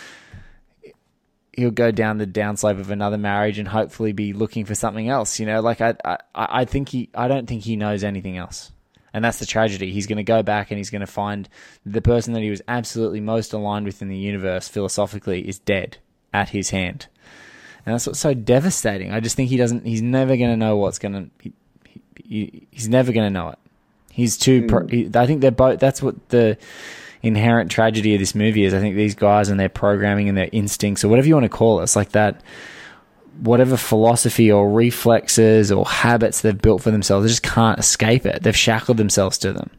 he'll 1.52 1.70
go 1.70 1.90
down 1.90 2.18
the 2.18 2.26
downslope 2.26 2.80
of 2.80 2.90
another 2.90 3.18
marriage 3.18 3.58
and 3.58 3.68
hopefully 3.68 4.12
be 4.12 4.32
looking 4.32 4.64
for 4.64 4.74
something 4.74 5.08
else. 5.08 5.38
You 5.38 5.46
know, 5.46 5.60
like 5.60 5.80
I, 5.80 5.94
I, 6.04 6.18
I 6.34 6.64
think 6.64 6.88
he, 6.88 7.10
I 7.14 7.28
don't 7.28 7.46
think 7.46 7.62
he 7.62 7.76
knows 7.76 8.04
anything 8.04 8.36
else, 8.36 8.72
and 9.12 9.24
that's 9.24 9.38
the 9.38 9.46
tragedy. 9.46 9.92
He's 9.92 10.06
going 10.06 10.16
to 10.16 10.22
go 10.22 10.42
back 10.42 10.70
and 10.70 10.78
he's 10.78 10.90
going 10.90 11.00
to 11.00 11.06
find 11.06 11.48
the 11.84 12.02
person 12.02 12.32
that 12.34 12.42
he 12.42 12.50
was 12.50 12.62
absolutely 12.68 13.20
most 13.20 13.52
aligned 13.52 13.86
with 13.86 14.02
in 14.02 14.08
the 14.08 14.16
universe 14.16 14.68
philosophically 14.68 15.46
is 15.46 15.58
dead 15.58 15.98
at 16.32 16.50
his 16.50 16.70
hand, 16.70 17.06
and 17.84 17.94
that's 17.94 18.06
what's 18.06 18.20
so 18.20 18.34
devastating. 18.34 19.12
I 19.12 19.20
just 19.20 19.36
think 19.36 19.50
he 19.50 19.56
doesn't. 19.56 19.86
He's 19.86 20.02
never 20.02 20.36
going 20.36 20.50
to 20.50 20.56
know 20.56 20.76
what's 20.76 20.98
going 20.98 21.12
to. 21.12 21.30
He, 21.42 21.52
he, 22.16 22.66
he's 22.70 22.88
never 22.88 23.12
going 23.12 23.26
to 23.26 23.30
know 23.30 23.50
it. 23.50 23.58
He's 24.10 24.36
too. 24.36 24.66
Pro, 24.66 24.80
hmm. 24.80 24.88
he, 24.88 25.10
I 25.14 25.26
think 25.26 25.40
they're 25.40 25.50
both. 25.50 25.80
That's 25.80 26.02
what 26.02 26.28
the 26.30 26.56
inherent 27.22 27.70
tragedy 27.70 28.14
of 28.14 28.20
this 28.20 28.34
movie 28.34 28.64
is. 28.64 28.74
I 28.74 28.80
think 28.80 28.96
these 28.96 29.14
guys 29.14 29.48
and 29.48 29.58
their 29.58 29.68
programming 29.68 30.28
and 30.28 30.36
their 30.36 30.48
instincts, 30.52 31.04
or 31.04 31.08
whatever 31.08 31.28
you 31.28 31.34
want 31.34 31.44
to 31.44 31.48
call 31.50 31.80
it, 31.80 31.84
it's 31.84 31.96
like 31.96 32.10
that. 32.10 32.42
Whatever 33.40 33.78
philosophy 33.78 34.52
or 34.52 34.70
reflexes 34.70 35.72
or 35.72 35.86
habits 35.86 36.42
they've 36.42 36.60
built 36.60 36.82
for 36.82 36.90
themselves, 36.90 37.24
they 37.24 37.28
just 37.28 37.42
can't 37.42 37.78
escape 37.78 38.26
it. 38.26 38.42
They've 38.42 38.56
shackled 38.56 38.98
themselves 38.98 39.38
to 39.38 39.54
them. 39.54 39.70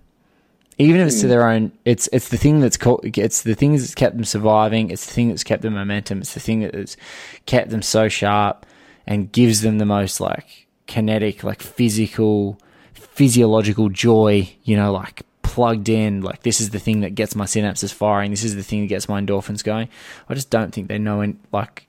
Even 0.79 1.01
if 1.01 1.07
it's 1.07 1.17
to 1.17 1.27
hmm. 1.27 1.29
their 1.29 1.47
own, 1.47 1.71
it's 1.85 2.09
it's 2.11 2.29
the 2.29 2.37
thing 2.37 2.59
that's 2.59 2.77
called, 2.77 3.01
it's 3.03 3.43
the 3.43 3.53
thing 3.53 3.73
that's 3.73 3.93
kept 3.93 4.15
them 4.15 4.25
surviving. 4.25 4.89
It's 4.89 5.05
the 5.05 5.13
thing 5.13 5.29
that's 5.29 5.43
kept 5.43 5.61
them 5.61 5.75
momentum. 5.75 6.19
It's 6.19 6.33
the 6.33 6.39
thing 6.39 6.61
that's 6.61 6.97
kept 7.45 7.69
them 7.69 7.83
so 7.83 8.09
sharp 8.09 8.65
and 9.05 9.31
gives 9.31 9.61
them 9.61 9.77
the 9.77 9.85
most 9.85 10.19
like 10.19 10.67
kinetic, 10.87 11.43
like 11.43 11.61
physical, 11.61 12.59
physiological 12.93 13.89
joy. 13.89 14.51
You 14.63 14.77
know, 14.77 14.91
like 14.91 15.21
plugged 15.53 15.87
in. 15.87 16.21
Like 16.21 16.41
this 16.41 16.59
is 16.59 16.71
the 16.71 16.79
thing 16.79 17.01
that 17.01 17.13
gets 17.13 17.35
my 17.35 17.45
synapses 17.45 17.93
firing. 17.93 18.31
This 18.31 18.43
is 18.43 18.55
the 18.55 18.63
thing 18.63 18.81
that 18.81 18.87
gets 18.87 19.07
my 19.07 19.21
endorphins 19.21 19.63
going. 19.63 19.87
I 20.27 20.33
just 20.33 20.49
don't 20.49 20.73
think 20.73 20.87
they 20.87 20.97
know. 20.97 21.21
And 21.21 21.37
like 21.51 21.87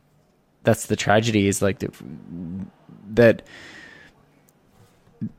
that's 0.64 0.84
the 0.84 0.96
tragedy 0.96 1.48
is 1.48 1.62
like 1.62 1.78
that 1.78 1.94
that 3.14 3.42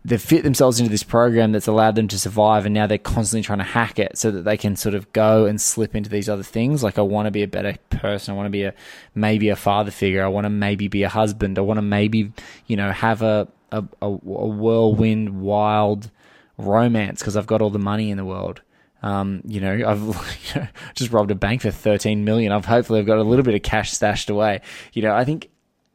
they've 0.04 0.20
fit 0.22 0.44
themselves 0.44 0.80
into 0.80 0.90
this 0.90 1.04
program 1.04 1.52
that's 1.52 1.68
allowed 1.68 1.94
them 1.94 2.08
to 2.08 2.18
survive 2.18 2.66
and 2.66 2.74
now 2.74 2.88
they're 2.88 2.98
constantly 2.98 3.44
trying 3.44 3.60
to 3.60 3.64
hack 3.64 4.00
it 4.00 4.18
so 4.18 4.32
that 4.32 4.42
they 4.42 4.58
can 4.58 4.76
sort 4.76 4.96
of 4.96 5.12
go 5.14 5.46
and 5.46 5.62
slip 5.62 5.96
into 5.96 6.10
these 6.10 6.28
other 6.28 6.42
things 6.42 6.82
like 6.82 6.98
i 6.98 7.02
want 7.02 7.28
to 7.28 7.32
be 7.32 7.44
a 7.44 7.48
better 7.48 7.78
person 7.92 8.34
i 8.34 8.36
want 8.36 8.48
to 8.48 8.52
be 8.52 8.64
a 8.64 8.74
maybe 9.14 9.50
a 9.50 9.56
father 9.56 9.92
figure 9.92 10.24
i 10.24 10.28
want 10.28 10.46
to 10.46 10.50
maybe 10.50 10.88
be 10.88 11.04
a 11.04 11.10
husband 11.10 11.60
i 11.60 11.62
want 11.62 11.78
to 11.78 11.84
maybe 11.84 12.32
you 12.66 12.76
know 12.76 12.92
have 12.92 13.22
a 13.22 13.48
a, 13.72 13.84
a, 14.02 14.08
a 14.08 14.10
whirlwind 14.10 15.42
wild 15.42 16.10
romance 16.58 17.20
because 17.20 17.36
i've 17.36 17.48
got 17.48 17.62
all 17.62 17.70
the 17.70 17.80
money 17.80 18.10
in 18.12 18.18
the 18.18 18.26
world 18.26 18.62
um, 19.02 19.42
you 19.46 19.62
know, 19.62 19.72
I've 19.88 20.00
you 20.56 20.62
know, 20.62 20.68
just 20.96 21.12
robbed 21.12 21.30
a 21.30 21.36
bank 21.36 21.62
for 21.62 21.70
thirteen 21.70 22.26
million. 22.26 22.52
I've 22.52 22.66
hopefully 22.66 23.00
I've 23.00 23.06
got 23.06 23.20
a 23.20 23.24
little 23.24 23.46
bit 23.46 23.54
of 23.54 23.62
cash 23.62 23.92
stashed 23.92 24.32
away. 24.32 24.62
You 24.94 25.04
know, 25.04 25.14
I 25.14 25.26
think 25.26 25.52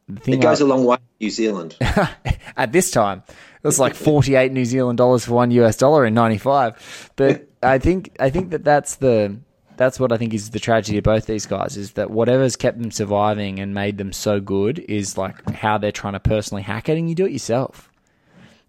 the 0.07 0.21
thing 0.21 0.35
It 0.35 0.41
goes 0.41 0.61
I- 0.61 0.65
a 0.65 0.67
long 0.67 0.85
way 0.85 0.97
New 1.19 1.29
Zealand. 1.29 1.75
at 2.57 2.71
this 2.71 2.89
time. 2.89 3.23
It 3.27 3.67
was 3.67 3.79
like 3.79 3.93
48 3.95 4.51
New 4.53 4.63
Zealand 4.65 4.97
dollars 4.97 5.25
for 5.25 5.33
one 5.33 5.51
US 5.51 5.75
dollar 5.75 6.05
in 6.05 6.13
95. 6.13 7.11
But 7.17 7.49
I 7.63 7.79
think 7.79 8.15
I 8.19 8.29
think 8.29 8.51
that 8.51 8.63
that's 8.63 8.95
the 8.95 9.37
that's 9.75 9.99
what 9.99 10.11
I 10.13 10.17
think 10.17 10.33
is 10.33 10.51
the 10.51 10.59
tragedy 10.59 10.97
of 10.97 11.03
both 11.03 11.25
these 11.25 11.45
guys 11.45 11.75
is 11.75 11.93
that 11.93 12.11
whatever's 12.11 12.55
kept 12.55 12.79
them 12.81 12.91
surviving 12.91 13.59
and 13.59 13.73
made 13.73 13.97
them 13.97 14.13
so 14.13 14.39
good 14.39 14.79
is 14.79 15.17
like 15.17 15.49
how 15.51 15.77
they're 15.77 15.91
trying 15.91 16.13
to 16.13 16.19
personally 16.19 16.63
hack 16.63 16.87
it 16.87 16.97
and 16.97 17.09
you 17.09 17.15
do 17.15 17.25
it 17.25 17.31
yourself. 17.31 17.90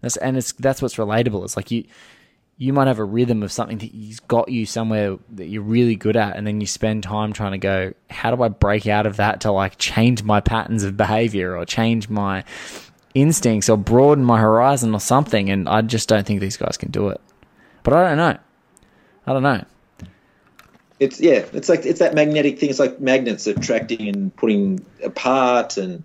That's 0.03 0.17
and 0.17 0.37
it's 0.37 0.51
that's 0.51 0.79
what's 0.79 0.97
relatable. 0.97 1.43
It's 1.43 1.55
like 1.55 1.71
you 1.71 1.85
you 2.57 2.71
might 2.71 2.85
have 2.85 2.99
a 2.99 3.03
rhythm 3.03 3.41
of 3.41 3.51
something 3.51 3.79
that's 3.79 4.19
got 4.19 4.49
you 4.49 4.67
somewhere 4.67 5.17
that 5.31 5.47
you're 5.47 5.63
really 5.63 5.95
good 5.95 6.15
at 6.15 6.37
and 6.37 6.45
then 6.45 6.61
you 6.61 6.67
spend 6.67 7.01
time 7.01 7.33
trying 7.33 7.51
to 7.51 7.57
go 7.57 7.91
how 8.11 8.33
do 8.33 8.43
i 8.43 8.47
break 8.47 8.85
out 8.85 9.07
of 9.07 9.17
that 9.17 9.41
to 9.41 9.51
like 9.51 9.75
change 9.79 10.21
my 10.21 10.39
patterns 10.39 10.83
of 10.83 10.95
behavior 10.95 11.57
or 11.57 11.65
change 11.65 12.09
my 12.09 12.43
instincts 13.15 13.69
or 13.69 13.75
broaden 13.75 14.23
my 14.23 14.39
horizon 14.39 14.93
or 14.93 14.99
something 14.99 15.49
and 15.49 15.67
i 15.67 15.81
just 15.81 16.07
don't 16.07 16.27
think 16.27 16.41
these 16.41 16.55
guys 16.55 16.77
can 16.77 16.91
do 16.91 17.09
it 17.09 17.19
But 17.83 17.93
I 17.93 18.09
don't 18.09 18.17
know. 18.17 18.37
I 19.27 19.33
don't 19.33 19.43
know. 19.43 19.63
It's 20.99 21.19
yeah, 21.19 21.45
it's 21.53 21.69
like 21.69 21.85
it's 21.85 21.99
that 21.99 22.15
magnetic 22.15 22.59
thing. 22.59 22.69
It's 22.69 22.79
like 22.79 22.99
magnets 22.99 23.45
attracting 23.45 24.07
and 24.07 24.33
putting 24.35 24.85
apart, 25.03 25.75
and 25.75 26.03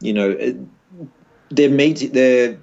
you 0.00 0.12
know, 0.12 0.66
they're 1.50 1.70
meet 1.70 2.12
they're 2.12 2.58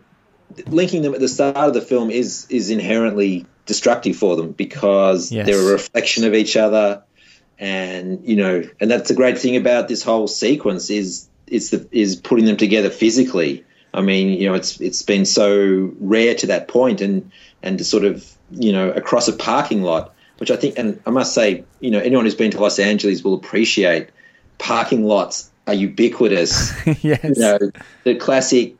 linking 0.67 1.01
them 1.01 1.13
at 1.13 1.19
the 1.19 1.27
start 1.27 1.55
of 1.55 1.73
the 1.73 1.81
film 1.81 2.11
is 2.11 2.47
is 2.49 2.69
inherently 2.69 3.45
destructive 3.65 4.15
for 4.15 4.35
them 4.35 4.51
because 4.51 5.31
Yes. 5.31 5.45
they're 5.47 5.59
a 5.59 5.71
reflection 5.71 6.23
of 6.25 6.33
each 6.33 6.55
other, 6.57 7.03
and 7.59 8.21
you 8.23 8.35
know, 8.35 8.63
and 8.79 8.91
that's 8.91 9.09
the 9.09 9.15
great 9.15 9.37
thing 9.37 9.55
about 9.55 9.87
this 9.87 10.03
whole 10.03 10.27
sequence 10.27 10.89
is 10.89 11.27
is 11.47 11.69
the 11.71 11.87
is 11.91 12.15
putting 12.15 12.45
them 12.45 12.57
together 12.57 12.89
physically. 12.89 13.63
I 13.93 14.01
mean, 14.01 14.29
you 14.29 14.49
know, 14.49 14.55
it's 14.55 14.79
it's 14.81 15.01
been 15.03 15.25
so 15.25 15.91
rare 15.99 16.35
to 16.35 16.47
that 16.47 16.67
point, 16.67 17.01
and 17.01 17.31
and 17.63 17.77
to 17.77 17.83
sort 17.83 18.03
of 18.05 18.29
you 18.51 18.71
know 18.71 18.91
across 18.91 19.27
a 19.27 19.33
parking 19.33 19.83
lot, 19.83 20.13
which 20.37 20.51
I 20.51 20.55
think, 20.57 20.77
and 20.77 20.99
I 21.05 21.11
must 21.11 21.33
say, 21.33 21.63
you 21.79 21.91
know, 21.91 21.99
anyone 21.99 22.25
who's 22.25 22.35
been 22.35 22.51
to 22.51 22.59
Los 22.59 22.77
Angeles 22.79 23.23
will 23.23 23.35
appreciate 23.35 24.09
parking 24.57 25.05
lots 25.05 25.49
are 25.67 25.73
ubiquitous. 25.73 26.71
yes. 27.03 27.23
you 27.23 27.33
know, 27.37 27.57
the 28.03 28.15
classic, 28.15 28.75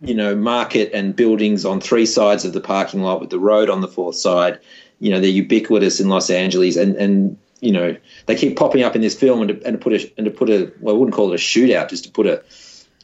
you 0.00 0.14
know, 0.14 0.34
market 0.34 0.92
and 0.92 1.14
buildings 1.14 1.64
on 1.64 1.80
three 1.80 2.06
sides 2.06 2.44
of 2.44 2.52
the 2.52 2.60
parking 2.60 3.02
lot 3.02 3.20
with 3.20 3.30
the 3.30 3.38
road 3.38 3.68
on 3.68 3.80
the 3.80 3.88
fourth 3.88 4.16
side. 4.16 4.58
You 4.98 5.10
know, 5.10 5.20
they're 5.20 5.30
ubiquitous 5.30 6.00
in 6.00 6.08
Los 6.08 6.30
Angeles, 6.30 6.76
and 6.76 6.96
and 6.96 7.38
you 7.60 7.72
know 7.72 7.96
they 8.26 8.34
keep 8.34 8.56
popping 8.56 8.82
up 8.82 8.94
in 8.94 9.02
this 9.02 9.14
film, 9.14 9.42
and 9.42 9.48
to, 9.60 9.66
and 9.66 9.78
to 9.78 9.82
put 9.82 9.92
a 9.92 10.12
and 10.16 10.24
to 10.24 10.30
put 10.30 10.50
a 10.50 10.72
well, 10.80 10.94
I 10.94 10.98
wouldn't 10.98 11.14
call 11.14 11.32
it 11.32 11.34
a 11.34 11.42
shootout, 11.42 11.90
just 11.90 12.04
to 12.04 12.10
put 12.10 12.26
a 12.26 12.42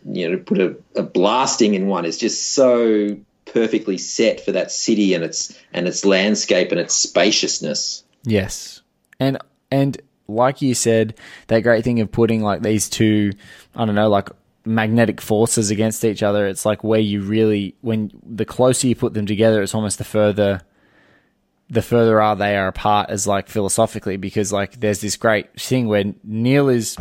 you 0.04 0.28
know 0.28 0.36
to 0.36 0.42
put 0.42 0.58
a, 0.58 0.76
a 0.94 1.02
blasting 1.02 1.74
in 1.74 1.86
one 1.86 2.04
is 2.04 2.18
just 2.18 2.54
so 2.54 3.16
perfectly 3.46 3.96
set 3.96 4.44
for 4.44 4.52
that 4.52 4.70
city 4.70 5.14
and 5.14 5.24
its 5.24 5.58
and 5.72 5.88
its 5.88 6.04
landscape 6.04 6.72
and 6.72 6.80
its 6.80 6.94
spaciousness. 6.94 8.04
Yes. 8.24 8.82
And 9.18 9.38
and 9.70 10.00
like 10.28 10.60
you 10.60 10.74
said, 10.74 11.14
that 11.46 11.60
great 11.60 11.84
thing 11.84 12.00
of 12.00 12.10
putting 12.10 12.42
like 12.42 12.62
these 12.62 12.88
two, 12.88 13.32
I 13.74 13.84
don't 13.84 13.94
know, 13.94 14.08
like 14.08 14.28
magnetic 14.66 15.20
forces 15.20 15.70
against 15.70 16.04
each 16.04 16.22
other, 16.22 16.46
it's 16.46 16.66
like 16.66 16.82
where 16.84 17.00
you 17.00 17.22
really 17.22 17.76
when 17.80 18.10
the 18.24 18.44
closer 18.44 18.86
you 18.86 18.96
put 18.96 19.14
them 19.14 19.26
together, 19.26 19.62
it's 19.62 19.74
almost 19.74 19.98
the 19.98 20.04
further 20.04 20.60
the 21.68 21.82
further 21.82 22.20
are 22.20 22.36
they 22.36 22.56
are 22.56 22.68
apart 22.68 23.10
as 23.10 23.26
like 23.26 23.48
philosophically 23.48 24.16
because 24.16 24.52
like 24.52 24.78
there's 24.80 25.00
this 25.00 25.16
great 25.16 25.60
thing 25.60 25.88
where 25.88 26.04
Neil 26.22 26.68
is 26.68 26.96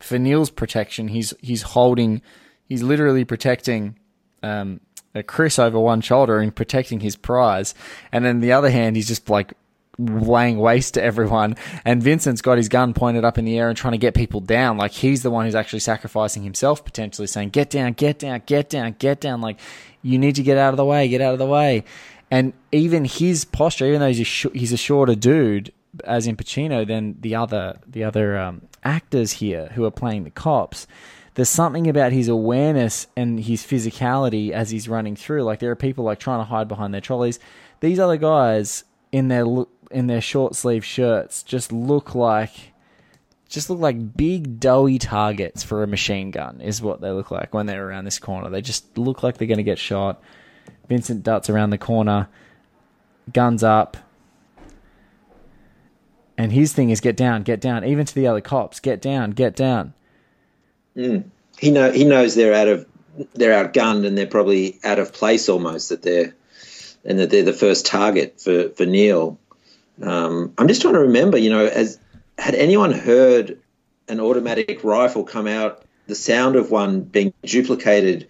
for 0.00 0.18
Neil's 0.18 0.50
protection, 0.50 1.08
he's 1.08 1.34
he's 1.40 1.62
holding 1.62 2.22
he's 2.68 2.82
literally 2.82 3.24
protecting 3.24 3.98
um 4.42 4.80
a 5.14 5.22
Chris 5.22 5.58
over 5.58 5.78
one 5.80 6.00
shoulder 6.00 6.38
and 6.38 6.54
protecting 6.54 7.00
his 7.00 7.16
prize, 7.16 7.74
and 8.12 8.24
then 8.24 8.40
the 8.40 8.52
other 8.52 8.70
hand 8.70 8.96
he's 8.96 9.08
just 9.08 9.28
like 9.28 9.54
laying 9.98 10.58
waste 10.58 10.94
to 10.94 11.02
everyone. 11.02 11.56
And 11.84 12.02
Vincent's 12.02 12.40
got 12.40 12.56
his 12.56 12.68
gun 12.68 12.94
pointed 12.94 13.24
up 13.24 13.38
in 13.38 13.44
the 13.44 13.58
air 13.58 13.68
and 13.68 13.76
trying 13.76 13.92
to 13.92 13.98
get 13.98 14.14
people 14.14 14.40
down. 14.40 14.76
Like 14.78 14.92
he's 14.92 15.22
the 15.22 15.30
one 15.30 15.44
who's 15.44 15.54
actually 15.54 15.80
sacrificing 15.80 16.42
himself, 16.42 16.84
potentially 16.84 17.26
saying, 17.26 17.50
"Get 17.50 17.70
down, 17.70 17.92
get 17.92 18.18
down, 18.18 18.42
get 18.46 18.68
down, 18.68 18.96
get 18.98 19.20
down." 19.20 19.40
Like 19.40 19.58
you 20.02 20.18
need 20.18 20.36
to 20.36 20.42
get 20.42 20.58
out 20.58 20.72
of 20.72 20.76
the 20.76 20.84
way, 20.84 21.08
get 21.08 21.20
out 21.20 21.32
of 21.32 21.38
the 21.38 21.46
way. 21.46 21.84
And 22.30 22.52
even 22.72 23.04
his 23.04 23.44
posture, 23.44 23.86
even 23.86 24.00
though 24.00 24.08
he's 24.08 24.20
a 24.20 24.24
sh- 24.24 24.46
he's 24.52 24.72
a 24.72 24.76
shorter 24.76 25.14
dude, 25.14 25.72
as 26.04 26.26
in 26.26 26.36
Pacino, 26.36 26.86
than 26.86 27.16
the 27.20 27.34
other 27.34 27.80
the 27.86 28.04
other 28.04 28.38
um, 28.38 28.62
actors 28.84 29.32
here 29.32 29.70
who 29.74 29.84
are 29.84 29.90
playing 29.90 30.24
the 30.24 30.30
cops 30.30 30.86
there's 31.38 31.48
something 31.48 31.88
about 31.88 32.10
his 32.10 32.26
awareness 32.26 33.06
and 33.16 33.38
his 33.38 33.62
physicality 33.62 34.50
as 34.50 34.70
he's 34.70 34.88
running 34.88 35.14
through. 35.14 35.44
Like 35.44 35.60
there 35.60 35.70
are 35.70 35.76
people 35.76 36.02
like 36.02 36.18
trying 36.18 36.40
to 36.40 36.44
hide 36.44 36.66
behind 36.66 36.92
their 36.92 37.00
trolleys. 37.00 37.38
These 37.78 38.00
other 38.00 38.16
guys 38.16 38.82
in 39.12 39.28
their 39.28 39.44
in 39.90 40.06
their 40.06 40.20
short 40.20 40.54
sleeve 40.54 40.84
shirts 40.84 41.42
just 41.42 41.72
look 41.72 42.14
like 42.14 42.72
just 43.48 43.70
look 43.70 43.78
like 43.78 44.16
big 44.16 44.60
doughy 44.60 44.98
targets 44.98 45.62
for 45.62 45.82
a 45.82 45.86
machine 45.86 46.30
gun 46.30 46.60
is 46.60 46.82
what 46.82 47.00
they 47.00 47.10
look 47.10 47.30
like 47.30 47.54
when 47.54 47.66
they're 47.66 47.88
around 47.88 48.04
this 48.04 48.18
corner. 48.18 48.50
They 48.50 48.60
just 48.60 48.98
look 48.98 49.22
like 49.22 49.38
they're 49.38 49.48
going 49.48 49.56
to 49.56 49.64
get 49.64 49.78
shot. 49.78 50.22
Vincent 50.88 51.22
darts 51.22 51.48
around 51.48 51.70
the 51.70 51.78
corner, 51.78 52.28
guns 53.32 53.62
up. 53.62 53.96
And 56.36 56.52
his 56.52 56.72
thing 56.72 56.90
is 56.90 57.00
get 57.00 57.16
down, 57.16 57.42
get 57.42 57.60
down, 57.60 57.84
even 57.84 58.04
to 58.04 58.14
the 58.14 58.26
other 58.26 58.40
cops, 58.40 58.80
get 58.80 59.00
down, 59.00 59.30
get 59.32 59.56
down. 59.56 59.94
Hmm. 60.94 61.20
he 61.58 61.70
know 61.70 61.90
he 61.90 62.04
knows 62.04 62.34
they're 62.34 62.54
out 62.54 62.68
of 62.68 62.86
they're 63.34 63.64
outgunned 63.64 64.06
and 64.06 64.16
they're 64.16 64.26
probably 64.26 64.78
out 64.84 64.98
of 64.98 65.12
place 65.12 65.48
almost 65.48 65.88
that 65.88 66.02
they're 66.02 66.34
and 67.04 67.18
that 67.18 67.30
they're 67.30 67.44
the 67.44 67.52
first 67.52 67.86
target 67.86 68.40
for 68.40 68.68
for 68.70 68.84
Neil. 68.84 69.38
Um, 70.02 70.52
I'm 70.58 70.68
just 70.68 70.82
trying 70.82 70.94
to 70.94 71.00
remember, 71.00 71.38
you 71.38 71.50
know, 71.50 71.66
as 71.66 71.98
had 72.38 72.54
anyone 72.54 72.92
heard 72.92 73.58
an 74.08 74.20
automatic 74.20 74.84
rifle 74.84 75.24
come 75.24 75.46
out, 75.46 75.82
the 76.06 76.14
sound 76.14 76.56
of 76.56 76.70
one 76.70 77.02
being 77.02 77.32
duplicated 77.42 78.28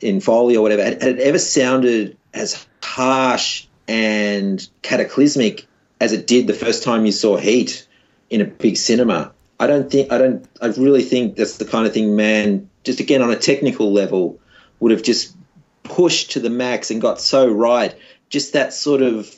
in 0.00 0.20
Foley 0.20 0.56
or 0.56 0.62
whatever, 0.62 0.82
had, 0.84 1.02
had 1.02 1.18
it 1.18 1.20
ever 1.20 1.38
sounded 1.38 2.16
as 2.32 2.66
harsh 2.82 3.66
and 3.86 4.68
cataclysmic 4.82 5.66
as 6.00 6.12
it 6.12 6.26
did 6.26 6.46
the 6.46 6.54
first 6.54 6.82
time 6.82 7.06
you 7.06 7.12
saw 7.12 7.36
Heat 7.36 7.86
in 8.30 8.40
a 8.40 8.44
big 8.44 8.76
cinema? 8.76 9.32
I 9.60 9.66
don't 9.66 9.90
think 9.90 10.12
I 10.12 10.18
don't 10.18 10.48
I 10.60 10.66
really 10.68 11.02
think 11.02 11.36
that's 11.36 11.56
the 11.56 11.64
kind 11.64 11.86
of 11.86 11.92
thing 11.92 12.16
Mann 12.16 12.70
just 12.84 13.00
again 13.00 13.22
on 13.22 13.30
a 13.30 13.36
technical 13.36 13.92
level 13.92 14.38
would 14.80 14.92
have 14.92 15.02
just 15.02 15.36
pushed 15.82 16.32
to 16.32 16.40
the 16.40 16.50
max 16.50 16.90
and 16.90 17.00
got 17.00 17.20
so 17.20 17.48
right 17.48 17.96
just 18.28 18.52
that 18.52 18.72
sort 18.72 19.02
of 19.02 19.34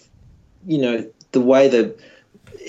you 0.67 0.79
know 0.79 1.11
the 1.33 1.41
way 1.41 1.69
the 1.69 1.97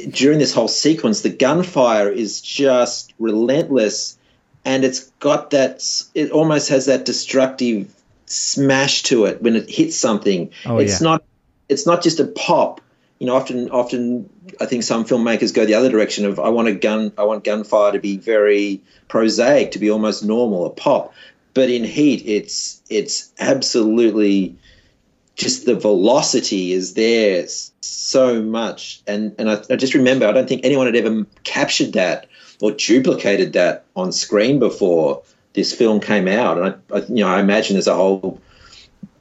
during 0.10 0.40
this 0.40 0.54
whole 0.54 0.68
sequence 0.68 1.22
the 1.22 1.30
gunfire 1.30 2.10
is 2.10 2.42
just 2.42 3.14
relentless 3.20 4.18
and 4.64 4.84
it's 4.84 5.10
got 5.20 5.52
that 5.52 5.84
it 6.14 6.32
almost 6.32 6.70
has 6.70 6.86
that 6.86 7.06
destructive 7.06 7.94
smash 8.26 9.04
to 9.04 9.26
it 9.26 9.42
when 9.42 9.56
it 9.56 9.70
hits 9.70 9.98
something. 9.98 10.52
Oh, 10.66 10.78
it's 10.78 11.02
yeah. 11.02 11.08
not 11.08 11.24
it's 11.70 11.86
not 11.86 12.04
just 12.04 12.20
a 12.20 12.26
pop. 12.26 12.82
You 13.20 13.28
know 13.28 13.36
often 13.36 13.70
often 13.70 14.30
i 14.60 14.66
think 14.66 14.82
some 14.82 15.06
filmmakers 15.06 15.54
go 15.54 15.64
the 15.68 15.76
other 15.76 15.92
direction 15.92 16.26
of 16.26 16.40
i 16.40 16.50
want 16.50 16.68
a 16.68 16.74
gun 16.74 17.12
i 17.20 17.24
want 17.24 17.44
gunfire 17.44 17.92
to 17.92 18.00
be 18.00 18.18
very 18.18 18.82
prosaic 19.10 19.74
to 19.74 19.80
be 19.80 19.92
almost 19.92 20.24
normal 20.24 20.66
a 20.66 20.72
pop. 20.72 21.14
But 21.54 21.70
in 21.70 21.84
heat 21.84 22.24
it's 22.26 22.82
it's 22.90 23.32
absolutely 23.40 24.58
just 25.36 25.66
the 25.66 25.76
velocity 25.76 26.74
is 26.74 26.96
there 26.96 27.46
so 28.12 28.42
much. 28.42 29.02
And 29.08 29.36
and 29.38 29.50
I, 29.50 29.62
I 29.70 29.76
just 29.76 29.94
remember 29.94 30.28
i 30.28 30.32
don't 30.32 30.48
think 30.48 30.66
anyone 30.66 30.86
had 30.86 30.96
ever 30.96 31.26
captured 31.44 31.94
that 31.94 32.28
or 32.62 32.72
duplicated 32.72 33.54
that 33.54 33.86
on 33.96 34.12
screen 34.12 34.60
before 34.60 35.24
this 35.54 35.74
film 35.74 36.00
came 36.00 36.28
out. 36.28 36.58
And 36.58 36.76
i, 36.92 36.98
I 36.98 37.00
you 37.08 37.24
know 37.24 37.30
i 37.30 37.40
imagine 37.40 37.76
there's 37.76 37.88
a 37.88 37.96
whole 37.96 38.40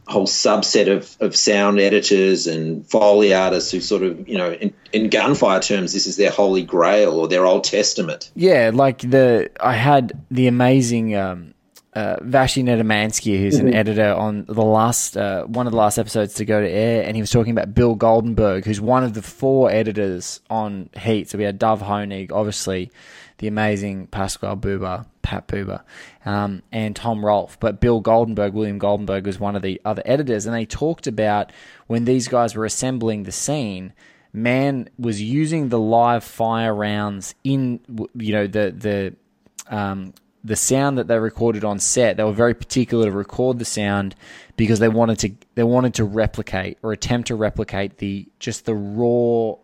whole 0.07 0.27
subset 0.27 0.89
of, 0.95 1.17
of 1.21 1.37
sound 1.37 1.79
editors 1.79 2.49
and 2.49 2.85
foley 2.85 3.33
artists 3.33 3.71
who 3.71 3.81
sort 3.81 4.03
of 4.03 4.29
you 4.29 4.37
know 4.37 4.53
in, 4.53 4.75
in 4.93 5.09
gunfire 5.09 5.61
terms 5.61 5.93
this 5.93 6.07
is 6.07 6.17
their 6.17 6.33
holy 6.33 6.65
grail 6.65 7.13
or 7.13 7.29
their 7.29 7.47
old 7.47 7.65
testament. 7.65 8.31
Yeah, 8.35 8.73
like 8.75 8.99
the 8.99 9.51
I 9.61 9.75
had 9.75 10.21
the 10.31 10.49
amazing 10.49 11.15
um, 11.15 11.55
uh, 11.95 12.17
Vashi 12.17 12.63
Nedomansky, 12.63 13.39
who's 13.39 13.57
an 13.57 13.75
editor 13.75 14.13
on 14.13 14.45
the 14.45 14.63
last 14.63 15.17
uh, 15.17 15.45
one 15.45 15.67
of 15.67 15.73
the 15.73 15.77
last 15.77 15.99
episodes 15.99 16.35
to 16.35 16.45
go 16.45 16.61
to 16.61 16.69
air, 16.69 17.03
and 17.03 17.17
he 17.17 17.23
was 17.23 17.31
talking 17.31 17.53
about 17.53 17.75
Bill 17.75 17.97
Goldenberg, 17.97 18.65
who's 18.65 18.81
one 18.81 19.03
of 19.03 19.15
the 19.15 19.23
four 19.23 19.71
editors 19.71 20.41
on 20.49 20.89
Heat. 20.97 21.31
So 21.31 21.39
we 21.39 21.45
had 21.45 21.59
Dov 21.59 21.83
Hoenig, 21.83 22.31
obviously 22.33 22.91
the 23.39 23.49
amazing 23.49 24.07
Pascal 24.07 24.55
Buba, 24.55 25.07
Pat 25.23 25.49
Buba, 25.49 25.83
um, 26.27 26.63
and 26.71 26.95
Tom 26.95 27.25
Rolf. 27.25 27.59
But 27.59 27.81
Bill 27.81 28.03
Goldenberg, 28.03 28.53
William 28.53 28.79
Goldenberg, 28.79 29.25
was 29.25 29.41
one 29.41 29.57
of 29.57 29.63
the 29.63 29.81
other 29.85 30.03
editors, 30.05 30.47
and 30.47 30.55
they 30.55 30.67
talked 30.67 31.07
about 31.07 31.51
when 31.87 32.05
these 32.05 32.29
guys 32.29 32.55
were 32.55 32.67
assembling 32.67 33.25
the 33.25 33.33
scene. 33.33 33.95
Mann 34.33 34.91
was 34.99 35.21
using 35.21 35.71
the 35.71 35.79
live 35.79 36.23
fire 36.23 36.75
rounds 36.75 37.35
in, 37.43 37.81
you 38.15 38.33
know, 38.33 38.47
the 38.47 38.71
the 38.71 39.75
um, 39.75 40.13
the 40.43 40.57
sound 40.57 40.99
that 40.99 41.07
they 41.07 41.19
recorded 41.19 41.65
on 41.65 41.79
set. 41.79 42.17
They 42.17 42.25
were 42.25 42.33
very 42.33 42.55
particular 42.55 43.07
to 43.07 43.13
record 43.13 43.59
the 43.59 43.65
sound 43.65 44.15
because 44.57 44.79
they 44.79 44.89
wanted 44.89 45.19
to 45.21 45.33
they 45.55 45.63
wanted 45.63 45.95
to 45.95 46.05
replicate 46.05 46.79
or 46.83 46.93
attempt 46.93 47.29
to 47.29 47.35
replicate 47.35 47.99
the 47.99 48.27
just 48.39 48.65
the 48.65 48.75
raw 48.75 49.57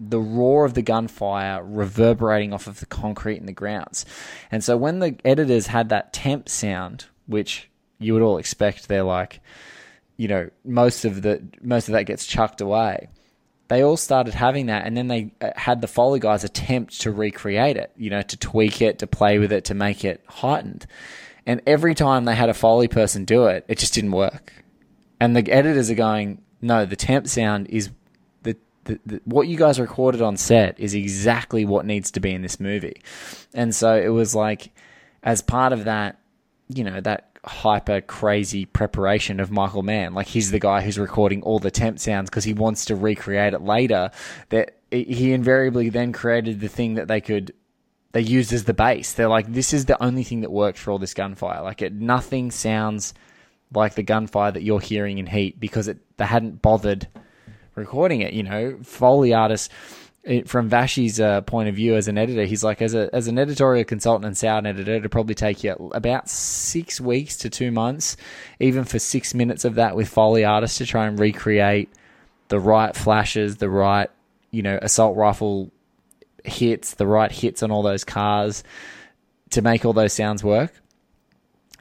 the 0.00 0.18
roar 0.18 0.64
of 0.64 0.74
the 0.74 0.82
gunfire 0.82 1.62
reverberating 1.64 2.52
off 2.52 2.66
of 2.66 2.80
the 2.80 2.86
concrete 2.86 3.36
in 3.36 3.46
the 3.46 3.52
grounds. 3.52 4.04
And 4.50 4.64
so 4.64 4.76
when 4.76 4.98
the 4.98 5.16
editors 5.24 5.68
had 5.68 5.90
that 5.90 6.12
temp 6.12 6.48
sound, 6.48 7.06
which 7.26 7.70
you 7.98 8.14
would 8.14 8.22
all 8.22 8.38
expect, 8.38 8.88
they're 8.88 9.04
like, 9.04 9.40
you 10.16 10.28
know, 10.28 10.50
most 10.64 11.04
of 11.04 11.22
the 11.22 11.42
most 11.62 11.88
of 11.88 11.92
that 11.92 12.04
gets 12.04 12.26
chucked 12.26 12.60
away. 12.60 13.08
They 13.68 13.82
all 13.82 13.96
started 13.96 14.34
having 14.34 14.66
that, 14.66 14.86
and 14.86 14.96
then 14.96 15.08
they 15.08 15.32
uh, 15.40 15.50
had 15.56 15.80
the 15.80 15.86
Foley 15.86 16.20
guys 16.20 16.44
attempt 16.44 17.00
to 17.02 17.10
recreate 17.10 17.76
it, 17.76 17.92
you 17.96 18.10
know, 18.10 18.22
to 18.22 18.36
tweak 18.36 18.82
it, 18.82 18.98
to 18.98 19.06
play 19.06 19.38
with 19.38 19.52
it, 19.52 19.64
to 19.66 19.74
make 19.74 20.04
it 20.04 20.22
heightened. 20.28 20.86
And 21.46 21.62
every 21.66 21.94
time 21.94 22.24
they 22.24 22.34
had 22.34 22.48
a 22.48 22.54
Foley 22.54 22.88
person 22.88 23.24
do 23.24 23.46
it, 23.46 23.64
it 23.68 23.78
just 23.78 23.94
didn't 23.94 24.12
work. 24.12 24.52
And 25.18 25.34
the 25.34 25.50
editors 25.50 25.90
are 25.90 25.94
going, 25.94 26.42
no, 26.60 26.84
the 26.84 26.96
temp 26.96 27.28
sound 27.28 27.68
is 27.68 27.90
the, 28.42 28.56
the, 28.84 29.00
the 29.06 29.20
what 29.24 29.48
you 29.48 29.56
guys 29.56 29.80
recorded 29.80 30.20
on 30.20 30.36
set 30.36 30.78
is 30.78 30.94
exactly 30.94 31.64
what 31.64 31.86
needs 31.86 32.10
to 32.12 32.20
be 32.20 32.32
in 32.32 32.42
this 32.42 32.60
movie. 32.60 33.00
And 33.54 33.74
so 33.74 33.94
it 33.96 34.08
was 34.08 34.34
like, 34.34 34.70
as 35.22 35.40
part 35.40 35.72
of 35.72 35.84
that, 35.84 36.18
you 36.68 36.84
know, 36.84 37.00
that 37.00 37.31
hyper 37.44 38.00
crazy 38.00 38.64
preparation 38.64 39.40
of 39.40 39.50
Michael 39.50 39.82
Mann. 39.82 40.14
Like 40.14 40.28
he's 40.28 40.50
the 40.50 40.60
guy 40.60 40.80
who's 40.80 40.98
recording 40.98 41.42
all 41.42 41.58
the 41.58 41.70
temp 41.70 41.98
sounds 41.98 42.30
because 42.30 42.44
he 42.44 42.54
wants 42.54 42.84
to 42.86 42.94
recreate 42.94 43.54
it 43.54 43.62
later. 43.62 44.10
That 44.50 44.78
he 44.90 45.32
invariably 45.32 45.88
then 45.88 46.12
created 46.12 46.60
the 46.60 46.68
thing 46.68 46.94
that 46.94 47.08
they 47.08 47.20
could 47.20 47.52
they 48.12 48.20
used 48.20 48.52
as 48.52 48.64
the 48.64 48.74
base. 48.74 49.14
They're 49.14 49.28
like, 49.28 49.52
this 49.52 49.72
is 49.72 49.86
the 49.86 50.00
only 50.02 50.22
thing 50.22 50.42
that 50.42 50.52
works 50.52 50.80
for 50.80 50.90
all 50.90 50.98
this 50.98 51.14
gunfire. 51.14 51.62
Like 51.62 51.82
it, 51.82 51.94
nothing 51.94 52.50
sounds 52.50 53.14
like 53.74 53.94
the 53.94 54.02
gunfire 54.02 54.52
that 54.52 54.62
you're 54.62 54.80
hearing 54.80 55.18
in 55.18 55.26
Heat 55.26 55.58
because 55.58 55.88
it 55.88 55.98
they 56.18 56.26
hadn't 56.26 56.62
bothered 56.62 57.08
recording 57.74 58.20
it. 58.20 58.34
You 58.34 58.44
know, 58.44 58.78
Foley 58.82 59.34
artists 59.34 59.68
it, 60.24 60.48
from 60.48 60.68
Vashi's 60.68 61.20
uh, 61.20 61.40
point 61.40 61.68
of 61.68 61.74
view 61.74 61.96
as 61.96 62.06
an 62.06 62.16
editor, 62.16 62.44
he's 62.44 62.62
like, 62.62 62.80
as 62.80 62.94
a 62.94 63.12
as 63.12 63.26
an 63.26 63.38
editorial 63.38 63.84
consultant 63.84 64.24
and 64.24 64.38
sound 64.38 64.66
editor, 64.66 64.94
it'd 64.94 65.10
probably 65.10 65.34
take 65.34 65.64
you 65.64 65.90
about 65.94 66.28
six 66.28 67.00
weeks 67.00 67.36
to 67.38 67.50
two 67.50 67.72
months, 67.72 68.16
even 68.60 68.84
for 68.84 68.98
six 68.98 69.34
minutes 69.34 69.64
of 69.64 69.74
that 69.76 69.96
with 69.96 70.08
Foley 70.08 70.44
artists 70.44 70.78
to 70.78 70.86
try 70.86 71.06
and 71.06 71.18
recreate 71.18 71.90
the 72.48 72.60
right 72.60 72.94
flashes, 72.94 73.56
the 73.56 73.68
right 73.70 74.10
you 74.52 74.62
know 74.62 74.78
assault 74.80 75.16
rifle 75.16 75.72
hits, 76.44 76.94
the 76.94 77.06
right 77.06 77.32
hits 77.32 77.62
on 77.62 77.72
all 77.72 77.82
those 77.82 78.04
cars 78.04 78.62
to 79.50 79.62
make 79.62 79.84
all 79.84 79.92
those 79.92 80.12
sounds 80.12 80.44
work. 80.44 80.72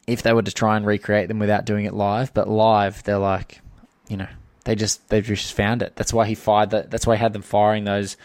If 0.07 0.23
they 0.23 0.33
were 0.33 0.41
to 0.41 0.51
try 0.51 0.77
and 0.77 0.85
recreate 0.85 1.27
them 1.27 1.37
without 1.37 1.65
doing 1.65 1.85
it 1.85 1.93
live, 1.93 2.33
but 2.33 2.49
live, 2.49 3.03
they're 3.03 3.19
like, 3.19 3.61
you 4.09 4.17
know, 4.17 4.27
they 4.63 4.75
just 4.75 5.07
they've 5.09 5.23
just 5.25 5.53
found 5.53 5.81
it. 5.81 5.95
That's 5.95 6.13
why 6.13 6.25
he 6.25 6.35
fired 6.35 6.71
that. 6.71 6.91
That's 6.91 7.07
why 7.07 7.15
he 7.15 7.21
had 7.21 7.33
them 7.33 7.41
firing 7.41 7.83
those, 7.83 8.17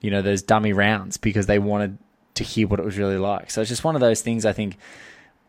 you 0.00 0.10
know, 0.10 0.22
those 0.22 0.42
dummy 0.42 0.72
rounds 0.72 1.16
because 1.16 1.46
they 1.46 1.58
wanted 1.58 1.98
to 2.34 2.44
hear 2.44 2.68
what 2.68 2.80
it 2.80 2.84
was 2.84 2.98
really 2.98 3.18
like. 3.18 3.50
So 3.50 3.60
it's 3.60 3.68
just 3.68 3.84
one 3.84 3.94
of 3.94 4.00
those 4.00 4.22
things. 4.22 4.46
I 4.46 4.52
think 4.52 4.76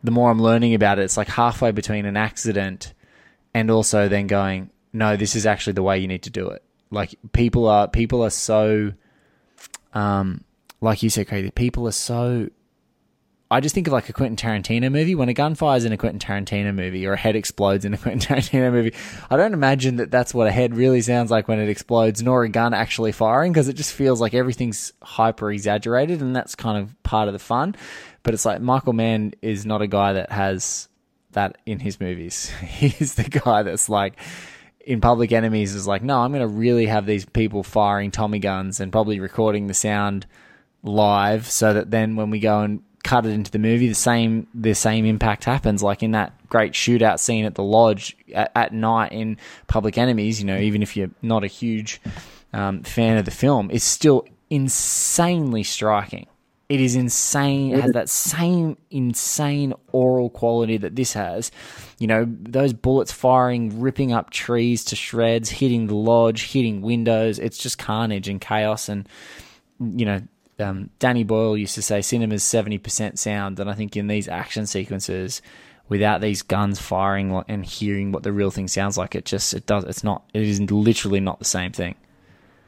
the 0.02 0.10
more 0.10 0.30
I'm 0.30 0.40
learning 0.40 0.74
about 0.74 0.98
it, 0.98 1.02
it's 1.02 1.16
like 1.16 1.28
halfway 1.28 1.70
between 1.70 2.04
an 2.04 2.16
accident 2.16 2.92
and 3.54 3.70
also 3.70 4.08
then 4.08 4.26
going, 4.26 4.70
no, 4.92 5.16
this 5.16 5.36
is 5.36 5.46
actually 5.46 5.74
the 5.74 5.82
way 5.82 5.98
you 5.98 6.08
need 6.08 6.24
to 6.24 6.30
do 6.30 6.48
it. 6.50 6.62
Like 6.90 7.14
people 7.32 7.66
are 7.66 7.88
people 7.88 8.22
are 8.22 8.30
so, 8.30 8.92
um, 9.94 10.44
like 10.80 11.02
you 11.02 11.10
said, 11.10 11.28
crazy. 11.28 11.50
People 11.50 11.86
are 11.88 11.92
so 11.92 12.48
I 13.54 13.60
just 13.60 13.72
think 13.72 13.86
of 13.86 13.92
like 13.92 14.08
a 14.08 14.12
Quentin 14.12 14.36
Tarantino 14.36 14.90
movie. 14.90 15.14
When 15.14 15.28
a 15.28 15.32
gun 15.32 15.54
fires 15.54 15.84
in 15.84 15.92
a 15.92 15.96
Quentin 15.96 16.18
Tarantino 16.18 16.74
movie 16.74 17.06
or 17.06 17.12
a 17.12 17.16
head 17.16 17.36
explodes 17.36 17.84
in 17.84 17.94
a 17.94 17.96
Quentin 17.98 18.18
Tarantino 18.18 18.72
movie, 18.72 18.92
I 19.30 19.36
don't 19.36 19.54
imagine 19.54 19.96
that 19.96 20.10
that's 20.10 20.34
what 20.34 20.48
a 20.48 20.50
head 20.50 20.74
really 20.74 21.00
sounds 21.02 21.30
like 21.30 21.46
when 21.46 21.60
it 21.60 21.68
explodes, 21.68 22.20
nor 22.20 22.42
a 22.42 22.48
gun 22.48 22.74
actually 22.74 23.12
firing, 23.12 23.52
because 23.52 23.68
it 23.68 23.74
just 23.74 23.92
feels 23.92 24.20
like 24.20 24.34
everything's 24.34 24.92
hyper 25.02 25.52
exaggerated, 25.52 26.20
and 26.20 26.34
that's 26.34 26.56
kind 26.56 26.76
of 26.76 27.00
part 27.04 27.28
of 27.28 27.32
the 27.32 27.38
fun. 27.38 27.76
But 28.24 28.34
it's 28.34 28.44
like 28.44 28.60
Michael 28.60 28.92
Mann 28.92 29.34
is 29.40 29.64
not 29.64 29.82
a 29.82 29.86
guy 29.86 30.14
that 30.14 30.32
has 30.32 30.88
that 31.30 31.58
in 31.64 31.78
his 31.78 32.00
movies. 32.00 32.48
He's 32.60 33.14
the 33.14 33.22
guy 33.22 33.62
that's 33.62 33.88
like 33.88 34.18
in 34.80 35.00
Public 35.00 35.30
Enemies 35.30 35.76
is 35.76 35.86
like, 35.86 36.02
no, 36.02 36.18
I'm 36.18 36.32
going 36.32 36.40
to 36.40 36.48
really 36.48 36.86
have 36.86 37.06
these 37.06 37.24
people 37.24 37.62
firing 37.62 38.10
Tommy 38.10 38.40
guns 38.40 38.80
and 38.80 38.90
probably 38.90 39.20
recording 39.20 39.68
the 39.68 39.74
sound 39.74 40.26
live 40.82 41.48
so 41.48 41.72
that 41.72 41.92
then 41.92 42.16
when 42.16 42.30
we 42.30 42.40
go 42.40 42.60
and 42.60 42.82
cut 43.04 43.26
it 43.26 43.30
into 43.30 43.50
the 43.50 43.58
movie, 43.58 43.86
the 43.86 43.94
same 43.94 44.48
the 44.52 44.74
same 44.74 45.04
impact 45.04 45.44
happens. 45.44 45.82
Like 45.82 46.02
in 46.02 46.10
that 46.12 46.32
great 46.48 46.72
shootout 46.72 47.20
scene 47.20 47.44
at 47.44 47.54
the 47.54 47.62
lodge 47.62 48.16
at, 48.34 48.50
at 48.56 48.72
night 48.72 49.12
in 49.12 49.36
Public 49.68 49.96
Enemies, 49.96 50.40
you 50.40 50.46
know, 50.46 50.58
even 50.58 50.82
if 50.82 50.96
you're 50.96 51.10
not 51.22 51.44
a 51.44 51.48
huge 51.48 52.00
um, 52.52 52.82
fan 52.82 53.18
of 53.18 53.24
the 53.24 53.30
film, 53.30 53.70
it's 53.70 53.84
still 53.84 54.26
insanely 54.50 55.62
striking. 55.62 56.26
It 56.70 56.80
is 56.80 56.96
insane. 56.96 57.74
It 57.74 57.82
has 57.82 57.92
that 57.92 58.08
same 58.08 58.78
insane 58.90 59.74
oral 59.92 60.30
quality 60.30 60.78
that 60.78 60.96
this 60.96 61.12
has. 61.12 61.50
You 61.98 62.06
know, 62.06 62.26
those 62.26 62.72
bullets 62.72 63.12
firing, 63.12 63.80
ripping 63.80 64.12
up 64.12 64.30
trees 64.30 64.82
to 64.86 64.96
shreds, 64.96 65.50
hitting 65.50 65.88
the 65.88 65.94
lodge, 65.94 66.52
hitting 66.52 66.80
windows. 66.80 67.38
It's 67.38 67.58
just 67.58 67.76
carnage 67.76 68.28
and 68.28 68.40
chaos. 68.40 68.88
And 68.88 69.06
you 69.78 70.06
know, 70.06 70.22
um, 70.58 70.90
Danny 70.98 71.24
Boyle 71.24 71.56
used 71.56 71.74
to 71.74 71.82
say 71.82 72.02
cinema's 72.02 72.42
seventy 72.42 72.78
percent 72.78 73.18
sound, 73.18 73.60
and 73.60 73.70
I 73.70 73.74
think 73.74 73.96
in 73.96 74.06
these 74.06 74.28
action 74.28 74.66
sequences, 74.66 75.42
without 75.88 76.20
these 76.20 76.42
guns 76.42 76.80
firing 76.80 77.42
and 77.48 77.64
hearing 77.64 78.12
what 78.12 78.22
the 78.22 78.32
real 78.32 78.50
thing 78.50 78.68
sounds 78.68 78.96
like, 78.96 79.14
it 79.14 79.24
just 79.24 79.54
it 79.54 79.66
does. 79.66 79.84
It's 79.84 80.04
not. 80.04 80.24
It 80.32 80.42
is 80.42 80.60
literally 80.60 81.20
not 81.20 81.38
the 81.38 81.44
same 81.44 81.72
thing. 81.72 81.94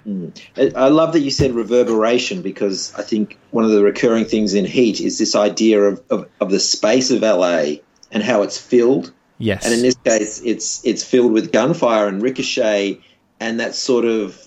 Mm. 0.07 0.77
I 0.77 0.89
love 0.89 1.13
that 1.15 1.21
you 1.21 1.31
said 1.31 1.53
reverberation 1.53 2.43
because 2.43 2.95
I 2.95 3.03
think 3.03 3.39
one 3.51 3.65
of 3.65 3.71
the 3.71 3.83
recurring 3.83 4.25
things 4.25 4.55
in 4.55 4.65
Heat 4.65 5.01
is 5.01 5.19
this 5.19 5.35
idea 5.35 5.83
of, 5.83 6.03
of, 6.11 6.29
of 6.41 6.51
the 6.51 6.61
space 6.61 7.11
of 7.11 7.23
LA 7.23 7.79
and 8.13 8.23
how 8.23 8.43
it's 8.43 8.57
filled. 8.57 9.13
Yes. 9.39 9.65
And 9.65 9.75
in 9.75 9.83
this 9.83 9.97
case, 9.97 10.41
it's 10.45 10.85
it's 10.85 11.05
filled 11.05 11.33
with 11.33 11.53
gunfire 11.53 12.07
and 12.07 12.23
ricochet 12.23 13.01
and 13.41 13.61
that 13.61 13.75
sort 13.75 14.05
of 14.05 14.41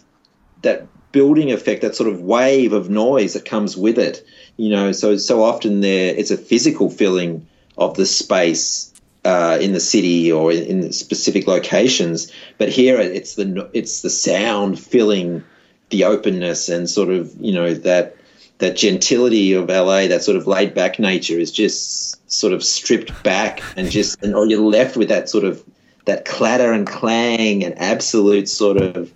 that 0.61 0.87
building 1.11 1.51
effect, 1.51 1.81
that 1.81 1.95
sort 1.95 2.11
of 2.11 2.21
wave 2.21 2.73
of 2.73 2.89
noise 2.89 3.33
that 3.33 3.45
comes 3.45 3.75
with 3.75 3.97
it. 3.97 4.25
You 4.57 4.69
know, 4.69 4.91
so 4.91 5.17
so 5.17 5.43
often 5.43 5.81
there 5.81 6.13
it's 6.15 6.31
a 6.31 6.37
physical 6.37 6.89
filling 6.89 7.47
of 7.77 7.95
the 7.95 8.05
space 8.05 8.93
uh, 9.25 9.57
in 9.61 9.73
the 9.73 9.79
city 9.79 10.31
or 10.31 10.51
in, 10.51 10.63
in, 10.83 10.93
specific 10.93 11.47
locations, 11.47 12.31
but 12.57 12.69
here 12.69 12.99
it's 12.99 13.35
the 13.35 13.69
it's 13.73 14.01
the 14.01 14.09
sound 14.09 14.79
filling 14.79 15.43
the 15.89 16.03
openness 16.03 16.69
and 16.69 16.89
sort 16.89 17.09
of 17.09 17.33
you 17.39 17.53
know 17.53 17.73
that 17.73 18.15
that 18.59 18.75
gentility 18.75 19.53
of 19.53 19.69
LA, 19.69 20.07
that 20.07 20.21
sort 20.21 20.35
of 20.35 20.45
laid 20.45 20.73
back 20.73 20.99
nature 20.99 21.39
is 21.39 21.51
just 21.51 22.29
sort 22.29 22.53
of 22.53 22.63
stripped 22.63 23.23
back 23.23 23.63
and 23.75 23.89
just 23.89 24.21
and 24.21 24.35
or 24.35 24.45
you're 24.45 24.61
left 24.61 24.97
with 24.97 25.09
that 25.09 25.29
sort 25.29 25.45
of 25.45 25.63
that 26.05 26.25
clatter 26.25 26.71
and 26.71 26.85
clang 26.85 27.63
and 27.63 27.77
absolute 27.79 28.49
sort 28.49 28.77
of 28.77 29.11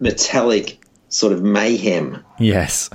metallic 0.00 0.80
sort 1.08 1.32
of 1.32 1.42
mayhem. 1.42 2.24
Yes. 2.38 2.90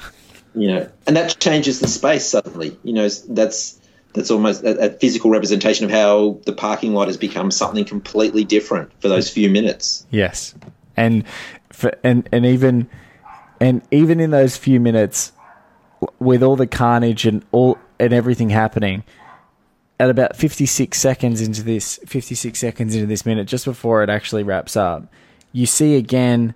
You 0.55 0.67
know, 0.67 0.89
and 1.07 1.15
that 1.15 1.37
changes 1.39 1.79
the 1.79 1.87
space 1.87 2.25
suddenly. 2.25 2.77
You 2.83 2.93
know, 2.93 3.09
that's 3.09 3.79
that's 4.13 4.31
almost 4.31 4.63
a, 4.63 4.87
a, 4.87 4.89
physical 4.89 5.29
representation 5.29 5.85
of 5.85 5.91
how 5.91 6.39
the 6.45 6.53
parking 6.53 6.93
lot 6.93 7.07
has 7.07 7.17
become 7.17 7.51
something 7.51 7.85
completely 7.85 8.43
different 8.43 8.91
for 9.01 9.07
those 9.07 9.29
few 9.29 9.49
minutes. 9.49 10.05
Yes, 10.09 10.55
and 10.97 11.23
for, 11.71 11.93
and 12.03 12.27
and 12.31 12.45
even 12.45 12.89
and 13.59 13.81
even 13.91 14.19
in 14.19 14.31
those 14.31 14.57
few 14.57 14.79
minutes, 14.79 15.31
with 16.17 16.41
all 16.41 16.55
the 16.55 16.67
carnage 16.67 17.25
and 17.25 17.45
all 17.51 17.77
and 17.99 18.11
everything 18.11 18.49
happening, 18.49 19.03
at 19.99 20.09
about 20.09 20.35
fifty 20.35 20.65
six 20.65 20.99
seconds 20.99 21.41
into 21.41 21.61
this, 21.61 21.99
fifty 22.07 22.35
six 22.35 22.59
seconds 22.59 22.95
into 22.95 23.07
this 23.07 23.25
minute, 23.25 23.47
just 23.47 23.65
before 23.65 24.01
it 24.01 24.09
actually 24.09 24.43
wraps 24.43 24.75
up, 24.75 25.11
you 25.51 25.67
see 25.67 25.95
again 25.95 26.55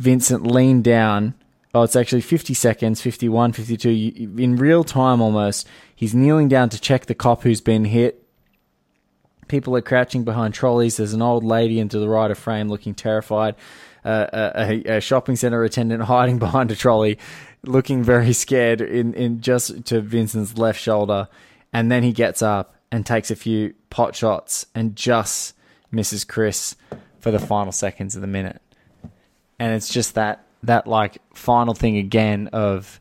Vincent 0.00 0.46
lean 0.46 0.80
down. 0.80 1.34
Oh, 1.74 1.82
it's 1.82 1.94
actually 1.94 2.22
50 2.22 2.54
seconds, 2.54 3.02
51, 3.02 3.52
52. 3.52 4.34
In 4.38 4.56
real 4.56 4.82
time 4.82 5.20
almost, 5.20 5.68
he's 5.94 6.14
kneeling 6.14 6.48
down 6.48 6.70
to 6.70 6.80
check 6.80 7.04
the 7.04 7.14
cop 7.14 7.42
who's 7.42 7.60
been 7.60 7.84
hit. 7.84 8.26
People 9.46 9.76
are 9.76 9.82
crouching 9.82 10.24
behind 10.24 10.54
trolleys. 10.54 10.96
There's 10.96 11.12
an 11.12 11.20
old 11.20 11.44
lady 11.44 11.78
into 11.78 11.98
the 11.98 12.08
right 12.08 12.30
of 12.30 12.38
frame 12.38 12.68
looking 12.68 12.94
terrified. 12.94 13.56
Uh, 14.02 14.50
a, 14.54 14.96
a, 14.96 15.00
shopping 15.02 15.36
center 15.36 15.62
attendant 15.62 16.02
hiding 16.14 16.38
behind 16.38 16.70
a 16.70 16.76
trolley, 16.76 17.18
looking 17.64 18.02
very 18.02 18.32
scared 18.32 18.80
in, 18.80 19.12
in 19.12 19.42
just 19.42 19.84
to 19.84 20.00
Vincent's 20.00 20.56
left 20.56 20.80
shoulder. 20.80 21.28
And 21.74 21.92
then 21.92 22.02
he 22.02 22.12
gets 22.12 22.40
up 22.40 22.74
and 22.90 23.04
takes 23.04 23.30
a 23.30 23.36
few 23.36 23.74
pot 23.90 24.16
shots 24.16 24.64
and 24.74 24.96
just 24.96 25.54
misses 25.92 26.24
Chris 26.24 26.74
for 27.18 27.30
the 27.30 27.38
final 27.38 27.72
seconds 27.72 28.16
of 28.16 28.22
the 28.22 28.26
minute 28.26 28.62
and 29.60 29.74
it's 29.74 29.90
just 29.90 30.14
that 30.14 30.46
that 30.64 30.86
like 30.88 31.18
final 31.34 31.74
thing 31.74 31.98
again 31.98 32.48
of 32.52 33.00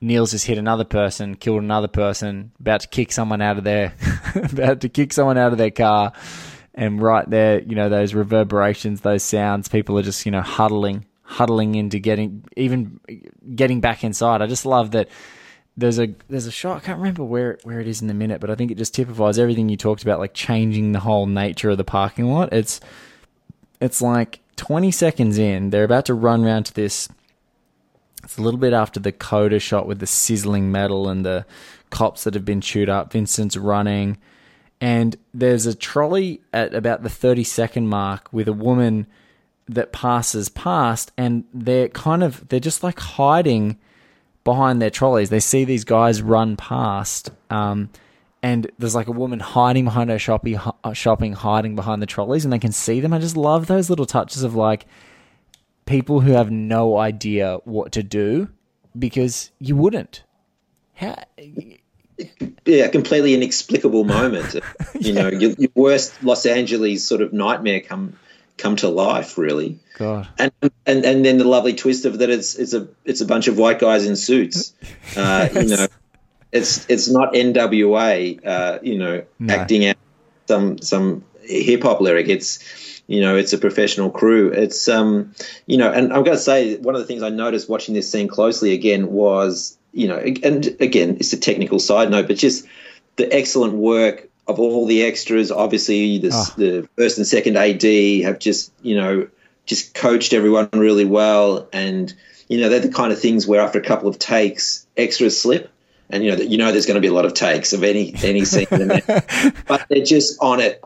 Neil's 0.00 0.30
just 0.30 0.46
hit 0.46 0.56
another 0.56 0.84
person, 0.84 1.34
killed 1.34 1.62
another 1.62 1.86
person, 1.86 2.52
about 2.58 2.80
to 2.80 2.88
kick 2.88 3.12
someone 3.12 3.42
out 3.42 3.58
of 3.58 3.64
their 3.64 3.94
about 4.34 4.80
to 4.80 4.88
kick 4.88 5.12
someone 5.12 5.36
out 5.36 5.52
of 5.52 5.58
their 5.58 5.70
car, 5.70 6.12
and 6.74 7.00
right 7.00 7.28
there, 7.28 7.60
you 7.60 7.74
know, 7.74 7.90
those 7.90 8.14
reverberations, 8.14 9.02
those 9.02 9.22
sounds, 9.22 9.68
people 9.68 9.98
are 9.98 10.02
just 10.02 10.24
you 10.24 10.32
know 10.32 10.40
huddling, 10.40 11.04
huddling 11.22 11.74
into 11.74 11.98
getting 11.98 12.42
even 12.56 12.98
getting 13.54 13.80
back 13.80 14.02
inside. 14.02 14.42
I 14.42 14.46
just 14.46 14.66
love 14.66 14.92
that. 14.92 15.08
There's 15.76 16.00
a 16.00 16.14
there's 16.28 16.46
a 16.46 16.50
shot 16.50 16.78
I 16.78 16.80
can't 16.80 16.98
remember 16.98 17.22
where 17.22 17.58
where 17.62 17.80
it 17.80 17.86
is 17.86 18.00
in 18.00 18.08
the 18.08 18.14
minute, 18.14 18.40
but 18.40 18.50
I 18.50 18.54
think 18.54 18.70
it 18.70 18.78
just 18.78 18.94
typifies 18.94 19.38
everything 19.38 19.68
you 19.68 19.76
talked 19.76 20.02
about, 20.02 20.18
like 20.18 20.34
changing 20.34 20.92
the 20.92 21.00
whole 21.00 21.26
nature 21.26 21.70
of 21.70 21.78
the 21.78 21.84
parking 21.84 22.32
lot. 22.32 22.52
It's 22.52 22.80
it's 23.80 24.02
like 24.02 24.40
20 24.56 24.90
seconds 24.90 25.38
in, 25.38 25.70
they're 25.70 25.84
about 25.84 26.06
to 26.06 26.14
run 26.14 26.44
around 26.44 26.64
to 26.66 26.74
this. 26.74 27.08
It's 28.22 28.36
a 28.36 28.42
little 28.42 28.60
bit 28.60 28.72
after 28.72 29.00
the 29.00 29.12
coda 29.12 29.58
shot 29.58 29.86
with 29.86 29.98
the 29.98 30.06
sizzling 30.06 30.70
metal 30.70 31.08
and 31.08 31.24
the 31.24 31.46
cops 31.88 32.24
that 32.24 32.34
have 32.34 32.44
been 32.44 32.60
chewed 32.60 32.88
up. 32.88 33.12
Vincent's 33.12 33.56
running, 33.56 34.18
and 34.80 35.16
there's 35.32 35.66
a 35.66 35.74
trolley 35.74 36.40
at 36.52 36.74
about 36.74 37.02
the 37.02 37.08
30 37.08 37.44
second 37.44 37.88
mark 37.88 38.28
with 38.32 38.48
a 38.48 38.52
woman 38.52 39.06
that 39.68 39.92
passes 39.92 40.48
past 40.48 41.12
and 41.16 41.44
they're 41.54 41.88
kind 41.88 42.24
of 42.24 42.48
they're 42.48 42.58
just 42.58 42.82
like 42.82 42.98
hiding 42.98 43.78
behind 44.42 44.82
their 44.82 44.90
trolleys 44.90 45.30
they 45.30 45.38
see 45.38 45.64
these 45.64 45.84
guys 45.84 46.20
run 46.20 46.56
past 46.56 47.30
um, 47.50 47.88
and 48.42 48.70
there's 48.78 48.94
like 48.94 49.08
a 49.08 49.12
woman 49.12 49.38
hiding 49.40 49.84
behind 49.84 50.10
her 50.10 50.18
shopping, 50.18 50.58
uh, 50.58 50.92
shopping 50.92 51.34
hiding 51.34 51.76
behind 51.76 52.00
the 52.00 52.06
trolleys 52.06 52.44
and 52.44 52.52
they 52.52 52.58
can 52.58 52.72
see 52.72 53.00
them 53.00 53.12
i 53.12 53.18
just 53.18 53.36
love 53.36 53.66
those 53.66 53.90
little 53.90 54.06
touches 54.06 54.42
of 54.42 54.54
like 54.54 54.86
people 55.86 56.20
who 56.20 56.32
have 56.32 56.50
no 56.50 56.96
idea 56.96 57.58
what 57.64 57.92
to 57.92 58.02
do 58.02 58.48
because 58.98 59.50
you 59.58 59.76
wouldn't 59.76 60.22
how 60.94 61.16
yeah, 62.66 62.88
completely 62.88 63.34
inexplicable 63.34 64.04
moment. 64.04 64.56
you 65.00 65.12
know, 65.12 65.28
your, 65.28 65.52
your, 65.52 65.70
worst 65.74 66.22
Los 66.22 66.46
Angeles 66.46 67.06
sort 67.06 67.22
of 67.22 67.32
nightmare 67.32 67.80
come 67.80 68.18
come 68.58 68.76
to 68.76 68.88
life, 68.88 69.38
really. 69.38 69.78
God. 69.96 70.28
And 70.38 70.52
and 70.86 71.04
and 71.04 71.24
then 71.24 71.38
the 71.38 71.44
lovely 71.44 71.74
twist 71.74 72.04
of 72.04 72.18
that 72.18 72.30
it's 72.30 72.54
it's 72.54 72.74
a 72.74 72.88
it's 73.04 73.20
a 73.20 73.26
bunch 73.26 73.48
of 73.48 73.58
white 73.58 73.78
guys 73.78 74.06
in 74.06 74.16
suits. 74.16 74.74
Uh, 75.16 75.48
yes. 75.52 75.54
You 75.70 75.76
know, 75.76 75.86
it's 76.52 76.88
it's 76.88 77.08
not 77.08 77.34
NWA. 77.34 78.46
Uh, 78.46 78.78
you 78.82 78.98
know, 78.98 79.24
no. 79.38 79.54
acting 79.54 79.86
out 79.86 79.96
some 80.48 80.78
some 80.78 81.24
hip 81.42 81.82
hop 81.82 82.00
lyric. 82.00 82.28
It's 82.28 83.02
you 83.06 83.20
know, 83.20 83.36
it's 83.36 83.52
a 83.52 83.58
professional 83.58 84.10
crew. 84.10 84.50
It's 84.52 84.88
um, 84.88 85.34
you 85.66 85.78
know, 85.78 85.90
and 85.90 86.12
I'm 86.12 86.22
going 86.22 86.36
to 86.36 86.42
say 86.42 86.76
one 86.76 86.94
of 86.94 87.00
the 87.00 87.06
things 87.06 87.22
I 87.22 87.30
noticed 87.30 87.68
watching 87.68 87.94
this 87.94 88.10
scene 88.10 88.28
closely 88.28 88.72
again 88.72 89.10
was 89.10 89.76
you 89.92 90.08
know, 90.08 90.18
and 90.18 90.66
again, 90.80 91.16
it's 91.18 91.32
a 91.32 91.40
technical 91.40 91.78
side 91.78 92.10
note, 92.10 92.28
but 92.28 92.36
just 92.36 92.66
the 93.16 93.32
excellent 93.32 93.74
work 93.74 94.28
of 94.46 94.60
all 94.60 94.86
the 94.86 95.02
extras. 95.02 95.50
Obviously, 95.50 96.18
the, 96.18 96.30
oh. 96.32 96.54
the 96.56 96.88
first 96.96 97.18
and 97.18 97.26
second 97.26 97.56
AD 97.56 97.82
have 98.24 98.38
just, 98.38 98.72
you 98.82 98.96
know, 98.96 99.28
just 99.66 99.94
coached 99.94 100.32
everyone 100.32 100.68
really 100.72 101.04
well. 101.04 101.68
And, 101.72 102.12
you 102.48 102.60
know, 102.60 102.68
they're 102.68 102.80
the 102.80 102.90
kind 102.90 103.12
of 103.12 103.20
things 103.20 103.46
where 103.46 103.60
after 103.60 103.78
a 103.78 103.84
couple 103.84 104.08
of 104.08 104.18
takes, 104.18 104.86
extras 104.96 105.40
slip. 105.40 105.70
And, 106.12 106.24
you 106.24 106.36
know, 106.36 106.42
you 106.42 106.58
know 106.58 106.72
there's 106.72 106.86
going 106.86 106.96
to 106.96 107.00
be 107.00 107.08
a 107.08 107.12
lot 107.12 107.24
of 107.24 107.34
takes 107.34 107.72
of 107.72 107.84
any, 107.84 108.14
any 108.22 108.44
scene. 108.44 108.66
but 109.66 109.86
they're 109.88 110.04
just 110.04 110.38
on 110.40 110.60
it. 110.60 110.82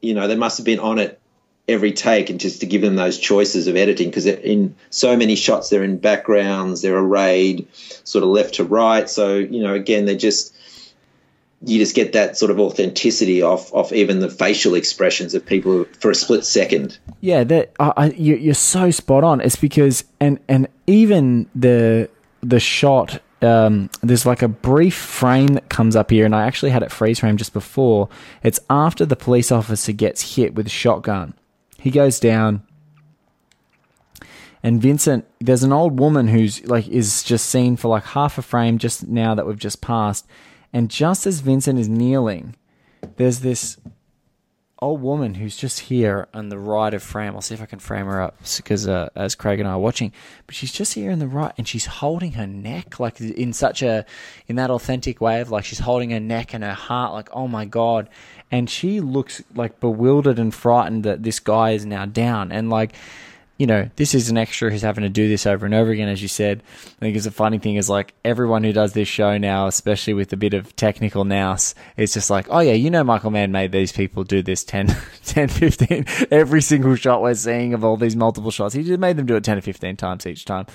You 0.00 0.14
know, 0.14 0.28
they 0.28 0.36
must 0.36 0.58
have 0.58 0.64
been 0.64 0.78
on 0.78 0.98
it 0.98 1.20
every 1.68 1.92
take 1.92 2.30
and 2.30 2.38
just 2.38 2.60
to 2.60 2.66
give 2.66 2.80
them 2.80 2.96
those 2.96 3.18
choices 3.18 3.66
of 3.66 3.76
editing 3.76 4.08
because 4.08 4.26
in 4.26 4.74
so 4.90 5.16
many 5.16 5.34
shots 5.34 5.68
they're 5.68 5.82
in 5.82 5.98
backgrounds 5.98 6.82
they're 6.82 6.96
arrayed 6.96 7.66
sort 8.04 8.22
of 8.22 8.30
left 8.30 8.54
to 8.54 8.64
right 8.64 9.10
so 9.10 9.36
you 9.36 9.60
know 9.60 9.74
again 9.74 10.04
they're 10.04 10.14
just 10.14 10.54
you 11.62 11.78
just 11.78 11.96
get 11.96 12.12
that 12.12 12.36
sort 12.36 12.50
of 12.50 12.60
authenticity 12.60 13.42
off 13.42 13.72
off 13.74 13.92
even 13.92 14.20
the 14.20 14.30
facial 14.30 14.74
expressions 14.74 15.34
of 15.34 15.44
people 15.44 15.84
for 15.98 16.10
a 16.10 16.14
split 16.14 16.44
second 16.44 16.98
yeah 17.20 17.42
that 17.42 17.72
uh, 17.80 18.10
you, 18.14 18.50
are 18.50 18.54
so 18.54 18.90
spot 18.90 19.24
on 19.24 19.40
it's 19.40 19.56
because 19.56 20.04
and 20.20 20.38
and 20.48 20.68
even 20.86 21.48
the 21.54 22.08
the 22.42 22.60
shot 22.60 23.20
um, 23.46 23.90
there's 24.02 24.26
like 24.26 24.42
a 24.42 24.48
brief 24.48 24.94
frame 24.94 25.48
that 25.48 25.68
comes 25.68 25.96
up 25.96 26.10
here, 26.10 26.24
and 26.24 26.34
I 26.34 26.46
actually 26.46 26.70
had 26.70 26.82
it 26.82 26.92
freeze 26.92 27.20
frame 27.20 27.36
just 27.36 27.52
before. 27.52 28.08
It's 28.42 28.60
after 28.68 29.06
the 29.06 29.16
police 29.16 29.50
officer 29.50 29.92
gets 29.92 30.36
hit 30.36 30.54
with 30.54 30.66
a 30.66 30.70
shotgun, 30.70 31.34
he 31.78 31.90
goes 31.90 32.20
down. 32.20 32.62
And 34.62 34.82
Vincent, 34.82 35.24
there's 35.40 35.62
an 35.62 35.72
old 35.72 36.00
woman 36.00 36.28
who's 36.28 36.64
like 36.66 36.88
is 36.88 37.22
just 37.22 37.48
seen 37.48 37.76
for 37.76 37.88
like 37.88 38.04
half 38.04 38.36
a 38.36 38.42
frame 38.42 38.78
just 38.78 39.06
now 39.06 39.34
that 39.34 39.46
we've 39.46 39.58
just 39.58 39.80
passed. 39.80 40.26
And 40.72 40.90
just 40.90 41.26
as 41.26 41.40
Vincent 41.40 41.78
is 41.78 41.88
kneeling, 41.88 42.56
there's 43.16 43.40
this 43.40 43.78
old 44.80 45.00
woman 45.00 45.34
who's 45.34 45.56
just 45.56 45.80
here 45.80 46.28
on 46.34 46.50
the 46.50 46.58
right 46.58 46.92
of 46.92 47.02
frame. 47.02 47.34
I'll 47.34 47.40
see 47.40 47.54
if 47.54 47.62
I 47.62 47.66
can 47.66 47.78
frame 47.78 48.06
her 48.06 48.20
up 48.20 48.36
because 48.56 48.86
uh, 48.86 49.08
as 49.16 49.34
Craig 49.34 49.58
and 49.58 49.68
I 49.68 49.72
are 49.72 49.78
watching, 49.78 50.12
but 50.46 50.54
she's 50.54 50.72
just 50.72 50.94
here 50.94 51.10
in 51.10 51.18
the 51.18 51.26
right, 51.26 51.52
and 51.56 51.66
she's 51.66 51.86
holding 51.86 52.32
her 52.32 52.46
neck 52.46 53.00
like 53.00 53.20
in 53.20 53.52
such 53.52 53.82
a 53.82 54.04
in 54.46 54.56
that 54.56 54.70
authentic 54.70 55.20
way 55.20 55.40
of 55.40 55.50
like 55.50 55.64
she's 55.64 55.78
holding 55.78 56.10
her 56.10 56.20
neck 56.20 56.52
and 56.52 56.62
her 56.62 56.74
heart, 56.74 57.12
like 57.12 57.28
oh 57.32 57.48
my 57.48 57.64
god, 57.64 58.08
and 58.50 58.68
she 58.68 59.00
looks 59.00 59.42
like 59.54 59.80
bewildered 59.80 60.38
and 60.38 60.54
frightened 60.54 61.04
that 61.04 61.22
this 61.22 61.40
guy 61.40 61.70
is 61.70 61.86
now 61.86 62.04
down 62.04 62.52
and 62.52 62.68
like 62.70 62.94
you 63.58 63.66
know, 63.66 63.88
this 63.96 64.14
is 64.14 64.28
an 64.28 64.36
extra 64.36 64.70
who's 64.70 64.82
having 64.82 65.02
to 65.02 65.08
do 65.08 65.28
this 65.28 65.46
over 65.46 65.64
and 65.64 65.74
over 65.74 65.90
again, 65.90 66.08
as 66.08 66.20
you 66.20 66.28
said. 66.28 66.62
I 66.84 66.98
think 67.00 67.16
it's 67.16 67.26
a 67.26 67.30
funny 67.30 67.58
thing 67.58 67.76
is 67.76 67.88
like 67.88 68.12
everyone 68.24 68.64
who 68.64 68.72
does 68.72 68.92
this 68.92 69.08
show 69.08 69.38
now, 69.38 69.66
especially 69.66 70.12
with 70.12 70.32
a 70.32 70.36
bit 70.36 70.52
of 70.52 70.76
technical 70.76 71.24
nous, 71.24 71.74
it's 71.96 72.12
just 72.12 72.28
like, 72.28 72.46
oh 72.50 72.60
yeah, 72.60 72.74
you 72.74 72.90
know, 72.90 73.02
Michael 73.02 73.30
Mann 73.30 73.52
made 73.52 73.72
these 73.72 73.92
people 73.92 74.24
do 74.24 74.42
this 74.42 74.62
10, 74.62 74.88
10, 75.24 75.48
15, 75.48 76.04
every 76.30 76.60
single 76.60 76.94
shot 76.96 77.22
we're 77.22 77.34
seeing 77.34 77.72
of 77.72 77.82
all 77.82 77.96
these 77.96 78.16
multiple 78.16 78.50
shots. 78.50 78.74
He 78.74 78.82
just 78.82 79.00
made 79.00 79.16
them 79.16 79.26
do 79.26 79.36
it 79.36 79.44
10 79.44 79.58
or 79.58 79.62
15 79.62 79.96
times 79.96 80.26
each 80.26 80.44
time. 80.44 80.66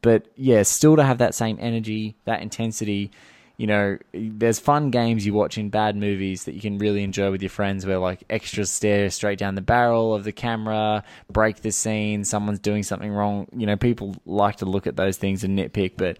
But 0.00 0.26
yeah, 0.36 0.62
still 0.62 0.94
to 0.94 1.02
have 1.02 1.18
that 1.18 1.34
same 1.34 1.58
energy, 1.60 2.16
that 2.24 2.40
intensity, 2.40 3.10
you 3.58 3.66
know, 3.66 3.98
there's 4.12 4.60
fun 4.60 4.90
games 4.90 5.26
you 5.26 5.34
watch 5.34 5.58
in 5.58 5.68
bad 5.68 5.96
movies 5.96 6.44
that 6.44 6.54
you 6.54 6.60
can 6.60 6.78
really 6.78 7.02
enjoy 7.02 7.32
with 7.32 7.42
your 7.42 7.50
friends 7.50 7.84
where 7.84 7.98
like 7.98 8.22
extras 8.30 8.70
stare 8.70 9.10
straight 9.10 9.38
down 9.38 9.56
the 9.56 9.60
barrel 9.60 10.14
of 10.14 10.22
the 10.22 10.30
camera, 10.30 11.02
break 11.28 11.56
the 11.62 11.72
scene, 11.72 12.24
someone's 12.24 12.60
doing 12.60 12.84
something 12.84 13.10
wrong. 13.10 13.48
You 13.54 13.66
know, 13.66 13.76
people 13.76 14.14
like 14.24 14.56
to 14.56 14.64
look 14.64 14.86
at 14.86 14.94
those 14.94 15.16
things 15.16 15.42
and 15.42 15.58
nitpick, 15.58 15.94
but 15.96 16.18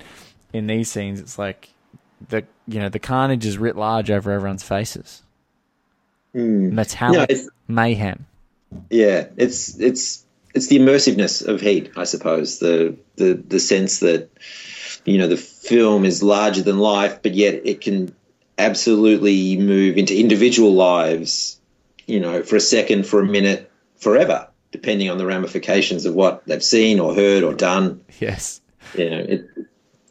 in 0.53 0.67
these 0.67 0.91
scenes 0.91 1.21
it's 1.21 1.39
like 1.39 1.69
the 2.29 2.45
you 2.67 2.81
know, 2.81 2.89
the 2.89 2.99
carnage 2.99 3.47
is 3.47 3.57
writ 3.57 3.77
large 3.77 4.11
over 4.11 4.33
everyone's 4.33 4.65
faces. 4.65 5.23
Mm. 6.35 6.73
Metallic 6.73 7.31
no, 7.31 7.49
mayhem. 7.69 8.27
Yeah, 8.91 9.29
it's 9.37 9.79
it's 9.79 10.25
it's 10.57 10.67
the 10.67 10.81
immersiveness 10.81 11.47
of 11.47 11.61
heat, 11.61 11.93
I 11.97 12.03
suppose. 12.03 12.59
The 12.59 12.97
the 13.15 13.35
the 13.35 13.61
sense 13.61 14.01
that 14.01 14.29
you 15.05 15.19
know 15.19 15.29
the 15.29 15.37
film 15.37 16.05
is 16.05 16.23
larger 16.23 16.63
than 16.63 16.79
life, 16.79 17.23
but 17.23 17.35
yet 17.35 17.63
it 17.65 17.81
can 17.81 18.15
absolutely 18.59 19.57
move 19.57 19.97
into 19.97 20.19
individual 20.19 20.75
lives, 20.75 21.61
you 22.07 22.21
know, 22.21 22.43
for 22.43 22.57
a 22.57 22.61
second, 22.61 23.07
for 23.07 23.21
a 23.21 23.27
minute, 23.27 23.71
forever, 23.97 24.49
depending 24.73 25.09
on 25.09 25.17
the 25.17 25.27
ramifications 25.27 26.05
of 26.05 26.15
what 26.15 26.45
they've 26.47 26.63
seen 26.63 26.99
or 26.99 27.15
heard 27.15 27.45
or 27.45 27.55
done. 27.55 28.05
Yes. 28.19 28.61
You 28.97 29.11
know, 29.11 29.19
it, 29.19 29.49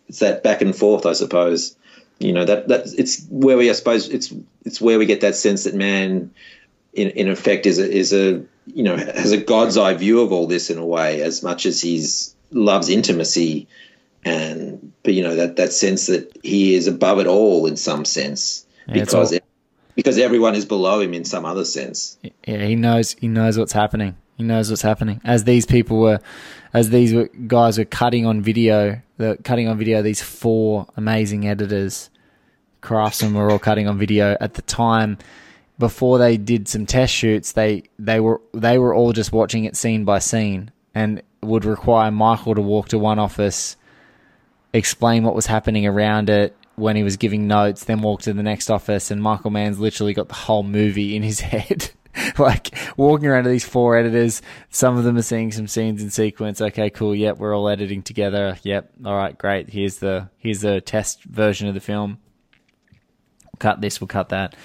it's 0.07 0.19
that 0.19 0.43
back 0.43 0.61
and 0.61 0.75
forth, 0.75 1.05
I 1.05 1.13
suppose. 1.13 1.75
You 2.19 2.33
know, 2.33 2.45
that 2.45 2.69
that 2.69 2.87
it's 2.97 3.25
where 3.29 3.57
we, 3.57 3.69
I 3.69 3.73
suppose, 3.73 4.09
it's 4.09 4.33
it's 4.65 4.81
where 4.81 4.97
we 4.97 5.05
get 5.05 5.21
that 5.21 5.35
sense 5.35 5.65
that 5.65 5.75
Mann, 5.75 6.31
in 6.93 7.09
in 7.11 7.27
effect, 7.27 7.65
is 7.67 7.77
a, 7.77 7.87
is 7.87 8.13
a 8.13 8.43
you 8.65 8.83
know 8.83 8.95
has 8.95 9.31
a 9.31 9.37
god's 9.37 9.77
eye 9.77 9.93
view 9.93 10.21
of 10.21 10.31
all 10.31 10.47
this 10.47 10.71
in 10.71 10.79
a 10.79 10.85
way, 10.85 11.21
as 11.21 11.43
much 11.43 11.67
as 11.67 11.79
he's 11.79 12.35
loves 12.49 12.89
intimacy 12.89 13.67
and 14.27 14.91
but 15.03 15.13
you 15.13 15.23
know 15.23 15.35
that 15.35 15.55
that 15.55 15.71
sense 15.71 16.07
that 16.07 16.37
he 16.43 16.75
is 16.75 16.87
above 16.87 17.19
it 17.19 17.27
all 17.27 17.65
in 17.65 17.77
some 17.77 18.03
sense 18.03 18.65
yeah, 18.87 18.93
because 19.05 19.33
all, 19.33 19.39
because 19.95 20.17
everyone 20.19 20.53
is 20.53 20.65
below 20.65 20.99
him 20.99 21.13
in 21.13 21.25
some 21.25 21.43
other 21.43 21.65
sense. 21.65 22.17
Yeah, 22.45 22.65
he 22.65 22.75
knows 22.75 23.13
he 23.13 23.27
knows 23.27 23.57
what's 23.57 23.73
happening. 23.73 24.15
He 24.35 24.43
knows 24.43 24.69
what's 24.69 24.83
happening. 24.83 25.19
As 25.23 25.45
these 25.45 25.65
people 25.65 25.99
were, 25.99 26.19
as 26.71 26.91
these 26.91 27.13
guys 27.47 27.79
were 27.79 27.85
cutting 27.85 28.25
on 28.25 28.41
video, 28.41 29.01
the 29.17 29.37
cutting 29.43 29.67
on 29.67 29.77
video. 29.77 30.03
These 30.03 30.21
four 30.21 30.85
amazing 30.95 31.47
editors, 31.47 32.11
craftsmen 32.81 33.33
were 33.33 33.49
all 33.49 33.59
cutting 33.59 33.87
on 33.87 33.97
video 33.97 34.37
at 34.39 34.53
the 34.53 34.61
time. 34.61 35.17
Before 35.79 36.19
they 36.19 36.37
did 36.37 36.67
some 36.67 36.85
test 36.85 37.13
shoots, 37.13 37.53
they 37.53 37.83
they 37.97 38.19
were 38.19 38.39
they 38.53 38.77
were 38.77 38.93
all 38.93 39.13
just 39.13 39.31
watching 39.31 39.65
it 39.65 39.75
scene 39.75 40.05
by 40.05 40.19
scene, 40.19 40.69
and 40.93 41.23
would 41.41 41.65
require 41.65 42.11
Michael 42.11 42.53
to 42.53 42.61
walk 42.61 42.89
to 42.89 42.99
one 42.99 43.17
office 43.19 43.77
explain 44.77 45.23
what 45.23 45.35
was 45.35 45.45
happening 45.45 45.85
around 45.85 46.29
it 46.29 46.55
when 46.75 46.95
he 46.95 47.03
was 47.03 47.17
giving 47.17 47.47
notes, 47.47 47.85
then 47.85 48.01
walked 48.01 48.25
to 48.25 48.33
the 48.33 48.43
next 48.43 48.69
office, 48.69 49.09
and 49.09 49.21
Michael 49.21 49.49
Mann's 49.49 49.79
literally 49.79 50.13
got 50.13 50.27
the 50.27 50.35
whole 50.35 50.63
movie 50.63 51.15
in 51.15 51.23
his 51.23 51.39
head. 51.41 51.91
like 52.37 52.75
walking 52.97 53.27
around 53.27 53.43
to 53.43 53.49
these 53.49 53.65
four 53.65 53.97
editors, 53.97 54.41
some 54.69 54.97
of 54.97 55.03
them 55.03 55.17
are 55.17 55.23
seeing 55.23 55.51
some 55.51 55.67
scenes 55.67 56.01
in 56.01 56.09
sequence. 56.09 56.61
Okay, 56.61 56.89
cool. 56.89 57.15
Yep, 57.15 57.37
we're 57.37 57.55
all 57.55 57.69
editing 57.69 58.01
together. 58.01 58.57
Yep. 58.63 58.91
All 59.05 59.15
right, 59.15 59.37
great. 59.37 59.69
Here's 59.69 59.97
the 59.97 60.29
here's 60.37 60.61
the 60.61 60.81
test 60.81 61.23
version 61.23 61.67
of 61.67 61.73
the 61.73 61.79
film. 61.79 62.19
We'll 63.43 63.59
cut 63.59 63.81
this. 63.81 64.01
We'll 64.01 64.07
cut 64.07 64.29
that. 64.29 64.55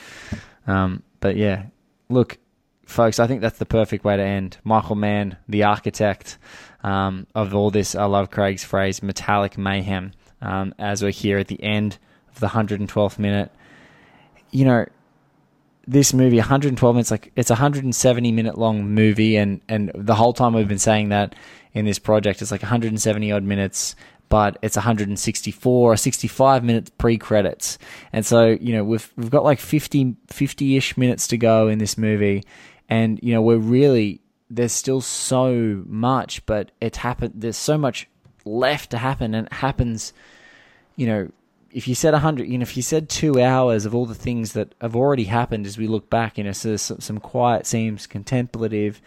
Um, 0.67 1.03
but 1.21 1.37
yeah, 1.37 1.67
look, 2.09 2.39
folks. 2.87 3.19
I 3.19 3.27
think 3.27 3.41
that's 3.41 3.59
the 3.59 3.67
perfect 3.67 4.05
way 4.05 4.17
to 4.17 4.23
end. 4.23 4.59
Michael 4.65 4.97
Mann, 4.97 5.37
the 5.49 5.65
architect 5.65 6.39
um, 6.83 7.27
of 7.35 7.55
all 7.55 7.71
this. 7.71 7.95
I 7.95 8.05
love 8.05 8.31
Craig's 8.31 8.65
phrase, 8.65 9.03
metallic 9.03 9.57
mayhem, 9.59 10.13
um, 10.41 10.75
as 10.79 11.03
we're 11.03 11.11
here 11.11 11.39
at 11.39 11.49
the 11.49 11.63
end 11.63 11.99
of 12.33 12.41
the 12.41 12.49
112th 12.49 13.19
minute. 13.19 13.51
You 14.51 14.65
know, 14.65 14.87
this 15.87 16.13
movie, 16.13 16.37
112 16.37 16.95
minutes, 16.95 17.11
like 17.11 17.33
it's 17.37 17.51
a 17.51 17.55
170 17.55 18.33
minute 18.33 18.59
long 18.59 18.89
movie, 18.89 19.37
and, 19.37 19.61
and 19.69 19.91
the 19.95 20.15
whole 20.15 20.33
time 20.33 20.55
we've 20.55 20.69
been 20.69 20.79
saying 20.79 21.11
that 21.11 21.35
in 21.73 21.85
this 21.85 21.99
project, 21.99 22.43
it's 22.43 22.51
like 22.51 22.63
170 22.63 23.33
odd 23.33 23.43
minutes. 23.43 23.95
but 24.29 24.57
it's 24.63 24.77
164 24.77 25.93
or 25.93 25.95
65 25.95 26.65
minutes 26.65 26.91
pre-credits. 26.97 27.77
And 28.15 28.25
so, 28.25 28.57
you 28.61 28.73
know, 28.73 28.83
we've 28.83 29.13
we've 29.19 29.31
got 29.31 29.45
like 29.45 29.61
50 29.61 30.17
50ish 30.29 30.97
minutes 30.97 31.27
to 31.29 31.37
go 31.37 31.69
in 31.69 31.77
this 31.77 31.99
movie 31.99 32.43
and 32.89 33.21
you 33.23 33.35
know, 33.35 33.43
we're 33.43 33.59
really 33.59 34.22
there's 34.55 34.73
still 34.73 35.01
so 35.01 35.83
much, 35.87 36.45
but 36.47 36.71
it's 36.81 36.99
happened 36.99 37.35
there's 37.37 37.57
so 37.57 37.79
much 37.79 38.09
left 38.45 38.91
to 38.91 38.99
happen 38.99 39.35
and 39.35 39.47
it 39.47 39.53
happens 39.53 40.13
you 40.97 41.07
know, 41.07 41.31
if 41.71 41.89
you 41.89 41.95
said 41.95 42.13
100, 42.13 42.47
you 42.47 42.59
know, 42.59 42.63
if 42.63 42.77
you 42.77 42.83
said 42.83 43.09
two 43.09 43.41
hours 43.41 43.87
of 43.87 43.95
all 43.95 44.07
the 44.07 44.15
things 44.15 44.53
that 44.53 44.75
have 44.81 44.95
already 44.95 45.25
happened 45.25 45.67
as 45.67 45.79
we 45.79 45.87
look 45.87 46.11
back, 46.11 46.37
you 46.37 46.45
know, 46.45 46.53
so 46.53 46.77
some, 46.77 47.01
some 47.01 47.19
quiet 47.19 47.67
scenes, 47.67 48.07
contemplative, 48.07 49.01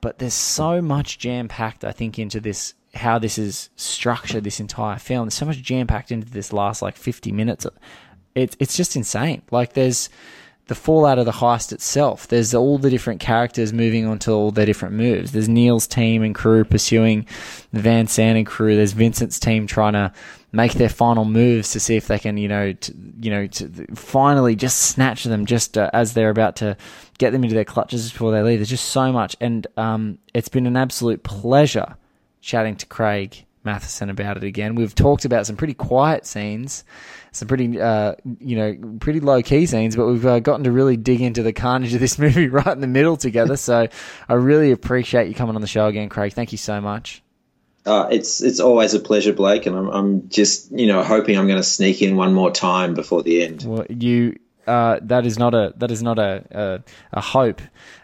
but 0.00 0.18
there's 0.18 0.34
so 0.34 0.80
much 0.80 1.18
jam 1.18 1.48
packed, 1.48 1.84
I 1.84 1.92
think, 1.92 2.18
into 2.18 2.40
this, 2.40 2.74
how 2.94 3.18
this 3.18 3.36
is 3.36 3.70
structured, 3.74 4.44
this 4.44 4.60
entire 4.60 4.98
film. 4.98 5.26
There's 5.26 5.34
so 5.34 5.46
much 5.46 5.62
jam 5.62 5.86
packed 5.86 6.12
into 6.12 6.30
this 6.30 6.52
last 6.52 6.82
like 6.82 6.96
50 6.96 7.32
minutes. 7.32 7.66
It's, 8.34 8.56
it's 8.60 8.76
just 8.76 8.96
insane. 8.96 9.42
Like, 9.50 9.72
there's, 9.72 10.08
the 10.66 10.74
fallout 10.74 11.18
of 11.18 11.26
the 11.26 11.32
heist 11.32 11.72
itself. 11.72 12.28
There's 12.28 12.54
all 12.54 12.78
the 12.78 12.88
different 12.88 13.20
characters 13.20 13.72
moving 13.72 14.06
on 14.06 14.18
to 14.20 14.32
all 14.32 14.50
their 14.50 14.64
different 14.64 14.94
moves. 14.94 15.32
There's 15.32 15.48
Neil's 15.48 15.86
team 15.86 16.22
and 16.22 16.34
crew 16.34 16.64
pursuing 16.64 17.26
the 17.72 17.80
Van 17.80 18.08
and 18.18 18.46
crew. 18.46 18.74
There's 18.74 18.92
Vincent's 18.92 19.38
team 19.38 19.66
trying 19.66 19.92
to 19.92 20.12
make 20.52 20.72
their 20.74 20.88
final 20.88 21.24
moves 21.24 21.72
to 21.72 21.80
see 21.80 21.96
if 21.96 22.06
they 22.06 22.18
can, 22.18 22.38
you 22.38 22.48
know, 22.48 22.72
to, 22.72 22.94
you 23.20 23.30
know, 23.30 23.48
finally 23.94 24.56
just 24.56 24.78
snatch 24.78 25.24
them 25.24 25.44
just 25.44 25.76
uh, 25.76 25.90
as 25.92 26.14
they're 26.14 26.30
about 26.30 26.56
to 26.56 26.76
get 27.18 27.32
them 27.32 27.42
into 27.42 27.54
their 27.54 27.64
clutches 27.64 28.10
before 28.10 28.32
they 28.32 28.42
leave. 28.42 28.58
There's 28.58 28.68
just 28.70 28.86
so 28.86 29.12
much, 29.12 29.36
and 29.40 29.66
um, 29.76 30.18
it's 30.32 30.48
been 30.48 30.66
an 30.66 30.76
absolute 30.76 31.24
pleasure 31.24 31.96
chatting 32.40 32.76
to 32.76 32.86
Craig 32.86 33.44
Mathieson 33.64 34.10
about 34.10 34.36
it 34.36 34.44
again. 34.44 34.74
We've 34.74 34.94
talked 34.94 35.24
about 35.24 35.46
some 35.46 35.56
pretty 35.56 35.74
quiet 35.74 36.26
scenes, 36.26 36.84
some 37.32 37.48
pretty, 37.48 37.80
uh, 37.80 38.14
you 38.38 38.56
know, 38.56 38.96
pretty 39.00 39.20
low 39.20 39.42
key 39.42 39.66
scenes, 39.66 39.96
but 39.96 40.06
we've 40.06 40.26
uh, 40.26 40.40
gotten 40.40 40.64
to 40.64 40.72
really 40.72 40.96
dig 40.96 41.20
into 41.20 41.42
the 41.42 41.52
carnage 41.52 41.94
of 41.94 42.00
this 42.00 42.18
movie 42.20 42.48
right 42.48 42.66
in 42.66 42.80
the 42.80 42.86
middle 42.86 43.16
together. 43.16 43.56
so 43.56 43.88
I 44.28 44.34
really 44.34 44.70
appreciate 44.70 45.28
you 45.28 45.34
coming 45.34 45.54
on 45.54 45.60
the 45.60 45.68
show 45.68 45.86
again, 45.86 46.08
Craig. 46.08 46.32
Thank 46.32 46.52
you 46.52 46.58
so 46.58 46.80
much. 46.80 47.22
Uh, 47.86 48.08
it's 48.10 48.40
it's 48.42 48.60
always 48.60 48.94
a 48.94 48.98
pleasure, 49.00 49.34
Blake, 49.34 49.66
and 49.66 49.76
I'm, 49.76 49.88
I'm 49.88 50.28
just 50.30 50.72
you 50.72 50.86
know 50.86 51.02
hoping 51.02 51.36
I'm 51.36 51.46
going 51.46 51.58
to 51.58 51.62
sneak 51.62 52.00
in 52.00 52.16
one 52.16 52.32
more 52.32 52.50
time 52.50 52.94
before 52.94 53.22
the 53.22 53.44
end. 53.44 53.62
Well, 53.62 53.84
you 53.90 54.38
uh, 54.66 54.98
that 55.02 55.26
is 55.26 55.38
not 55.38 55.54
a 55.54 55.72
that 55.76 55.90
is 55.90 56.02
not 56.02 56.18
a 56.18 56.44
a, 56.50 57.18
a 57.18 57.20
hope. 57.20 57.60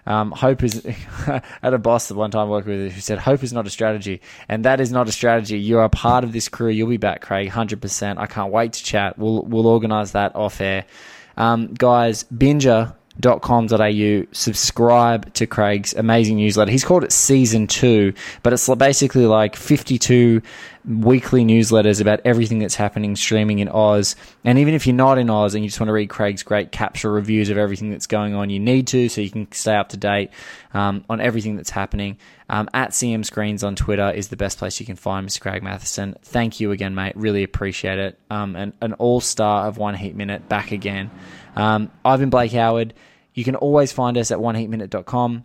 Um, 0.06 0.32
hope 0.32 0.62
is 0.62 0.84
I 1.26 1.42
had 1.62 1.74
a 1.74 1.78
boss 1.78 2.08
that 2.08 2.14
one 2.14 2.30
time 2.30 2.48
I 2.48 2.50
worked 2.50 2.66
with 2.66 2.92
who 2.92 3.00
said 3.00 3.18
hope 3.18 3.42
is 3.42 3.52
not 3.52 3.66
a 3.66 3.70
strategy, 3.70 4.20
and 4.48 4.64
that 4.64 4.80
is 4.80 4.90
not 4.90 5.08
a 5.08 5.12
strategy. 5.12 5.58
You 5.58 5.78
are 5.78 5.88
part 5.88 6.24
of 6.24 6.32
this 6.32 6.48
crew. 6.48 6.68
You'll 6.68 6.88
be 6.88 6.96
back, 6.96 7.20
Craig, 7.22 7.48
hundred 7.48 7.80
percent. 7.80 8.18
I 8.18 8.26
can't 8.26 8.52
wait 8.52 8.72
to 8.74 8.84
chat. 8.84 9.18
We'll 9.18 9.42
we'll 9.42 9.66
organise 9.66 10.12
that 10.12 10.34
off 10.34 10.60
air, 10.60 10.84
um, 11.36 11.74
guys. 11.74 12.24
Binger 12.24 12.94
com.au 13.20 14.26
subscribe 14.32 15.32
to 15.34 15.46
Craig's 15.46 15.94
amazing 15.94 16.36
newsletter. 16.36 16.70
He's 16.70 16.84
called 16.84 17.04
it 17.04 17.12
season 17.12 17.66
two, 17.66 18.14
but 18.42 18.52
it's 18.52 18.68
basically 18.76 19.26
like 19.26 19.56
52 19.56 20.42
weekly 20.84 21.44
newsletters 21.44 22.00
about 22.00 22.20
everything 22.24 22.58
that's 22.58 22.74
happening 22.74 23.14
streaming 23.16 23.58
in 23.58 23.68
Oz. 23.68 24.16
And 24.44 24.58
even 24.58 24.74
if 24.74 24.86
you're 24.86 24.96
not 24.96 25.18
in 25.18 25.28
Oz 25.28 25.54
and 25.54 25.62
you 25.62 25.68
just 25.68 25.80
want 25.80 25.88
to 25.88 25.92
read 25.92 26.08
Craig's 26.08 26.42
great 26.42 26.72
capture 26.72 27.10
reviews 27.10 27.50
of 27.50 27.58
everything 27.58 27.90
that's 27.90 28.06
going 28.06 28.34
on, 28.34 28.50
you 28.50 28.58
need 28.58 28.86
to 28.88 29.08
so 29.08 29.20
you 29.20 29.30
can 29.30 29.50
stay 29.52 29.76
up 29.76 29.90
to 29.90 29.96
date 29.96 30.30
um, 30.72 31.04
on 31.10 31.20
everything 31.20 31.56
that's 31.56 31.70
happening. 31.70 32.18
Um, 32.48 32.68
at 32.74 32.90
CM 32.90 33.24
Screens 33.24 33.62
on 33.62 33.76
Twitter 33.76 34.10
is 34.10 34.28
the 34.28 34.36
best 34.36 34.58
place 34.58 34.80
you 34.80 34.86
can 34.86 34.96
find 34.96 35.28
Mr. 35.28 35.40
Craig 35.40 35.62
Mathieson. 35.62 36.16
Thank 36.22 36.60
you 36.60 36.72
again, 36.72 36.94
mate. 36.94 37.12
Really 37.14 37.44
appreciate 37.44 37.98
it. 37.98 38.18
Um, 38.30 38.56
and 38.56 38.72
an 38.80 38.94
all 38.94 39.20
star 39.20 39.68
of 39.68 39.78
One 39.78 39.94
Heat 39.94 40.16
Minute 40.16 40.48
back 40.48 40.72
again. 40.72 41.10
Um, 41.56 41.90
I've 42.04 42.20
been 42.20 42.30
Blake 42.30 42.52
Howard. 42.52 42.94
You 43.34 43.44
can 43.44 43.54
always 43.54 43.92
find 43.92 44.18
us 44.18 44.30
at 44.30 44.38
oneheatminute.com. 44.38 45.44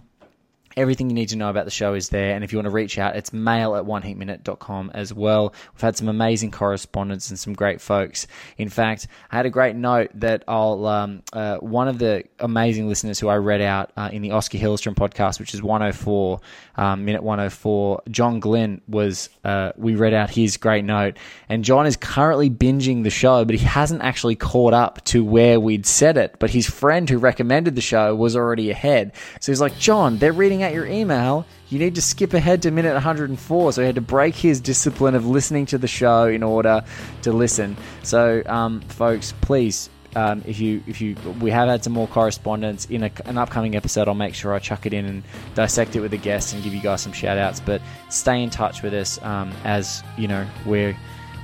Everything 0.77 1.09
you 1.09 1.15
need 1.15 1.29
to 1.29 1.35
know 1.35 1.49
about 1.49 1.65
the 1.65 1.71
show 1.71 1.93
is 1.93 2.09
there. 2.09 2.35
And 2.35 2.43
if 2.43 2.51
you 2.51 2.57
want 2.57 2.65
to 2.65 2.71
reach 2.71 2.97
out, 2.97 3.15
it's 3.15 3.31
mail 3.31 3.75
at 3.75 3.85
oneheatminute.com 3.85 4.91
as 4.93 5.13
well. 5.13 5.53
We've 5.73 5.81
had 5.81 5.95
some 5.95 6.09
amazing 6.09 6.51
correspondence 6.51 7.29
and 7.29 7.39
some 7.39 7.53
great 7.53 7.79
folks. 7.79 8.27
In 8.57 8.69
fact, 8.69 9.07
I 9.31 9.37
had 9.37 9.45
a 9.45 9.49
great 9.49 9.75
note 9.75 10.11
that 10.15 10.43
I'll, 10.47 10.85
um, 10.85 11.23
uh, 11.33 11.57
one 11.57 11.87
of 11.87 11.99
the 11.99 12.23
amazing 12.39 12.87
listeners 12.87 13.19
who 13.19 13.29
I 13.29 13.37
read 13.37 13.61
out 13.61 13.91
uh, 13.95 14.09
in 14.11 14.21
the 14.21 14.31
Oscar 14.31 14.57
Hillstrom 14.57 14.95
podcast, 14.95 15.39
which 15.39 15.53
is 15.53 15.63
104, 15.63 16.39
um, 16.75 17.05
minute 17.05 17.23
104, 17.23 18.03
John 18.09 18.39
Glenn 18.39 18.81
was, 18.87 19.29
uh, 19.43 19.71
we 19.77 19.95
read 19.95 20.13
out 20.13 20.29
his 20.29 20.57
great 20.57 20.83
note. 20.83 21.17
And 21.47 21.63
John 21.63 21.85
is 21.85 21.95
currently 21.95 22.49
binging 22.49 23.03
the 23.03 23.09
show, 23.09 23.45
but 23.45 23.55
he 23.55 23.65
hasn't 23.65 24.01
actually 24.01 24.35
caught 24.35 24.73
up 24.73 25.03
to 25.05 25.23
where 25.23 25.59
we'd 25.59 25.85
said 25.85 26.17
it. 26.17 26.35
But 26.39 26.49
his 26.49 26.67
friend 26.67 27.09
who 27.09 27.17
recommended 27.17 27.75
the 27.75 27.81
show 27.81 28.15
was 28.15 28.35
already 28.35 28.71
ahead. 28.71 29.13
So 29.39 29.51
he's 29.51 29.61
like, 29.61 29.77
John, 29.77 30.17
they're 30.17 30.33
reading 30.33 30.64
out 30.65 30.73
your 30.73 30.85
email, 30.85 31.45
you 31.69 31.79
need 31.79 31.95
to 31.95 32.01
skip 32.01 32.33
ahead 32.33 32.61
to 32.63 32.71
minute 32.71 32.93
104. 32.93 33.73
So 33.73 33.81
he 33.81 33.85
had 33.85 33.95
to 33.95 34.01
break 34.01 34.35
his 34.35 34.59
discipline 34.59 35.15
of 35.15 35.25
listening 35.25 35.65
to 35.67 35.77
the 35.77 35.87
show 35.87 36.25
in 36.25 36.43
order 36.43 36.83
to 37.21 37.31
listen. 37.31 37.77
So, 38.03 38.43
um, 38.45 38.81
folks, 38.81 39.33
please. 39.41 39.89
Um, 40.17 40.43
if 40.47 40.61
you 40.61 40.81
if 40.87 41.01
you 41.01 41.17
we 41.41 41.51
have 41.51 41.67
had 41.67 41.83
some 41.83 41.91
more 41.91 42.07
correspondence 42.07 42.85
in 42.85 43.03
a, 43.03 43.11
an 43.25 43.37
upcoming 43.37 43.75
episode, 43.75 44.07
I'll 44.07 44.13
make 44.13 44.33
sure 44.33 44.53
I 44.53 44.59
chuck 44.59 44.85
it 44.85 44.93
in 44.93 45.03
and 45.03 45.23
dissect 45.55 45.93
it 45.97 45.99
with 45.99 46.11
the 46.11 46.17
guests 46.17 46.53
and 46.53 46.63
give 46.63 46.73
you 46.73 46.79
guys 46.79 47.01
some 47.01 47.11
shout 47.11 47.37
outs. 47.37 47.59
But 47.59 47.81
stay 48.09 48.41
in 48.41 48.49
touch 48.49 48.81
with 48.81 48.93
us 48.93 49.21
um, 49.23 49.51
as 49.65 50.03
you 50.17 50.29
know 50.29 50.47
we're 50.65 50.97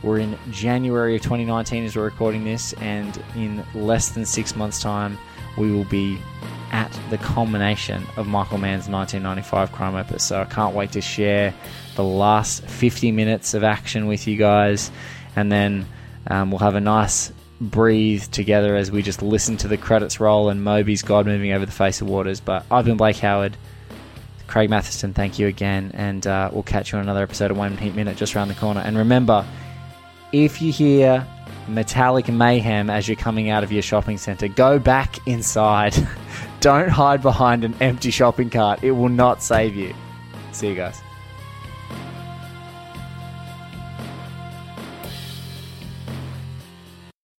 we're 0.04 0.20
in 0.20 0.38
January 0.52 1.18
of 1.18 1.22
2019 1.22 1.84
as 1.84 1.98
we're 1.98 2.06
recording 2.06 2.46
this, 2.46 2.72
and 2.74 3.22
in 3.36 3.62
less 3.76 4.10
than 4.10 4.26
six 4.26 4.56
months' 4.56 4.82
time, 4.82 5.18
we 5.58 5.72
will 5.72 5.86
be 5.86 6.18
at 6.72 6.98
the 7.10 7.18
culmination 7.18 8.06
of 8.16 8.28
Michael 8.28 8.58
Mann's 8.58 8.88
1995 8.88 9.72
crime 9.72 9.96
opus. 9.96 10.24
So 10.24 10.42
I 10.42 10.46
can't 10.46 10.74
wait 10.74 10.94
to 10.94 11.02
share 11.02 11.54
the 11.96 12.04
last 12.04 12.64
50 12.64 13.12
minutes 13.12 13.54
of 13.54 13.64
action 13.64 14.08
with 14.08 14.28
you 14.28 14.38
guys, 14.38 14.90
and 15.36 15.52
then 15.52 15.86
um, 16.28 16.52
we'll 16.52 16.60
have 16.60 16.76
a 16.76 16.82
nice 16.82 17.32
breathe 17.60 18.24
together 18.32 18.76
as 18.76 18.90
we 18.90 19.04
just 19.04 19.22
listen 19.22 19.56
to 19.58 19.68
the 19.68 19.78
credits 19.78 20.20
roll 20.20 20.50
and 20.50 20.64
Moby's 20.64 21.04
God 21.04 21.28
moving 21.28 21.52
over 21.52 21.66
the 21.66 21.72
face 21.72 22.02
of 22.02 22.10
waters. 22.10 22.40
But 22.40 22.66
I've 22.72 22.86
been 22.86 22.98
Blake 22.98 23.18
Howard. 23.18 23.58
Craig 24.48 24.70
Mathieson, 24.70 25.14
thank 25.14 25.40
you 25.40 25.48
again, 25.48 25.92
and 25.94 26.28
uh, 26.28 26.50
we'll 26.52 26.64
catch 26.64 26.92
you 26.92 26.98
on 26.98 27.04
another 27.06 27.24
episode 27.24 27.52
of 27.52 27.58
One 27.58 27.78
Heat 27.78 27.96
Minute 27.96 28.18
just 28.18 28.36
around 28.36 28.50
the 28.50 28.54
corner. 28.56 28.82
And 28.82 28.98
remember, 28.98 29.46
if 30.34 30.62
you 30.62 30.74
hear 30.74 31.26
metallic 31.68 32.28
mayhem 32.28 32.90
as 32.90 33.08
you're 33.08 33.16
coming 33.16 33.50
out 33.50 33.64
of 33.64 33.72
your 33.72 33.82
shopping 33.82 34.18
center, 34.18 34.48
go 34.48 34.80
back 34.80 35.26
inside. 35.28 35.96
Don't 36.60 36.90
hide 36.90 37.22
behind 37.22 37.64
an 37.64 37.74
empty 37.82 38.12
shopping 38.12 38.50
cart. 38.50 38.84
It 38.84 38.92
will 38.92 39.10
not 39.10 39.42
save 39.42 39.76
you. 39.76 39.94
See 40.52 40.70
you 40.70 40.76
guys. 40.76 41.02